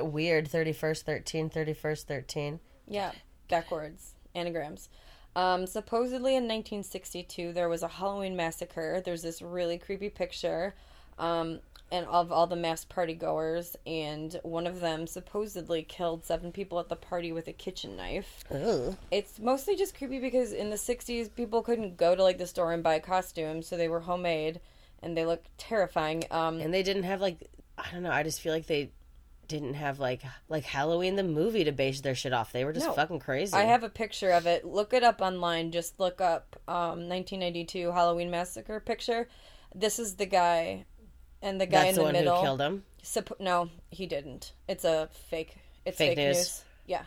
time. 0.00 0.12
Weird. 0.12 0.48
31st, 0.48 1.02
13, 1.02 1.48
31st, 1.50 2.02
13. 2.04 2.60
Yeah, 2.86 3.12
backwards 3.48 4.14
anagrams. 4.34 4.88
Um, 5.36 5.66
supposedly 5.66 6.32
in 6.36 6.44
1962 6.44 7.52
there 7.52 7.68
was 7.68 7.82
a 7.82 7.88
Halloween 7.88 8.36
massacre. 8.36 9.00
There's 9.04 9.22
this 9.22 9.42
really 9.42 9.78
creepy 9.78 10.08
picture, 10.10 10.74
um, 11.18 11.60
and 11.94 12.06
of 12.06 12.32
all 12.32 12.46
the 12.48 12.56
mass 12.56 12.84
party 12.84 13.14
goers, 13.14 13.76
and 13.86 14.38
one 14.42 14.66
of 14.66 14.80
them 14.80 15.06
supposedly 15.06 15.82
killed 15.82 16.24
seven 16.24 16.50
people 16.50 16.80
at 16.80 16.88
the 16.88 16.96
party 16.96 17.30
with 17.30 17.46
a 17.46 17.52
kitchen 17.52 17.96
knife. 17.96 18.42
Ugh. 18.50 18.96
It's 19.12 19.38
mostly 19.38 19.76
just 19.76 19.96
creepy 19.96 20.18
because 20.18 20.52
in 20.52 20.70
the 20.70 20.76
60s 20.76 21.32
people 21.34 21.62
couldn't 21.62 21.96
go 21.96 22.14
to 22.16 22.22
like 22.22 22.38
the 22.38 22.46
store 22.46 22.72
and 22.72 22.82
buy 22.82 22.98
costumes, 22.98 23.68
so 23.68 23.76
they 23.76 23.88
were 23.88 24.00
homemade, 24.00 24.60
and 25.02 25.16
they 25.16 25.24
looked 25.24 25.56
terrifying. 25.56 26.24
Um, 26.30 26.60
And 26.60 26.74
they 26.74 26.82
didn't 26.82 27.04
have 27.04 27.20
like 27.20 27.48
I 27.78 27.90
don't 27.92 28.02
know. 28.02 28.10
I 28.12 28.22
just 28.24 28.40
feel 28.40 28.52
like 28.52 28.66
they 28.66 28.90
didn't 29.46 29.74
have 29.74 30.00
like 30.00 30.22
like 30.48 30.64
Halloween 30.64 31.16
the 31.16 31.22
movie 31.22 31.64
to 31.64 31.72
base 31.72 32.00
their 32.00 32.14
shit 32.14 32.32
off. 32.32 32.50
They 32.52 32.64
were 32.64 32.72
just 32.72 32.86
No. 32.86 32.92
fucking 32.94 33.20
crazy. 33.20 33.54
I 33.54 33.64
have 33.64 33.82
a 33.84 33.88
picture 33.88 34.30
of 34.30 34.46
it. 34.46 34.64
Look 34.64 34.92
it 34.92 35.04
up 35.04 35.20
online. 35.20 35.70
Just 35.70 36.00
look 36.00 36.20
up 36.20 36.56
um, 36.66 37.08
1992 37.08 37.92
Halloween 37.92 38.30
Massacre 38.30 38.80
picture. 38.80 39.28
This 39.74 39.98
is 39.98 40.14
the 40.16 40.26
guy, 40.26 40.86
and 41.44 41.60
the 41.60 41.66
guy 41.66 41.84
That's 41.84 41.88
in 41.90 41.94
the 41.94 42.00
the, 42.00 42.04
one 42.06 42.14
who 42.14 42.20
middle 42.22 42.42
killed 42.42 42.60
him? 42.60 42.82
Supp- 43.04 43.38
no, 43.40 43.68
he 43.90 44.06
didn't. 44.06 44.52
It's 44.66 44.84
a 44.84 45.08
fake. 45.30 45.56
It's 45.84 45.98
Fake 45.98 46.16
fake, 46.16 46.18
news. 46.18 46.36
news. 46.36 46.64
Yeah. 46.86 47.04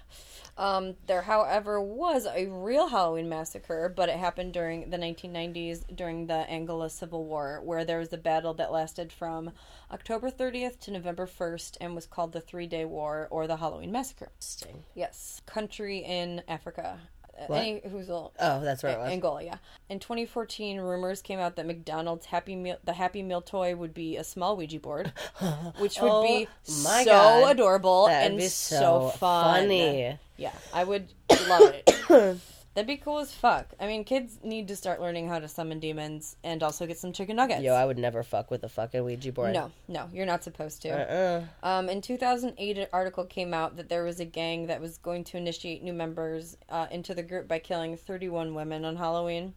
Um, 0.58 0.96
there, 1.06 1.22
however, 1.22 1.80
was 1.80 2.26
a 2.26 2.48
real 2.48 2.88
Halloween 2.88 3.30
massacre, 3.30 3.94
but 3.96 4.10
it 4.10 4.18
happened 4.18 4.54
during 4.54 4.90
the 4.90 4.98
1990s 4.98 5.96
during 5.96 6.26
the 6.26 6.50
Angola 6.52 6.90
Civil 6.90 7.26
War, 7.26 7.62
where 7.64 7.86
there 7.86 8.00
was 8.00 8.12
a 8.12 8.18
battle 8.18 8.56
that 8.56 8.72
lasted 8.72 9.12
from 9.12 9.52
October 9.92 10.32
30th 10.32 10.80
to 10.82 10.92
November 10.92 11.28
1st 11.28 11.78
and 11.80 11.94
was 11.94 12.08
called 12.08 12.32
the 12.34 12.42
Three 12.42 12.66
Day 12.66 12.86
War 12.86 13.28
or 13.30 13.46
the 13.46 13.58
Halloween 13.58 13.92
Massacre. 13.92 14.30
Interesting. 14.38 14.84
Yes, 14.96 15.42
country 15.46 16.00
in 16.00 16.42
Africa. 16.48 17.00
What? 17.46 17.60
Any 17.60 17.82
who's 17.90 18.10
a, 18.10 18.14
Oh, 18.14 18.32
that's 18.62 18.82
where 18.82 18.94
it 18.94 19.00
was. 19.00 19.12
Angola, 19.12 19.44
yeah. 19.44 19.58
In 19.90 20.00
2014, 20.00 20.80
rumors 20.80 21.22
came 21.22 21.40
out 21.40 21.56
that 21.58 21.66
McDonald's 21.68 22.26
Happy 22.26 22.56
Meal, 22.56 22.78
the 22.84 22.94
Happy 22.94 23.22
Meal 23.22 23.42
toy, 23.42 23.76
would 23.76 23.94
be 23.94 24.18
a 24.18 24.24
small 24.24 24.58
Ouija 24.58 24.80
board, 24.80 25.14
which 25.78 26.02
would 26.02 26.12
Oh, 26.12 26.24
be 26.24 26.48
so 26.64 27.06
God. 27.06 27.52
adorable 27.52 28.08
That'd 28.08 28.32
and 28.32 28.38
be 28.40 28.48
so, 28.48 28.78
so 28.80 29.10
fun. 29.18 29.62
funny. 29.64 30.18
Yeah, 30.38 30.54
I 30.74 30.84
would 30.84 31.08
love 31.48 31.74
it. 31.74 32.38
That'd 32.78 32.86
be 32.86 32.98
cool 32.98 33.18
as 33.18 33.34
fuck. 33.34 33.74
I 33.80 33.88
mean, 33.88 34.04
kids 34.04 34.38
need 34.44 34.68
to 34.68 34.76
start 34.76 35.02
learning 35.02 35.28
how 35.30 35.40
to 35.40 35.48
summon 35.48 35.80
demons 35.80 36.36
and 36.44 36.62
also 36.62 36.86
get 36.86 37.00
some 37.00 37.12
chicken 37.12 37.36
nuggets. 37.36 37.64
Yo, 37.64 37.74
I 37.74 37.84
would 37.84 37.98
never 37.98 38.22
fuck 38.22 38.52
with 38.52 38.64
a 38.64 38.70
fucking 38.70 39.04
Ouija 39.04 39.32
board. 39.32 39.52
No, 39.52 39.72
no, 39.88 40.08
you're 40.14 40.28
not 40.28 40.44
supposed 40.44 40.84
to. 40.84 40.90
Uh-uh. 40.90 41.68
Um, 41.68 41.90
in 41.90 42.02
2008, 42.02 42.78
an 42.78 42.86
article 42.94 43.26
came 43.26 43.52
out 43.52 43.78
that 43.78 43.90
there 43.90 44.04
was 44.04 44.20
a 44.20 44.26
gang 44.26 44.68
that 44.68 44.80
was 44.80 45.00
going 45.00 45.24
to 45.24 45.38
initiate 45.38 45.82
new 45.82 45.92
members 45.92 46.56
uh, 46.70 46.86
into 46.92 47.16
the 47.16 47.24
group 47.24 47.48
by 47.48 47.58
killing 47.58 47.98
31 47.98 48.54
women 48.54 48.86
on 48.86 48.96
Halloween. 48.96 49.56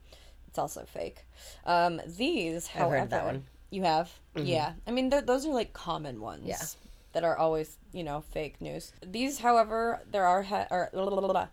It's 0.49 0.59
also 0.59 0.87
fake. 0.87 1.27
Um, 1.67 2.01
these, 2.07 2.69
I've 2.69 2.81
however, 2.81 2.99
heard 3.01 3.11
that 3.11 3.27
one. 3.27 3.45
you 3.69 3.83
have, 3.83 4.11
Mhm. 4.35 4.47
yeah. 4.49 4.73
I 4.87 4.93
mean, 4.93 5.11
th- 5.11 5.27
those 5.27 5.45
are 5.45 5.53
like 5.53 5.75
common 5.75 6.23
ones. 6.23 6.45
Yeah. 6.47 6.57
That 7.13 7.25
are 7.25 7.37
always, 7.37 7.79
you 7.93 8.05
know, 8.05 8.21
fake 8.21 8.61
news. 8.61 8.93
These, 9.05 9.41
however, 9.41 10.01
there 10.11 10.27
are 10.27 10.45
ha- 10.45 10.69
or, 10.71 10.91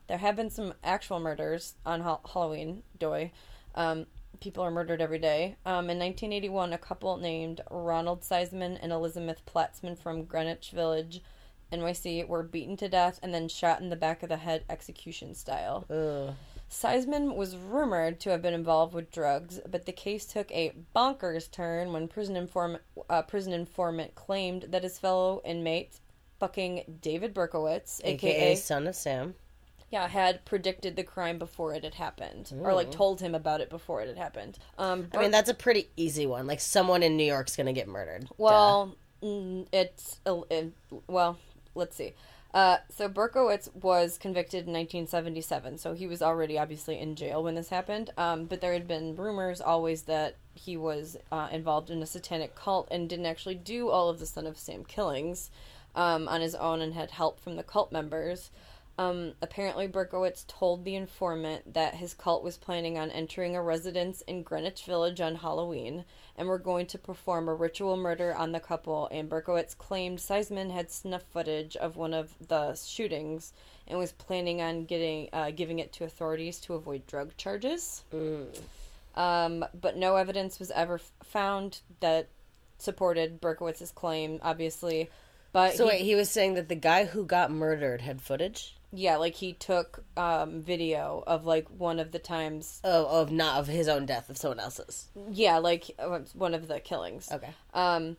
there 0.07 0.17
have 0.17 0.35
been 0.35 0.51
some 0.51 0.73
actual 0.83 1.19
murders 1.19 1.73
on 1.83 2.01
ha- 2.01 2.19
Halloween. 2.31 2.83
Doy, 2.99 3.31
um, 3.73 4.05
people 4.39 4.63
are 4.63 4.71
murdered 4.71 5.01
every 5.01 5.19
day. 5.19 5.55
Um, 5.65 5.89
in 5.89 5.97
1981, 5.97 6.73
a 6.73 6.77
couple 6.77 7.17
named 7.17 7.61
Ronald 7.71 8.21
Sisman 8.21 8.77
and 8.81 8.91
Elizabeth 8.91 9.41
Platzman 9.45 9.97
from 9.97 10.25
Greenwich 10.25 10.71
Village, 10.71 11.21
NYC, 11.71 12.27
were 12.27 12.43
beaten 12.43 12.77
to 12.77 12.87
death 12.87 13.19
and 13.23 13.33
then 13.33 13.47
shot 13.47 13.81
in 13.81 13.89
the 13.89 13.95
back 13.95 14.23
of 14.23 14.29
the 14.29 14.37
head 14.37 14.63
execution 14.69 15.33
style. 15.33 15.85
Ugh. 15.89 16.35
Sisman 16.69 17.35
was 17.35 17.55
rumored 17.55 18.19
to 18.21 18.29
have 18.31 18.41
been 18.41 18.53
involved 18.53 18.93
with 18.93 19.11
drugs, 19.11 19.59
but 19.69 19.85
the 19.85 19.91
case 19.93 20.25
took 20.25 20.51
a 20.51 20.73
bonkers 20.95 21.49
turn 21.49 21.93
when 21.93 22.07
prison 22.07 22.35
informant, 22.35 22.83
uh, 23.09 23.21
prison 23.21 23.53
informant 23.53 24.15
claimed 24.15 24.63
that 24.69 24.83
his 24.83 24.99
fellow 24.99 25.41
inmate, 25.45 25.99
fucking 26.39 26.99
David 27.01 27.33
Berkowitz, 27.33 28.01
AKA, 28.03 28.29
aka, 28.29 28.55
Son 28.55 28.85
of 28.87 28.95
Sam. 28.95 29.35
yeah, 29.89 30.07
had 30.07 30.43
predicted 30.45 30.95
the 30.97 31.03
crime 31.03 31.39
before 31.39 31.73
it 31.73 31.83
had 31.83 31.95
happened, 31.95 32.51
or 32.59 32.73
like 32.73 32.91
told 32.91 33.21
him 33.21 33.33
about 33.33 33.61
it 33.61 33.69
before 33.69 34.01
it 34.01 34.07
had 34.07 34.17
happened. 34.17 34.59
Um, 34.77 35.07
I 35.13 35.21
mean, 35.21 35.31
that's 35.31 35.49
a 35.49 35.53
pretty 35.53 35.89
easy 35.95 36.27
one. 36.27 36.45
Like, 36.47 36.59
someone 36.59 37.03
in 37.03 37.15
New 37.15 37.23
York's 37.25 37.55
gonna 37.55 37.73
get 37.73 37.87
murdered. 37.87 38.27
Well, 38.37 38.95
mm, 39.23 39.67
it's 39.71 40.19
uh, 40.25 40.41
it, 40.49 40.73
well. 41.07 41.37
Let's 41.75 41.95
see. 41.95 42.13
Uh, 42.53 42.77
so 42.89 43.09
Berkowitz 43.09 43.73
was 43.75 44.17
convicted 44.17 44.67
in 44.67 44.73
1977, 44.73 45.77
so 45.77 45.93
he 45.93 46.07
was 46.07 46.21
already 46.21 46.57
obviously 46.57 46.97
in 46.97 47.15
jail 47.15 47.43
when 47.43 47.55
this 47.55 47.69
happened. 47.69 48.09
Um, 48.17 48.45
but 48.45 48.61
there 48.61 48.73
had 48.73 48.87
been 48.87 49.15
rumors 49.15 49.59
always 49.61 50.03
that 50.03 50.35
he 50.53 50.77
was 50.77 51.17
uh, 51.31 51.49
involved 51.51 51.89
in 51.89 52.01
a 52.01 52.05
satanic 52.05 52.55
cult 52.55 52.87
and 52.89 53.09
didn't 53.09 53.25
actually 53.25 53.55
do 53.55 53.89
all 53.89 54.09
of 54.09 54.19
the 54.19 54.25
Son 54.25 54.47
of 54.47 54.57
Sam 54.57 54.85
killings 54.85 55.51
um, 55.93 56.27
on 56.27 56.41
his 56.41 56.55
own 56.55 56.81
and 56.81 56.93
had 56.93 57.11
help 57.11 57.39
from 57.39 57.57
the 57.57 57.63
cult 57.63 57.91
members. 57.91 58.49
Um, 58.99 59.33
apparently, 59.43 59.87
Berkowitz 59.87 60.43
told 60.47 60.83
the 60.83 60.95
informant 60.95 61.75
that 61.75 61.93
his 61.93 62.15
cult 62.15 62.43
was 62.43 62.57
planning 62.57 62.97
on 62.97 63.11
entering 63.11 63.55
a 63.55 63.61
residence 63.61 64.21
in 64.21 64.41
Greenwich 64.41 64.85
Village 64.85 65.21
on 65.21 65.35
Halloween 65.35 66.03
and 66.35 66.47
were 66.47 66.57
going 66.57 66.87
to 66.87 66.97
perform 66.97 67.47
a 67.47 67.53
ritual 67.53 67.95
murder 67.95 68.33
on 68.33 68.53
the 68.53 68.59
couple. 68.59 69.07
And 69.11 69.29
Berkowitz 69.29 69.77
claimed 69.77 70.17
Sisman 70.17 70.71
had 70.71 70.89
snuff 70.89 71.21
footage 71.31 71.75
of 71.75 71.95
one 71.95 72.15
of 72.15 72.33
the 72.47 72.73
shootings 72.73 73.53
and 73.87 73.99
was 73.99 74.11
planning 74.13 74.61
on 74.61 74.85
getting 74.85 75.29
uh, 75.31 75.51
giving 75.51 75.77
it 75.77 75.93
to 75.93 76.03
authorities 76.03 76.59
to 76.61 76.73
avoid 76.73 77.05
drug 77.05 77.37
charges. 77.37 78.03
Um, 79.15 79.63
but 79.79 79.95
no 79.95 80.15
evidence 80.15 80.59
was 80.59 80.71
ever 80.71 80.95
f- 80.95 81.11
found 81.23 81.81
that 81.99 82.29
supported 82.79 83.41
Berkowitz's 83.41 83.91
claim, 83.91 84.39
obviously. 84.41 85.09
But 85.51 85.75
So 85.75 85.87
wait, 85.87 86.01
he 86.01 86.15
was 86.15 86.29
saying 86.29 86.55
that 86.55 86.67
the 86.67 86.75
guy 86.75 87.05
who 87.05 87.25
got 87.25 87.51
murdered 87.51 88.01
had 88.01 88.21
footage 88.21 88.76
yeah, 88.91 89.17
like 89.17 89.35
he 89.35 89.53
took 89.53 90.03
um, 90.15 90.61
video 90.61 91.23
of 91.27 91.45
like 91.45 91.67
one 91.69 91.99
of 91.99 92.11
the 92.11 92.19
times. 92.19 92.79
of, 92.83 93.05
of 93.05 93.31
not 93.31 93.59
of 93.59 93.67
his 93.67 93.87
own 93.87 94.05
death, 94.05 94.29
of 94.29 94.37
someone 94.37 94.59
else's. 94.59 95.07
Yeah, 95.31 95.57
like 95.57 95.91
uh, 95.99 96.19
one 96.33 96.53
of 96.53 96.67
the 96.67 96.79
killings. 96.79 97.29
Okay. 97.31 97.49
Um, 97.73 98.17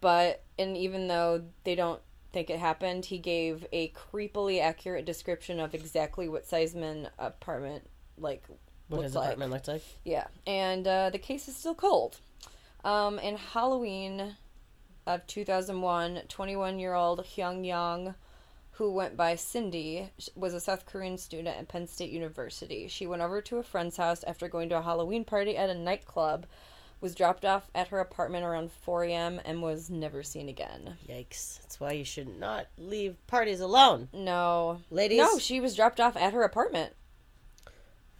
but 0.00 0.42
and 0.58 0.76
even 0.76 1.08
though 1.08 1.42
they 1.64 1.74
don't 1.74 2.00
think 2.32 2.50
it 2.50 2.58
happened, 2.58 3.06
he 3.06 3.18
gave 3.18 3.66
a 3.72 3.88
creepily 3.90 4.60
accurate 4.60 5.04
description 5.04 5.58
of 5.60 5.74
exactly 5.74 6.28
what 6.28 6.46
Sisman 6.46 7.08
apartment 7.18 7.88
like 8.18 8.44
What 8.88 8.98
looks 8.98 9.04
his 9.08 9.14
like. 9.16 9.24
apartment 9.26 9.52
looks 9.52 9.68
like. 9.68 9.82
Yeah, 10.04 10.26
and 10.46 10.86
uh, 10.86 11.10
the 11.10 11.18
case 11.18 11.48
is 11.48 11.56
still 11.56 11.74
cold. 11.74 12.18
Um, 12.84 13.18
in 13.18 13.36
Halloween 13.36 14.36
of 15.06 15.26
2001, 15.26 16.22
21 16.28 16.78
year 16.78 16.94
old 16.94 17.24
Hyung 17.24 17.66
Young, 17.66 18.14
who 18.76 18.92
went 18.92 19.16
by 19.16 19.34
Cindy, 19.36 20.10
was 20.34 20.52
a 20.54 20.60
South 20.60 20.84
Korean 20.86 21.16
student 21.18 21.56
at 21.56 21.68
Penn 21.68 21.86
State 21.86 22.10
University. 22.10 22.88
She 22.88 23.06
went 23.06 23.22
over 23.22 23.40
to 23.42 23.56
a 23.56 23.62
friend's 23.62 23.96
house 23.96 24.22
after 24.24 24.48
going 24.48 24.68
to 24.68 24.78
a 24.78 24.82
Halloween 24.82 25.24
party 25.24 25.56
at 25.56 25.70
a 25.70 25.74
nightclub, 25.74 26.46
was 27.00 27.14
dropped 27.14 27.44
off 27.44 27.70
at 27.74 27.88
her 27.88 28.00
apartment 28.00 28.44
around 28.44 28.70
4 28.70 29.04
a.m., 29.04 29.40
and 29.44 29.62
was 29.62 29.88
never 29.90 30.22
seen 30.22 30.48
again. 30.48 30.96
Yikes! 31.08 31.60
That's 31.62 31.80
why 31.80 31.92
you 31.92 32.04
should 32.04 32.38
not 32.38 32.66
leave 32.76 33.16
parties 33.26 33.60
alone. 33.60 34.08
No. 34.12 34.80
Ladies? 34.90 35.18
No, 35.18 35.38
she 35.38 35.58
was 35.60 35.74
dropped 35.74 36.00
off 36.00 36.16
at 36.16 36.32
her 36.34 36.42
apartment. 36.42 36.92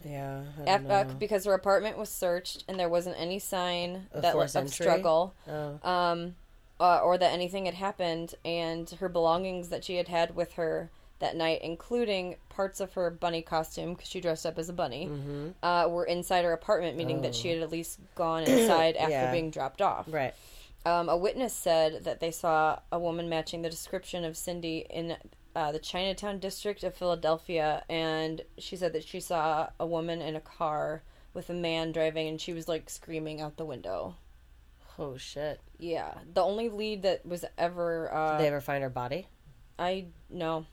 Yeah, 0.05 0.43
don't 0.63 0.91
uh, 0.91 1.03
because 1.17 1.45
her 1.45 1.53
apartment 1.53 1.97
was 1.97 2.09
searched 2.09 2.63
and 2.67 2.79
there 2.79 2.87
wasn't 2.87 3.15
any 3.19 3.39
sign 3.39 4.07
Of 4.11 4.21
that 4.21 4.33
forced 4.33 4.55
of 4.55 4.65
entry? 4.65 4.85
struggle, 4.85 5.33
Oh. 5.47 5.79
um, 5.87 6.35
uh, 6.79 6.99
or 7.03 7.17
that 7.17 7.31
anything 7.33 7.65
had 7.65 7.73
happened, 7.75 8.35
and 8.45 8.89
her 8.99 9.09
belongings 9.09 9.69
that 9.69 9.83
she 9.83 9.95
had 9.95 10.07
had 10.07 10.35
with 10.35 10.53
her 10.53 10.89
that 11.19 11.35
night, 11.35 11.61
including 11.63 12.35
parts 12.49 12.79
of 12.79 12.93
her 12.93 13.09
bunny 13.09 13.41
costume 13.41 13.93
because 13.95 14.07
she 14.09 14.21
dressed 14.21 14.45
up 14.45 14.59
as 14.59 14.69
a 14.69 14.73
bunny, 14.73 15.09
uh, 15.63 15.87
were 15.89 16.05
inside 16.05 16.43
her 16.45 16.53
apartment, 16.53 16.95
meaning 16.95 17.21
that 17.23 17.33
she 17.33 17.47
had 17.49 17.59
at 17.63 17.71
least 17.71 17.99
gone 18.15 18.43
inside 18.47 18.95
after 18.95 19.11
Yeah. 19.11 19.31
being 19.31 19.49
dropped 19.49 19.81
off. 19.81 20.05
Right. 20.09 20.33
Um, 20.85 21.09
a 21.09 21.17
witness 21.17 21.53
said 21.53 22.03
that 22.03 22.19
they 22.19 22.29
saw 22.31 22.79
a 22.91 22.99
woman 22.99 23.27
matching 23.27 23.61
the 23.63 23.69
description 23.69 24.23
of 24.23 24.37
Cindy 24.37 24.85
in 24.89 25.17
uh, 25.55 25.71
the 25.71 25.79
Chinatown 25.79 26.37
district 26.37 26.83
of 26.83 26.93
Philadelphia, 26.93 27.83
and 27.89 28.43
she 28.59 28.75
said 28.75 28.93
that 28.93 29.03
she 29.03 29.19
saw 29.19 29.69
a 29.79 29.87
woman 29.87 30.21
in 30.21 30.35
a 30.35 30.39
car 30.39 31.01
with 31.33 31.49
a 31.49 31.53
man 31.53 31.91
driving, 31.91 32.27
and 32.27 32.39
she 32.39 32.53
was 32.53 32.67
like 32.67 32.91
screaming 32.91 33.41
out 33.41 33.57
the 33.57 33.65
window. 33.65 34.15
Oh 34.99 35.17
shit. 35.17 35.59
Yeah, 35.77 36.13
the 36.33 36.41
only 36.41 36.69
lead 36.69 37.03
that 37.03 37.25
was 37.25 37.45
ever 37.57 38.13
uh, 38.13 38.31
Did 38.37 38.43
they 38.43 38.47
ever 38.47 38.61
find 38.61 38.83
her 38.83 38.89
body? 38.89 39.27
I 39.77 40.07
no. 40.29 40.65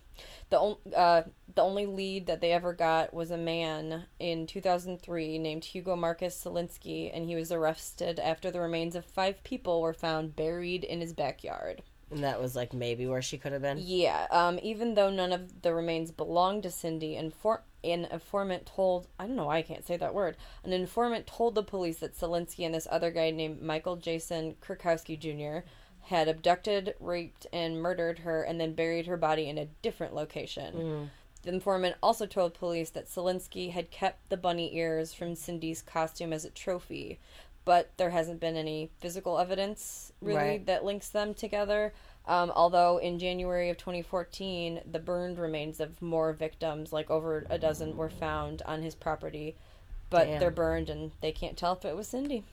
The 0.50 0.58
on, 0.58 0.76
uh, 0.94 1.22
the 1.54 1.62
only 1.62 1.86
lead 1.86 2.26
that 2.26 2.40
they 2.40 2.52
ever 2.52 2.72
got 2.72 3.12
was 3.12 3.30
a 3.30 3.36
man 3.36 4.04
in 4.20 4.46
2003 4.46 5.38
named 5.38 5.64
Hugo 5.64 5.96
Marcus 5.96 6.40
Selenski, 6.42 7.10
and 7.12 7.26
he 7.26 7.34
was 7.34 7.50
arrested 7.50 8.20
after 8.20 8.50
the 8.50 8.60
remains 8.60 8.94
of 8.94 9.04
five 9.04 9.42
people 9.42 9.80
were 9.80 9.92
found 9.92 10.36
buried 10.36 10.84
in 10.84 11.00
his 11.00 11.12
backyard. 11.12 11.82
And 12.10 12.22
that 12.22 12.40
was 12.40 12.54
like 12.54 12.72
maybe 12.72 13.06
where 13.06 13.22
she 13.22 13.38
could 13.38 13.52
have 13.52 13.62
been. 13.62 13.78
Yeah, 13.80 14.26
um, 14.30 14.60
even 14.62 14.94
though 14.94 15.10
none 15.10 15.32
of 15.32 15.62
the 15.62 15.74
remains 15.74 16.12
belonged 16.12 16.62
to 16.62 16.70
Cindy, 16.70 17.16
and 17.16 17.34
for- 17.34 17.64
an 17.84 18.06
informant 18.10 18.66
told 18.66 19.06
I 19.18 19.26
don't 19.26 19.36
know 19.36 19.46
why 19.46 19.58
I 19.58 19.62
can't 19.62 19.86
say 19.86 19.96
that 19.96 20.14
word. 20.14 20.36
An 20.64 20.72
informant 20.72 21.26
told 21.26 21.54
the 21.54 21.62
police 21.62 21.98
that 21.98 22.16
Selenski 22.16 22.64
and 22.64 22.74
this 22.74 22.88
other 22.90 23.10
guy 23.10 23.30
named 23.30 23.62
Michael 23.62 23.96
Jason 23.96 24.56
Kerkowski 24.60 25.18
Jr. 25.18 25.66
had 26.08 26.28
abducted, 26.28 26.94
raped, 27.00 27.46
and 27.52 27.80
murdered 27.80 28.20
her, 28.20 28.42
and 28.42 28.60
then 28.60 28.74
buried 28.74 29.06
her 29.06 29.16
body 29.16 29.48
in 29.48 29.58
a 29.58 29.68
different 29.82 30.14
location. 30.14 30.74
Hmm. 30.74 31.04
The 31.42 31.52
informant 31.52 31.96
also 32.02 32.24
told 32.26 32.54
police 32.54 32.90
that 32.90 33.06
Selenski 33.08 33.70
had 33.70 33.90
kept 33.90 34.30
the 34.30 34.36
bunny 34.38 34.74
ears 34.76 35.12
from 35.12 35.34
Cindy's 35.34 35.82
costume 35.82 36.32
as 36.32 36.44
a 36.46 36.50
trophy, 36.50 37.20
but 37.66 37.90
there 37.98 38.10
hasn't 38.10 38.40
been 38.40 38.56
any 38.56 38.90
physical 38.98 39.38
evidence 39.38 40.12
really 40.22 40.36
Right. 40.38 40.66
that 40.66 40.84
links 40.84 41.10
them 41.10 41.34
together. 41.34 41.92
Um, 42.26 42.50
although 42.54 42.98
in 42.98 43.18
January 43.18 43.68
of 43.68 43.76
2014, 43.76 44.80
the 44.90 44.98
burned 44.98 45.38
remains 45.38 45.78
of 45.80 46.00
more 46.00 46.32
victims, 46.32 46.92
like 46.92 47.10
over 47.10 47.46
a 47.50 47.58
dozen, 47.58 47.96
were 47.96 48.08
found 48.08 48.62
on 48.64 48.82
his 48.82 48.94
property, 48.94 49.56
but 50.08 50.24
Damn. 50.24 50.40
they're 50.40 50.50
burned 50.50 50.88
and 50.88 51.10
they 51.20 51.32
can't 51.32 51.56
tell 51.56 51.74
if 51.74 51.84
it 51.84 51.94
was 51.96 52.08
Cindy. 52.08 52.44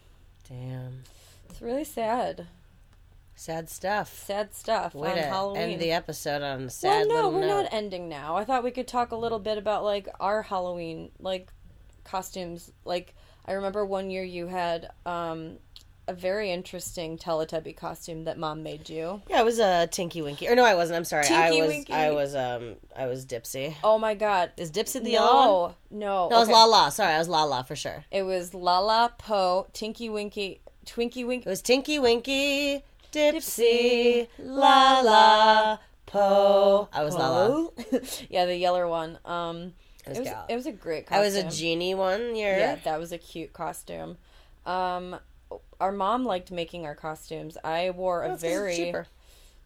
Damn. 0.49 1.03
It's 1.49 1.61
really 1.61 1.85
sad. 1.85 2.47
Sad 3.35 3.69
stuff. 3.69 4.13
Sad 4.25 4.53
stuff 4.53 4.93
Way 4.93 5.11
on 5.11 5.15
to 5.15 5.21
Halloween. 5.23 5.61
end 5.61 5.81
the 5.81 5.91
episode 5.91 6.41
on 6.43 6.69
sad 6.69 7.07
well, 7.07 7.31
no, 7.31 7.37
we're 7.39 7.47
note. 7.47 7.63
not 7.63 7.73
ending 7.73 8.09
now. 8.09 8.35
I 8.35 8.43
thought 8.43 8.63
we 8.63 8.71
could 8.71 8.87
talk 8.87 9.11
a 9.11 9.15
little 9.15 9.39
bit 9.39 9.57
about 9.57 9.83
like 9.83 10.07
our 10.19 10.41
Halloween 10.43 11.11
like 11.19 11.51
costumes. 12.03 12.71
Like 12.85 13.15
I 13.45 13.53
remember 13.53 13.85
one 13.85 14.11
year 14.11 14.23
you 14.23 14.47
had 14.47 14.91
um 15.05 15.57
a 16.07 16.13
very 16.13 16.51
interesting 16.51 17.17
Teletubby 17.17 17.75
costume 17.75 18.25
that 18.25 18.37
mom 18.37 18.63
made 18.63 18.89
you. 18.89 19.21
Yeah, 19.29 19.39
I 19.39 19.43
was 19.43 19.59
a 19.59 19.65
uh, 19.65 19.87
Tinky 19.87 20.21
Winky. 20.21 20.47
Or 20.47 20.55
no, 20.55 20.63
I 20.63 20.75
wasn't. 20.75 20.97
I'm 20.97 21.05
sorry. 21.05 21.27
I 21.27 21.51
was. 21.51 21.67
Winky. 21.67 21.93
I 21.93 22.11
was. 22.11 22.35
Um. 22.35 22.75
I 22.95 23.05
was 23.05 23.25
Dipsy. 23.25 23.75
Oh 23.83 23.97
my 23.97 24.13
god. 24.15 24.51
Is 24.57 24.71
Dipsy 24.71 25.03
the 25.03 25.11
yellow 25.11 25.61
one? 25.61 25.75
no, 25.91 25.99
no. 25.99 26.29
No, 26.29 26.35
it 26.35 26.39
was 26.39 26.49
okay. 26.49 26.57
La 26.57 26.65
La. 26.65 26.89
Sorry, 26.89 27.13
I 27.13 27.19
was 27.19 27.29
La 27.29 27.43
La 27.43 27.63
for 27.63 27.75
sure. 27.75 28.03
It 28.11 28.23
was 28.23 28.53
Lala, 28.53 29.13
Poe, 29.17 29.67
Tinky 29.73 30.09
Winky, 30.09 30.61
Twinky 30.85 31.25
Winky. 31.25 31.45
It 31.47 31.49
was 31.49 31.61
Tinky 31.61 31.99
Winky, 31.99 32.83
Dipsy, 33.11 34.27
La 34.39 35.01
La, 35.01 35.77
Po. 36.05 36.89
I 36.91 37.03
was 37.03 37.15
La 37.15 37.47
La. 37.47 37.67
yeah, 38.29 38.45
the 38.45 38.55
yellow 38.55 38.89
one. 38.89 39.17
Um, 39.25 39.73
it 40.05 40.09
was 40.09 40.19
was 40.19 40.27
it 40.49 40.55
was 40.55 40.65
a 40.65 40.71
great 40.71 41.05
I 41.09 41.17
costume. 41.17 41.23
was 41.23 41.35
a 41.35 41.57
genie 41.57 41.95
one 41.95 42.35
year. 42.35 42.57
Yeah, 42.57 42.75
that 42.83 42.99
was 42.99 43.11
a 43.11 43.17
cute 43.17 43.53
costume. 43.53 44.17
Um, 44.65 45.17
our 45.81 45.91
mom 45.91 46.23
liked 46.25 46.51
making 46.51 46.85
our 46.85 46.95
costumes. 46.95 47.57
I 47.63 47.89
wore 47.89 48.21
a 48.23 48.27
Well, 48.27 48.35
it's 48.35 48.43
'cause 48.43 48.49
very 48.51 48.93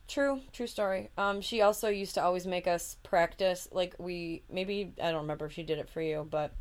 true, 0.08 0.42
true 0.54 0.68
story. 0.68 1.10
Um, 1.18 1.42
she 1.42 1.62
also 1.62 1.90
used 1.90 2.14
to 2.16 2.24
always 2.24 2.48
make 2.48 2.68
us 2.68 2.98
practice. 3.04 3.68
Like 3.72 3.96
we 4.00 4.44
maybe 4.50 4.94
I 5.02 5.12
don't 5.12 5.22
remember 5.22 5.46
if 5.46 5.54
she 5.54 5.64
did 5.64 5.78
it 5.80 5.90
for 5.90 6.02
you, 6.02 6.28
but 6.30 6.52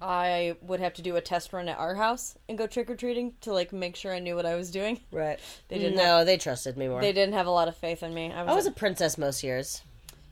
I 0.00 0.56
would 0.62 0.80
have 0.80 0.94
to 0.94 1.02
do 1.02 1.16
a 1.16 1.20
test 1.20 1.52
run 1.52 1.68
at 1.68 1.78
our 1.78 1.94
house 1.94 2.36
and 2.48 2.58
go 2.58 2.66
trick 2.66 2.90
or 2.90 2.96
treating 2.96 3.34
to 3.42 3.52
like 3.52 3.72
make 3.72 3.96
sure 3.96 4.12
I 4.14 4.18
knew 4.18 4.36
what 4.36 4.46
I 4.46 4.54
was 4.54 4.70
doing. 4.70 5.00
Right. 5.10 5.38
They 5.68 5.78
didn't. 5.78 5.96
No, 5.96 6.18
Have, 6.18 6.26
they 6.26 6.36
trusted 6.36 6.76
me 6.76 6.88
more. 6.88 7.00
they 7.00 7.12
didn't 7.12 7.34
have 7.34 7.46
a 7.46 7.50
lot 7.50 7.68
of 7.68 7.76
faith 7.76 8.02
in 8.02 8.12
me. 8.12 8.32
I 8.32 8.42
was, 8.42 8.52
I 8.52 8.54
was 8.54 8.66
a 8.66 8.72
princess 8.72 9.16
most 9.18 9.42
years 9.42 9.82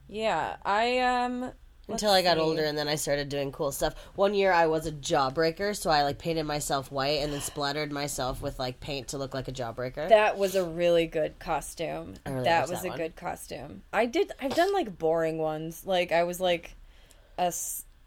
yeah. 0.06 0.56
I 0.64 0.98
um 0.98 1.52
until 1.88 2.10
I 2.10 2.22
got 2.22 2.36
see. 2.36 2.42
older, 2.42 2.64
and 2.64 2.76
then 2.76 2.88
I 2.88 2.94
started 2.94 3.28
doing 3.28 3.52
cool 3.52 3.72
stuff. 3.72 3.94
One 4.14 4.34
year, 4.34 4.52
I 4.52 4.66
was 4.66 4.86
a 4.86 4.92
jawbreaker, 4.92 5.76
so 5.76 5.90
I 5.90 6.02
like 6.02 6.18
painted 6.18 6.44
myself 6.44 6.90
white 6.90 7.20
and 7.20 7.32
then 7.32 7.40
splattered 7.40 7.92
myself 7.92 8.40
with 8.42 8.58
like 8.58 8.80
paint 8.80 9.08
to 9.08 9.18
look 9.18 9.34
like 9.34 9.48
a 9.48 9.52
jawbreaker. 9.52 10.08
That 10.08 10.38
was 10.38 10.54
a 10.54 10.64
really 10.64 11.06
good 11.06 11.38
costume. 11.38 12.14
really 12.26 12.44
that 12.44 12.68
was 12.68 12.82
that 12.82 12.86
a 12.86 12.90
one. 12.90 12.98
good 12.98 13.16
costume. 13.16 13.82
I 13.92 14.06
did. 14.06 14.32
I've 14.40 14.54
done 14.54 14.72
like 14.72 14.98
boring 14.98 15.38
ones. 15.38 15.84
Like 15.86 16.12
I 16.12 16.24
was 16.24 16.40
like 16.40 16.76
a. 17.38 17.52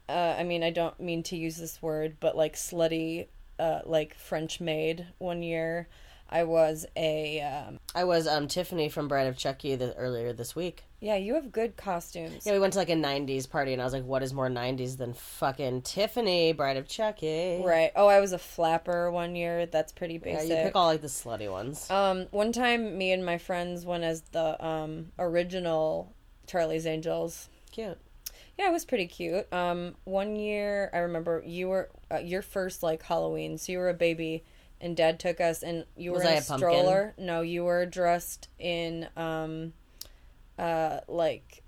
Uh, 0.08 0.36
I 0.38 0.42
mean, 0.42 0.62
I 0.62 0.70
don't 0.70 0.98
mean 0.98 1.22
to 1.24 1.36
use 1.36 1.56
this 1.56 1.82
word, 1.82 2.16
but 2.18 2.34
like 2.34 2.54
slutty, 2.56 3.26
uh, 3.58 3.80
like 3.84 4.14
French 4.14 4.58
maid. 4.60 5.06
One 5.18 5.42
year, 5.42 5.88
I 6.28 6.44
was 6.44 6.86
a. 6.96 7.40
Um, 7.40 7.78
I 7.94 8.04
was 8.04 8.26
um 8.26 8.48
Tiffany 8.48 8.88
from 8.88 9.08
Bride 9.08 9.26
of 9.26 9.36
Chucky 9.36 9.74
the, 9.76 9.94
earlier 9.96 10.32
this 10.32 10.54
week. 10.54 10.84
yeah, 11.00 11.16
you 11.16 11.34
have 11.34 11.50
good 11.50 11.76
costumes. 11.76 12.44
Yeah, 12.44 12.52
we 12.52 12.58
went 12.58 12.74
to 12.74 12.78
like 12.78 12.90
a 12.90 12.94
'90s 12.94 13.48
party, 13.48 13.72
and 13.72 13.80
I 13.80 13.84
was 13.84 13.94
like, 13.94 14.04
"What 14.04 14.22
is 14.22 14.32
more 14.34 14.48
'90s 14.48 14.96
than 14.98 15.14
fucking 15.14 15.82
Tiffany, 15.82 16.52
Bride 16.52 16.76
of 16.76 16.86
Chucky?" 16.88 17.62
Right. 17.64 17.90
Oh, 17.96 18.06
I 18.08 18.20
was 18.20 18.32
a 18.32 18.38
flapper 18.38 19.10
one 19.10 19.34
year. 19.36 19.66
That's 19.66 19.92
pretty 19.92 20.14
Yeah, 20.14 20.34
basic. 20.36 20.48
you 20.50 20.56
pick 20.56 20.76
all 20.76 20.86
like 20.86 21.00
the 21.00 21.08
slutty 21.08 21.50
ones. 21.50 21.90
Um, 21.90 22.26
one 22.30 22.52
time, 22.52 22.98
me 22.98 23.12
and 23.12 23.24
my 23.24 23.38
friends 23.38 23.86
went 23.86 24.04
as 24.04 24.20
the 24.32 24.62
um 24.64 25.12
original 25.18 26.12
Charlie's 26.46 26.86
Angels. 26.86 27.48
Cute. 27.70 27.98
Yeah, 28.58 28.68
it 28.68 28.72
was 28.72 28.84
pretty 28.84 29.06
cute. 29.06 29.50
Um, 29.52 29.94
one 30.04 30.34
year 30.34 30.90
I 30.92 30.98
remember 30.98 31.42
you 31.46 31.68
were 31.68 31.90
uh, 32.12 32.18
your 32.18 32.42
first 32.42 32.82
like 32.82 33.02
Halloween, 33.02 33.56
so 33.56 33.70
you 33.72 33.78
were 33.78 33.88
a 33.88 33.94
baby, 33.94 34.42
and 34.80 34.96
Dad 34.96 35.18
took 35.18 35.40
us, 35.40 35.62
and 35.62 35.84
you 35.96 36.10
were 36.12 36.18
Was 36.18 36.26
in 36.26 36.32
I 36.32 36.34
a 36.34 36.42
stroller. 36.42 37.14
No, 37.18 37.40
you 37.42 37.64
were 37.64 37.86
dressed 37.86 38.48
in 38.58 39.08
um, 39.16 39.72
uh, 40.58 41.00
like 41.08 41.62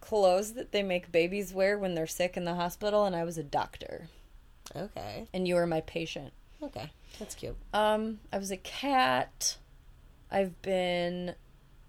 clothes 0.00 0.54
that 0.54 0.72
they 0.72 0.82
make 0.82 1.12
babies 1.12 1.52
wear 1.52 1.78
when 1.78 1.94
they're 1.94 2.06
sick 2.06 2.36
in 2.36 2.44
the 2.44 2.54
hospital, 2.54 3.04
and 3.04 3.14
I 3.14 3.24
was 3.24 3.38
a 3.38 3.42
doctor, 3.42 4.08
Okay. 4.74 5.26
and 5.32 5.46
you 5.46 5.54
were 5.54 5.66
my 5.66 5.80
patient. 5.82 6.32
Okay. 6.62 6.90
That's 7.18 7.34
cute. 7.34 7.56
Um, 7.72 8.18
I 8.32 8.38
was 8.38 8.50
a 8.50 8.56
cat. 8.56 9.56
I've 10.30 10.60
been 10.62 11.34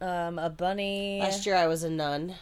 um 0.02 0.40
a 0.40 0.50
bunny. 0.50 1.20
Last 1.20 1.46
year 1.46 1.56
I 1.56 1.68
was 1.68 1.84
a 1.84 1.90
nun. 1.90 2.36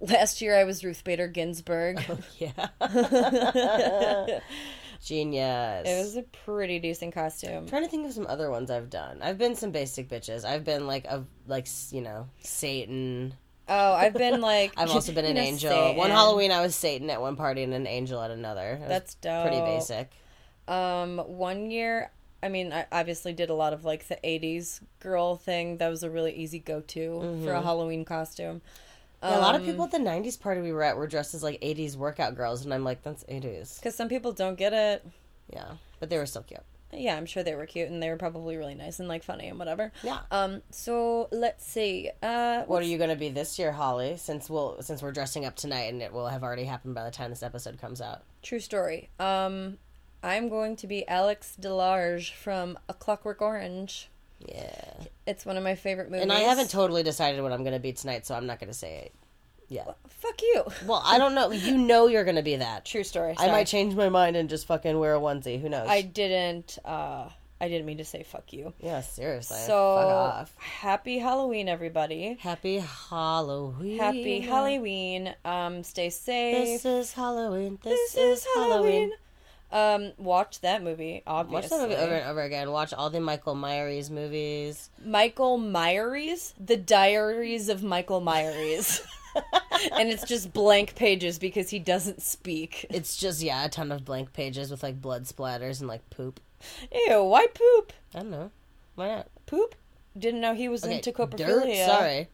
Last 0.00 0.42
year 0.42 0.54
I 0.58 0.64
was 0.64 0.84
Ruth 0.84 1.04
Bader 1.04 1.28
Ginsburg. 1.28 2.02
Yeah. 2.38 2.68
Genius. 5.02 5.88
It 5.88 5.98
was 5.98 6.16
a 6.16 6.22
pretty 6.22 6.78
decent 6.78 7.14
costume. 7.14 7.58
I'm 7.58 7.68
trying 7.68 7.84
to 7.84 7.88
think 7.88 8.06
of 8.06 8.12
some 8.12 8.26
other 8.26 8.50
ones 8.50 8.70
I've 8.70 8.90
done. 8.90 9.20
I've 9.22 9.38
been 9.38 9.54
some 9.54 9.70
basic 9.70 10.08
bitches. 10.08 10.44
I've 10.44 10.64
been 10.64 10.86
like 10.86 11.04
a 11.06 11.24
like 11.46 11.66
you 11.90 12.02
know 12.02 12.28
Satan. 12.40 13.34
Oh, 13.68 13.94
I've 13.94 14.14
been 14.14 14.40
like. 14.40 14.72
I've 14.76 14.90
also 14.90 15.12
been 15.12 15.24
an 15.26 15.36
angel. 15.36 15.70
Satan. 15.70 15.96
One 15.96 16.10
Halloween 16.10 16.50
I 16.50 16.60
was 16.60 16.74
Satan 16.74 17.10
at 17.10 17.20
one 17.20 17.36
party 17.36 17.62
and 17.62 17.74
an 17.74 17.86
angel 17.86 18.20
at 18.20 18.30
another. 18.30 18.80
That's 18.86 19.16
Pretty 19.16 19.60
basic. 19.60 20.10
Um, 20.68 21.18
one 21.18 21.70
year, 21.70 22.10
I 22.42 22.48
mean, 22.48 22.72
I 22.72 22.86
obviously 22.90 23.32
did 23.32 23.50
a 23.50 23.54
lot 23.54 23.72
of 23.72 23.84
like 23.84 24.08
the 24.08 24.18
'80s 24.24 24.80
girl 25.00 25.36
thing. 25.36 25.78
That 25.78 25.88
was 25.88 26.02
a 26.02 26.10
really 26.10 26.32
easy 26.32 26.58
go-to 26.58 27.40
for 27.44 27.52
a 27.52 27.62
Halloween 27.62 28.04
costume. 28.04 28.62
Yeah, 29.30 29.38
a 29.38 29.40
lot 29.40 29.54
of 29.54 29.62
Um, 29.62 29.66
people 29.66 29.84
at 29.84 29.90
the 29.90 29.98
'90s 29.98 30.38
party 30.40 30.60
we 30.60 30.72
were 30.72 30.82
at 30.82 30.96
were 30.96 31.06
dressed 31.06 31.34
as 31.34 31.42
like 31.42 31.60
'80s 31.60 31.96
workout 31.96 32.34
girls, 32.36 32.64
and 32.64 32.72
I'm 32.72 32.84
like, 32.84 33.02
that's 33.02 33.24
'80s. 33.24 33.76
Because 33.76 33.94
some 33.94 34.08
people 34.08 34.32
don't 34.32 34.56
get 34.56 34.72
it. 34.72 35.06
Yeah, 35.52 35.72
but 36.00 36.10
they 36.10 36.18
were 36.18 36.26
still 36.26 36.42
cute. 36.42 36.60
Yeah, 36.92 37.16
I'm 37.16 37.26
sure 37.26 37.42
they 37.42 37.54
were 37.56 37.66
cute 37.66 37.90
and 37.90 38.00
they 38.02 38.08
were 38.08 38.16
probably 38.16 38.56
really 38.56 38.76
nice 38.76 39.00
and 39.00 39.08
like 39.08 39.22
funny 39.24 39.48
and 39.48 39.58
whatever. 39.58 39.92
Yeah. 40.02 40.20
Um. 40.30 40.62
So 40.70 41.28
let's 41.32 41.66
see. 41.66 42.10
Uh. 42.22 42.62
What 42.62 42.80
are 42.82 42.86
you 42.86 42.96
going 42.96 43.10
to 43.10 43.16
be 43.16 43.28
this 43.28 43.58
year, 43.58 43.72
Holly? 43.72 44.16
Since 44.16 44.48
we'll 44.48 44.80
since 44.82 45.02
we're 45.02 45.12
dressing 45.12 45.44
up 45.44 45.56
tonight, 45.56 45.92
and 45.92 46.00
it 46.00 46.12
will 46.12 46.28
have 46.28 46.42
already 46.42 46.64
happened 46.64 46.94
by 46.94 47.04
the 47.04 47.10
time 47.10 47.30
this 47.30 47.42
episode 47.42 47.78
comes 47.80 48.00
out. 48.00 48.22
True 48.42 48.60
story. 48.60 49.10
Um. 49.18 49.78
I'm 50.22 50.48
going 50.48 50.74
to 50.76 50.86
be 50.88 51.06
Alex 51.06 51.54
Delarge 51.54 52.32
from 52.32 52.78
A 52.88 52.94
Clockwork 52.94 53.40
Orange. 53.42 54.08
Yeah. 54.38 54.92
It's 55.26 55.44
one 55.44 55.56
of 55.56 55.64
my 55.64 55.74
favorite 55.74 56.10
movies. 56.10 56.22
And 56.22 56.32
I 56.32 56.40
haven't 56.40 56.70
totally 56.70 57.02
decided 57.02 57.42
what 57.42 57.52
I'm 57.52 57.62
going 57.62 57.74
to 57.74 57.80
be 57.80 57.92
tonight, 57.92 58.26
so 58.26 58.34
I'm 58.34 58.46
not 58.46 58.60
going 58.60 58.70
to 58.70 58.78
say 58.78 58.96
it. 59.06 59.14
Yeah. 59.68 59.84
Fuck 60.08 60.42
you. 60.42 60.64
Well, 60.86 61.02
I 61.04 61.18
don't 61.18 61.34
know. 61.34 61.50
You 61.50 61.76
know 61.76 62.06
you're 62.06 62.24
going 62.24 62.36
to 62.36 62.42
be 62.42 62.56
that. 62.56 62.84
True 62.84 63.02
story. 63.02 63.34
I 63.38 63.48
might 63.48 63.66
change 63.66 63.94
my 63.94 64.08
mind 64.08 64.36
and 64.36 64.48
just 64.48 64.66
fucking 64.66 64.98
wear 64.98 65.14
a 65.14 65.18
onesie. 65.18 65.60
Who 65.60 65.68
knows? 65.68 65.88
I 65.88 66.02
didn't. 66.02 66.78
uh 66.84 67.28
I 67.58 67.68
didn't 67.68 67.86
mean 67.86 67.96
to 67.98 68.04
say 68.04 68.22
fuck 68.22 68.52
you. 68.52 68.74
Yeah, 68.80 69.00
seriously. 69.00 69.56
So 69.56 69.96
fuck 69.96 70.12
off. 70.12 70.54
happy 70.58 71.18
Halloween, 71.18 71.70
everybody. 71.70 72.36
Happy 72.38 72.78
Halloween. 73.10 73.98
Happy 73.98 74.40
Halloween. 74.40 75.34
Um, 75.42 75.82
stay 75.82 76.10
safe. 76.10 76.82
This 76.82 76.84
is 76.84 77.12
Halloween. 77.14 77.78
This, 77.82 78.12
This 78.12 78.40
is 78.42 78.46
Halloween. 78.54 79.10
Um, 79.72 80.12
watch 80.16 80.60
that 80.60 80.82
movie. 80.82 81.22
Watch 81.26 81.68
that 81.68 81.80
movie 81.80 81.96
over 81.96 82.14
and 82.14 82.30
over 82.30 82.42
again. 82.42 82.70
Watch 82.70 82.92
all 82.92 83.10
the 83.10 83.20
Michael 83.20 83.54
Myers 83.54 84.10
movies. 84.10 84.90
Michael 85.04 85.58
Myers, 85.58 86.54
The 86.64 86.76
Diaries 86.76 87.68
of 87.68 87.82
Michael 87.82 88.20
Myers, 88.20 89.02
and 89.92 90.08
it's 90.08 90.24
just 90.24 90.52
blank 90.52 90.94
pages 90.94 91.38
because 91.38 91.68
he 91.70 91.78
doesn't 91.78 92.22
speak. 92.22 92.86
It's 92.90 93.16
just 93.16 93.42
yeah, 93.42 93.64
a 93.64 93.68
ton 93.68 93.90
of 93.90 94.04
blank 94.04 94.32
pages 94.32 94.70
with 94.70 94.82
like 94.82 95.02
blood 95.02 95.24
splatters 95.24 95.80
and 95.80 95.88
like 95.88 96.08
poop. 96.10 96.40
Ew, 96.92 97.24
why 97.24 97.46
poop? 97.48 97.92
I 98.14 98.18
don't 98.20 98.30
know. 98.30 98.50
Why 98.94 99.08
not? 99.08 99.28
Poop? 99.46 99.74
Didn't 100.16 100.40
know 100.40 100.54
he 100.54 100.68
was 100.68 100.84
Okay, 100.84 100.94
into 100.96 101.12
dirt. 101.12 101.30
coprophilia. 101.30 101.86
Sorry. 101.86 102.28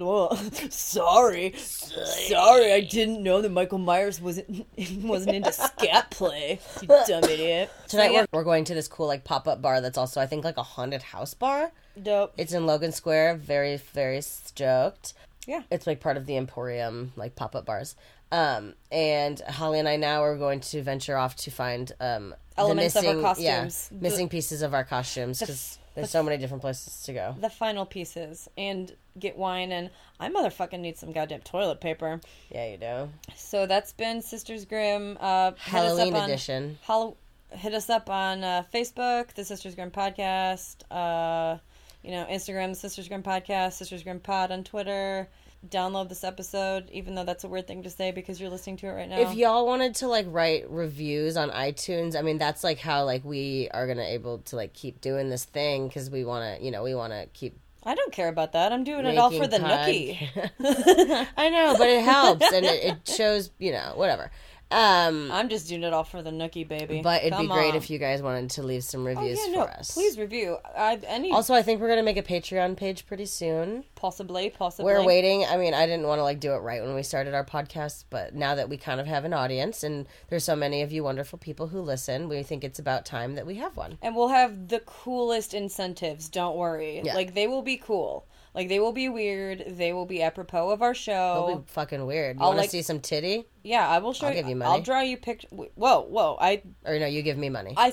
Ugh, 0.00 0.36
sorry, 0.70 1.54
sorry. 1.56 2.72
I 2.72 2.80
didn't 2.80 3.22
know 3.22 3.40
that 3.40 3.50
Michael 3.50 3.78
Myers 3.78 4.20
wasn't 4.20 4.66
wasn't 5.02 5.36
into 5.36 5.52
scat 5.52 6.10
play. 6.10 6.60
You 6.82 6.88
dumb 7.06 7.24
idiot. 7.24 7.70
Tonight 7.88 8.12
yeah, 8.12 8.26
we're, 8.30 8.40
we're 8.40 8.44
going 8.44 8.64
to 8.64 8.74
this 8.74 8.86
cool 8.88 9.06
like 9.06 9.24
pop 9.24 9.48
up 9.48 9.62
bar 9.62 9.80
that's 9.80 9.96
also 9.96 10.20
I 10.20 10.26
think 10.26 10.44
like 10.44 10.58
a 10.58 10.62
haunted 10.62 11.02
house 11.02 11.32
bar. 11.34 11.72
dope. 12.02 12.34
It's 12.36 12.52
in 12.52 12.66
Logan 12.66 12.92
Square. 12.92 13.36
Very 13.36 13.78
very 13.78 14.20
stoked. 14.20 15.14
Yeah. 15.46 15.62
It's 15.70 15.86
like 15.86 16.00
part 16.00 16.18
of 16.18 16.26
the 16.26 16.36
Emporium 16.36 17.12
like 17.16 17.34
pop 17.34 17.56
up 17.56 17.64
bars. 17.64 17.96
Um, 18.30 18.74
and 18.92 19.40
Holly 19.40 19.78
and 19.78 19.88
I 19.88 19.96
now 19.96 20.22
are 20.22 20.36
going 20.36 20.60
to 20.60 20.82
venture 20.82 21.16
off 21.16 21.34
to 21.36 21.50
find 21.50 21.90
um 21.98 22.34
Elements 22.58 22.92
the 22.94 23.00
of 23.00 23.06
our 23.06 23.14
missing, 23.14 23.44
yeah, 23.44 23.56
costumes. 23.60 23.88
The- 23.88 23.96
missing 24.02 24.28
pieces 24.28 24.60
of 24.62 24.74
our 24.74 24.84
costumes 24.84 25.38
because 25.40 25.78
there's 25.94 26.10
so 26.10 26.22
many 26.22 26.36
different 26.36 26.60
places 26.60 27.02
to 27.04 27.12
go. 27.12 27.34
The 27.40 27.48
final 27.50 27.86
pieces 27.86 28.48
and 28.58 28.92
get 29.18 29.36
wine 29.36 29.72
and 29.72 29.90
I 30.20 30.28
motherfucking 30.28 30.80
need 30.80 30.98
some 30.98 31.12
goddamn 31.12 31.40
toilet 31.40 31.80
paper. 31.80 32.20
Yeah, 32.50 32.70
you 32.70 32.76
do. 32.76 33.08
So 33.36 33.66
that's 33.66 33.92
been 33.92 34.22
Sisters 34.22 34.64
Grimm. 34.64 35.16
Uh, 35.20 35.52
hit 35.52 35.56
us 35.56 35.58
Halloween 35.58 36.14
on 36.14 36.30
edition. 36.30 36.78
Hall- 36.82 37.16
hit 37.50 37.74
us 37.74 37.88
up 37.90 38.10
on 38.10 38.44
uh, 38.44 38.62
Facebook, 38.72 39.32
the 39.34 39.44
Sisters 39.44 39.74
Grimm 39.74 39.90
podcast. 39.90 40.76
Uh, 40.90 41.58
you 42.02 42.10
know, 42.12 42.26
Instagram, 42.30 42.70
the 42.70 42.74
Sisters 42.76 43.08
Grimm 43.08 43.22
podcast, 43.22 43.74
Sisters 43.74 44.02
Grimm 44.02 44.20
pod 44.20 44.50
on 44.50 44.64
Twitter. 44.64 45.28
Download 45.68 46.08
this 46.08 46.22
episode, 46.22 46.88
even 46.92 47.16
though 47.16 47.24
that's 47.24 47.42
a 47.42 47.48
weird 47.48 47.66
thing 47.66 47.82
to 47.82 47.90
say 47.90 48.12
because 48.12 48.40
you're 48.40 48.48
listening 48.48 48.76
to 48.76 48.86
it 48.86 48.90
right 48.92 49.08
now. 49.08 49.18
If 49.18 49.34
y'all 49.34 49.66
wanted 49.66 49.96
to 49.96 50.06
like 50.06 50.26
write 50.28 50.70
reviews 50.70 51.36
on 51.36 51.50
iTunes, 51.50 52.16
I 52.16 52.22
mean 52.22 52.38
that's 52.38 52.62
like 52.62 52.78
how 52.78 53.04
like 53.04 53.24
we 53.24 53.68
are 53.74 53.88
gonna 53.88 54.04
able 54.04 54.38
to 54.38 54.54
like 54.56 54.72
keep 54.72 55.00
doing 55.00 55.30
this 55.30 55.44
thing 55.44 55.88
because 55.88 56.10
we 56.10 56.24
want 56.24 56.58
to, 56.58 56.64
you 56.64 56.70
know, 56.70 56.84
we 56.84 56.94
want 56.94 57.12
to 57.12 57.26
keep. 57.32 57.58
I 57.84 57.94
don't 57.94 58.12
care 58.12 58.28
about 58.28 58.52
that. 58.52 58.72
I'm 58.72 58.84
doing 58.84 59.06
it 59.06 59.16
all 59.18 59.30
for 59.30 59.46
the 59.46 59.60
pod- 59.60 59.88
nookie. 59.88 60.28
I 61.36 61.48
know, 61.50 61.74
but 61.78 61.88
it 61.88 62.02
helps 62.02 62.52
and 62.52 62.66
it, 62.66 62.84
it 62.84 63.08
shows, 63.16 63.50
you 63.58 63.72
know, 63.72 63.92
whatever. 63.94 64.30
Um, 64.70 65.30
I'm 65.32 65.48
just 65.48 65.68
doing 65.68 65.82
it 65.82 65.92
all 65.94 66.04
for 66.04 66.20
the 66.22 66.30
nookie, 66.30 66.68
baby. 66.68 67.00
but 67.02 67.22
it'd 67.24 67.38
be 67.38 67.46
great 67.46 67.70
on. 67.70 67.76
if 67.76 67.88
you 67.88 67.98
guys 67.98 68.20
wanted 68.20 68.50
to 68.50 68.62
leave 68.62 68.84
some 68.84 69.00
Oh, 69.02 69.04
reviews 69.04 69.38
yeah, 69.46 69.52
no, 69.54 69.64
for 69.64 69.70
us. 69.70 69.92
please 69.92 70.18
review. 70.18 70.58
I, 70.76 70.98
any 71.06 71.32
Also, 71.32 71.54
I 71.54 71.62
think 71.62 71.80
we're 71.80 71.88
gonna 71.88 72.02
make 72.02 72.18
a 72.18 72.22
Patreon 72.22 72.76
page 72.76 73.06
pretty 73.06 73.24
soon. 73.24 73.84
possibly, 73.94 74.50
possibly. 74.50 74.92
We're 74.92 75.04
waiting. 75.04 75.44
I 75.46 75.56
mean, 75.56 75.72
I 75.74 75.86
didn't 75.86 76.06
want 76.06 76.18
to 76.18 76.22
like 76.22 76.38
do 76.40 76.52
it 76.52 76.58
right 76.58 76.82
when 76.82 76.94
we 76.94 77.02
started 77.02 77.32
our 77.34 77.44
podcast, 77.44 78.04
but 78.10 78.34
now 78.34 78.54
that 78.56 78.68
we 78.68 78.76
kind 78.76 79.00
of 79.00 79.06
have 79.06 79.24
an 79.24 79.32
audience 79.32 79.82
and 79.82 80.06
there's 80.28 80.44
so 80.44 80.54
many 80.54 80.82
of 80.82 80.92
you 80.92 81.02
wonderful 81.02 81.38
people 81.38 81.68
who 81.68 81.80
listen, 81.80 82.28
we 82.28 82.42
think 82.42 82.62
it's 82.62 82.78
about 82.78 83.06
time 83.06 83.36
that 83.36 83.46
we 83.46 83.54
have 83.56 83.76
one. 83.76 83.96
and 84.02 84.14
we'll 84.14 84.28
have 84.28 84.68
the 84.68 84.80
coolest 84.80 85.54
incentives. 85.54 86.28
Don't 86.28 86.56
worry. 86.56 87.00
Yeah. 87.02 87.14
Like 87.14 87.34
they 87.34 87.46
will 87.46 87.62
be 87.62 87.76
cool. 87.78 88.26
Like 88.58 88.68
they 88.68 88.80
will 88.80 88.92
be 88.92 89.08
weird. 89.08 89.62
They 89.68 89.92
will 89.92 90.04
be 90.04 90.20
apropos 90.20 90.70
of 90.70 90.82
our 90.82 90.92
show. 90.92 91.44
They'll 91.46 91.58
be 91.60 91.64
fucking 91.68 92.04
weird. 92.04 92.36
You 92.38 92.42
I'll, 92.42 92.48
want 92.48 92.56
to 92.58 92.62
like- 92.62 92.70
see 92.70 92.82
some 92.82 92.98
titty? 92.98 93.44
yeah, 93.62 93.88
I 93.88 93.98
will 94.00 94.12
show 94.12 94.26
I'll 94.26 94.32
you. 94.34 94.40
give 94.40 94.48
you 94.48 94.56
money. 94.56 94.68
I'll 94.72 94.82
draw 94.82 95.00
you 95.00 95.16
picture. 95.16 95.46
Whoa, 95.52 96.00
whoa! 96.02 96.36
I, 96.40 96.62
Or 96.84 96.98
no, 96.98 97.06
you 97.06 97.22
give 97.22 97.38
me 97.38 97.50
money. 97.50 97.74
I, 97.76 97.92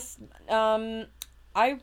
um, 0.50 1.06
I, 1.56 1.78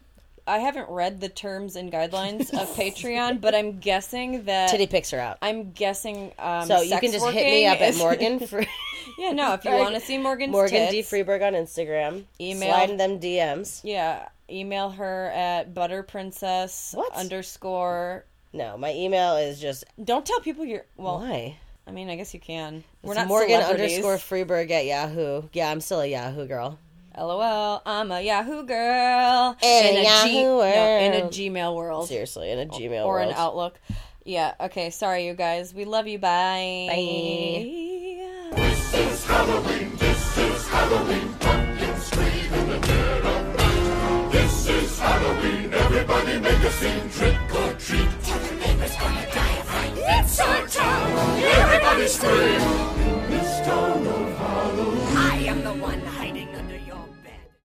I 0.49 0.59
haven't 0.59 0.89
read 0.91 1.21
the 1.21 1.29
terms 1.29 1.77
and 1.77 1.93
guidelines 1.93 2.53
of 2.53 2.69
Patreon, 2.77 3.41
but 3.41 3.55
I'm 3.55 3.79
guessing 3.79 4.47
that 4.47 4.71
Titty 4.71 4.89
pics 4.89 5.13
are 5.13 5.21
out. 5.21 5.39
I'm 5.43 5.71
guessing. 5.71 6.33
Um, 6.41 6.67
So 6.67 6.81
you 6.83 6.99
can 6.99 7.13
just 7.13 7.25
hit 7.29 7.45
me 7.47 7.67
up 7.67 7.81
at 7.81 7.95
Morgan 7.97 8.41
for 8.49 8.65
yeah, 9.17 9.31
no. 9.31 9.53
If 9.55 9.65
you 9.65 9.71
want 9.75 9.95
to 9.95 10.01
see 10.01 10.19
Morgan's 10.19 10.51
Morgan 10.51 10.91
D 10.91 11.03
tits, 11.03 11.09
Freeberg 11.13 11.47
on 11.47 11.53
Instagram. 11.53 12.25
Email- 12.41 12.69
Slide 12.75 12.99
them 12.99 13.21
DMs. 13.21 13.81
Yeah, 13.85 14.29
email 14.51 14.91
her 14.91 15.27
at 15.31 15.73
butterprincess 15.73 16.95
What? 16.97 17.15
underscore. 17.15 18.25
No, 18.53 18.77
my 18.77 18.93
email 18.95 19.37
is 19.37 19.61
just 19.61 19.85
Don't 20.03 20.27
tell 20.27 20.41
people 20.41 20.65
you're. 20.65 20.85
Well, 20.97 21.19
why. 21.21 21.57
I 21.87 21.91
mean, 21.91 22.09
I 22.11 22.17
guess 22.17 22.33
you 22.35 22.41
can. 22.41 22.85
We're 23.03 23.13
It's 23.13 23.19
not 23.19 23.29
Morgan 23.29 23.61
underscore 23.61 24.17
Freeberg 24.17 24.71
at 24.71 24.85
Yahoo. 24.87 25.43
Yeah, 25.53 25.71
I'm 25.71 25.81
still 25.81 26.01
a 26.01 26.07
Yahoo 26.07 26.47
girl. 26.47 26.79
LOL. 27.19 27.83
I'm 27.85 28.11
a 28.13 28.21
Yahoo 28.23 28.63
girl 28.65 29.57
In 29.63 29.97
a 29.97 30.01
G- 30.01 30.03
Yahoo 30.05 30.59
no, 30.59 30.63
in 30.63 31.13
a. 31.15 31.29
Gmail 31.29 31.75
world 31.75 32.09
Seriously, 32.09 32.51
in 32.51 32.59
a 32.59 32.67
Gmail 32.67 33.05
or 33.05 33.15
world. 33.15 33.29
an 33.31 33.35
Outlook. 33.37 33.81
Yeah. 34.25 34.55
Okay. 34.61 34.91
Sorry, 34.91 35.27
you 35.27 35.35
guys. 35.35 35.75
We 35.75 35.85
love 35.85 36.07
you. 36.07 36.19
Bye. 36.19 36.87
Bye. 36.89 38.57
This 38.57 38.95
is 38.95 39.27
Halloween, 39.27 39.97
this 39.97 40.39
is 40.39 40.69
Halloween, 40.69 41.35
pumpkin 41.41 41.97
scream 42.01 42.53
in 42.53 42.69
the 42.69 42.79
dead 42.79 43.25
of 43.25 43.57
night. 43.57 44.33
This 44.33 44.69
is 44.69 44.99
Halloween, 44.99 45.73
everybody 45.73 46.39
make 46.39 46.63
a 46.63 46.71
scene, 46.71 47.09
trick 47.11 47.39
Santa! 50.43 50.83
Everybody 51.39 52.09
scream! 52.09 52.61
It's 53.31 53.65
Donald. 53.65 54.32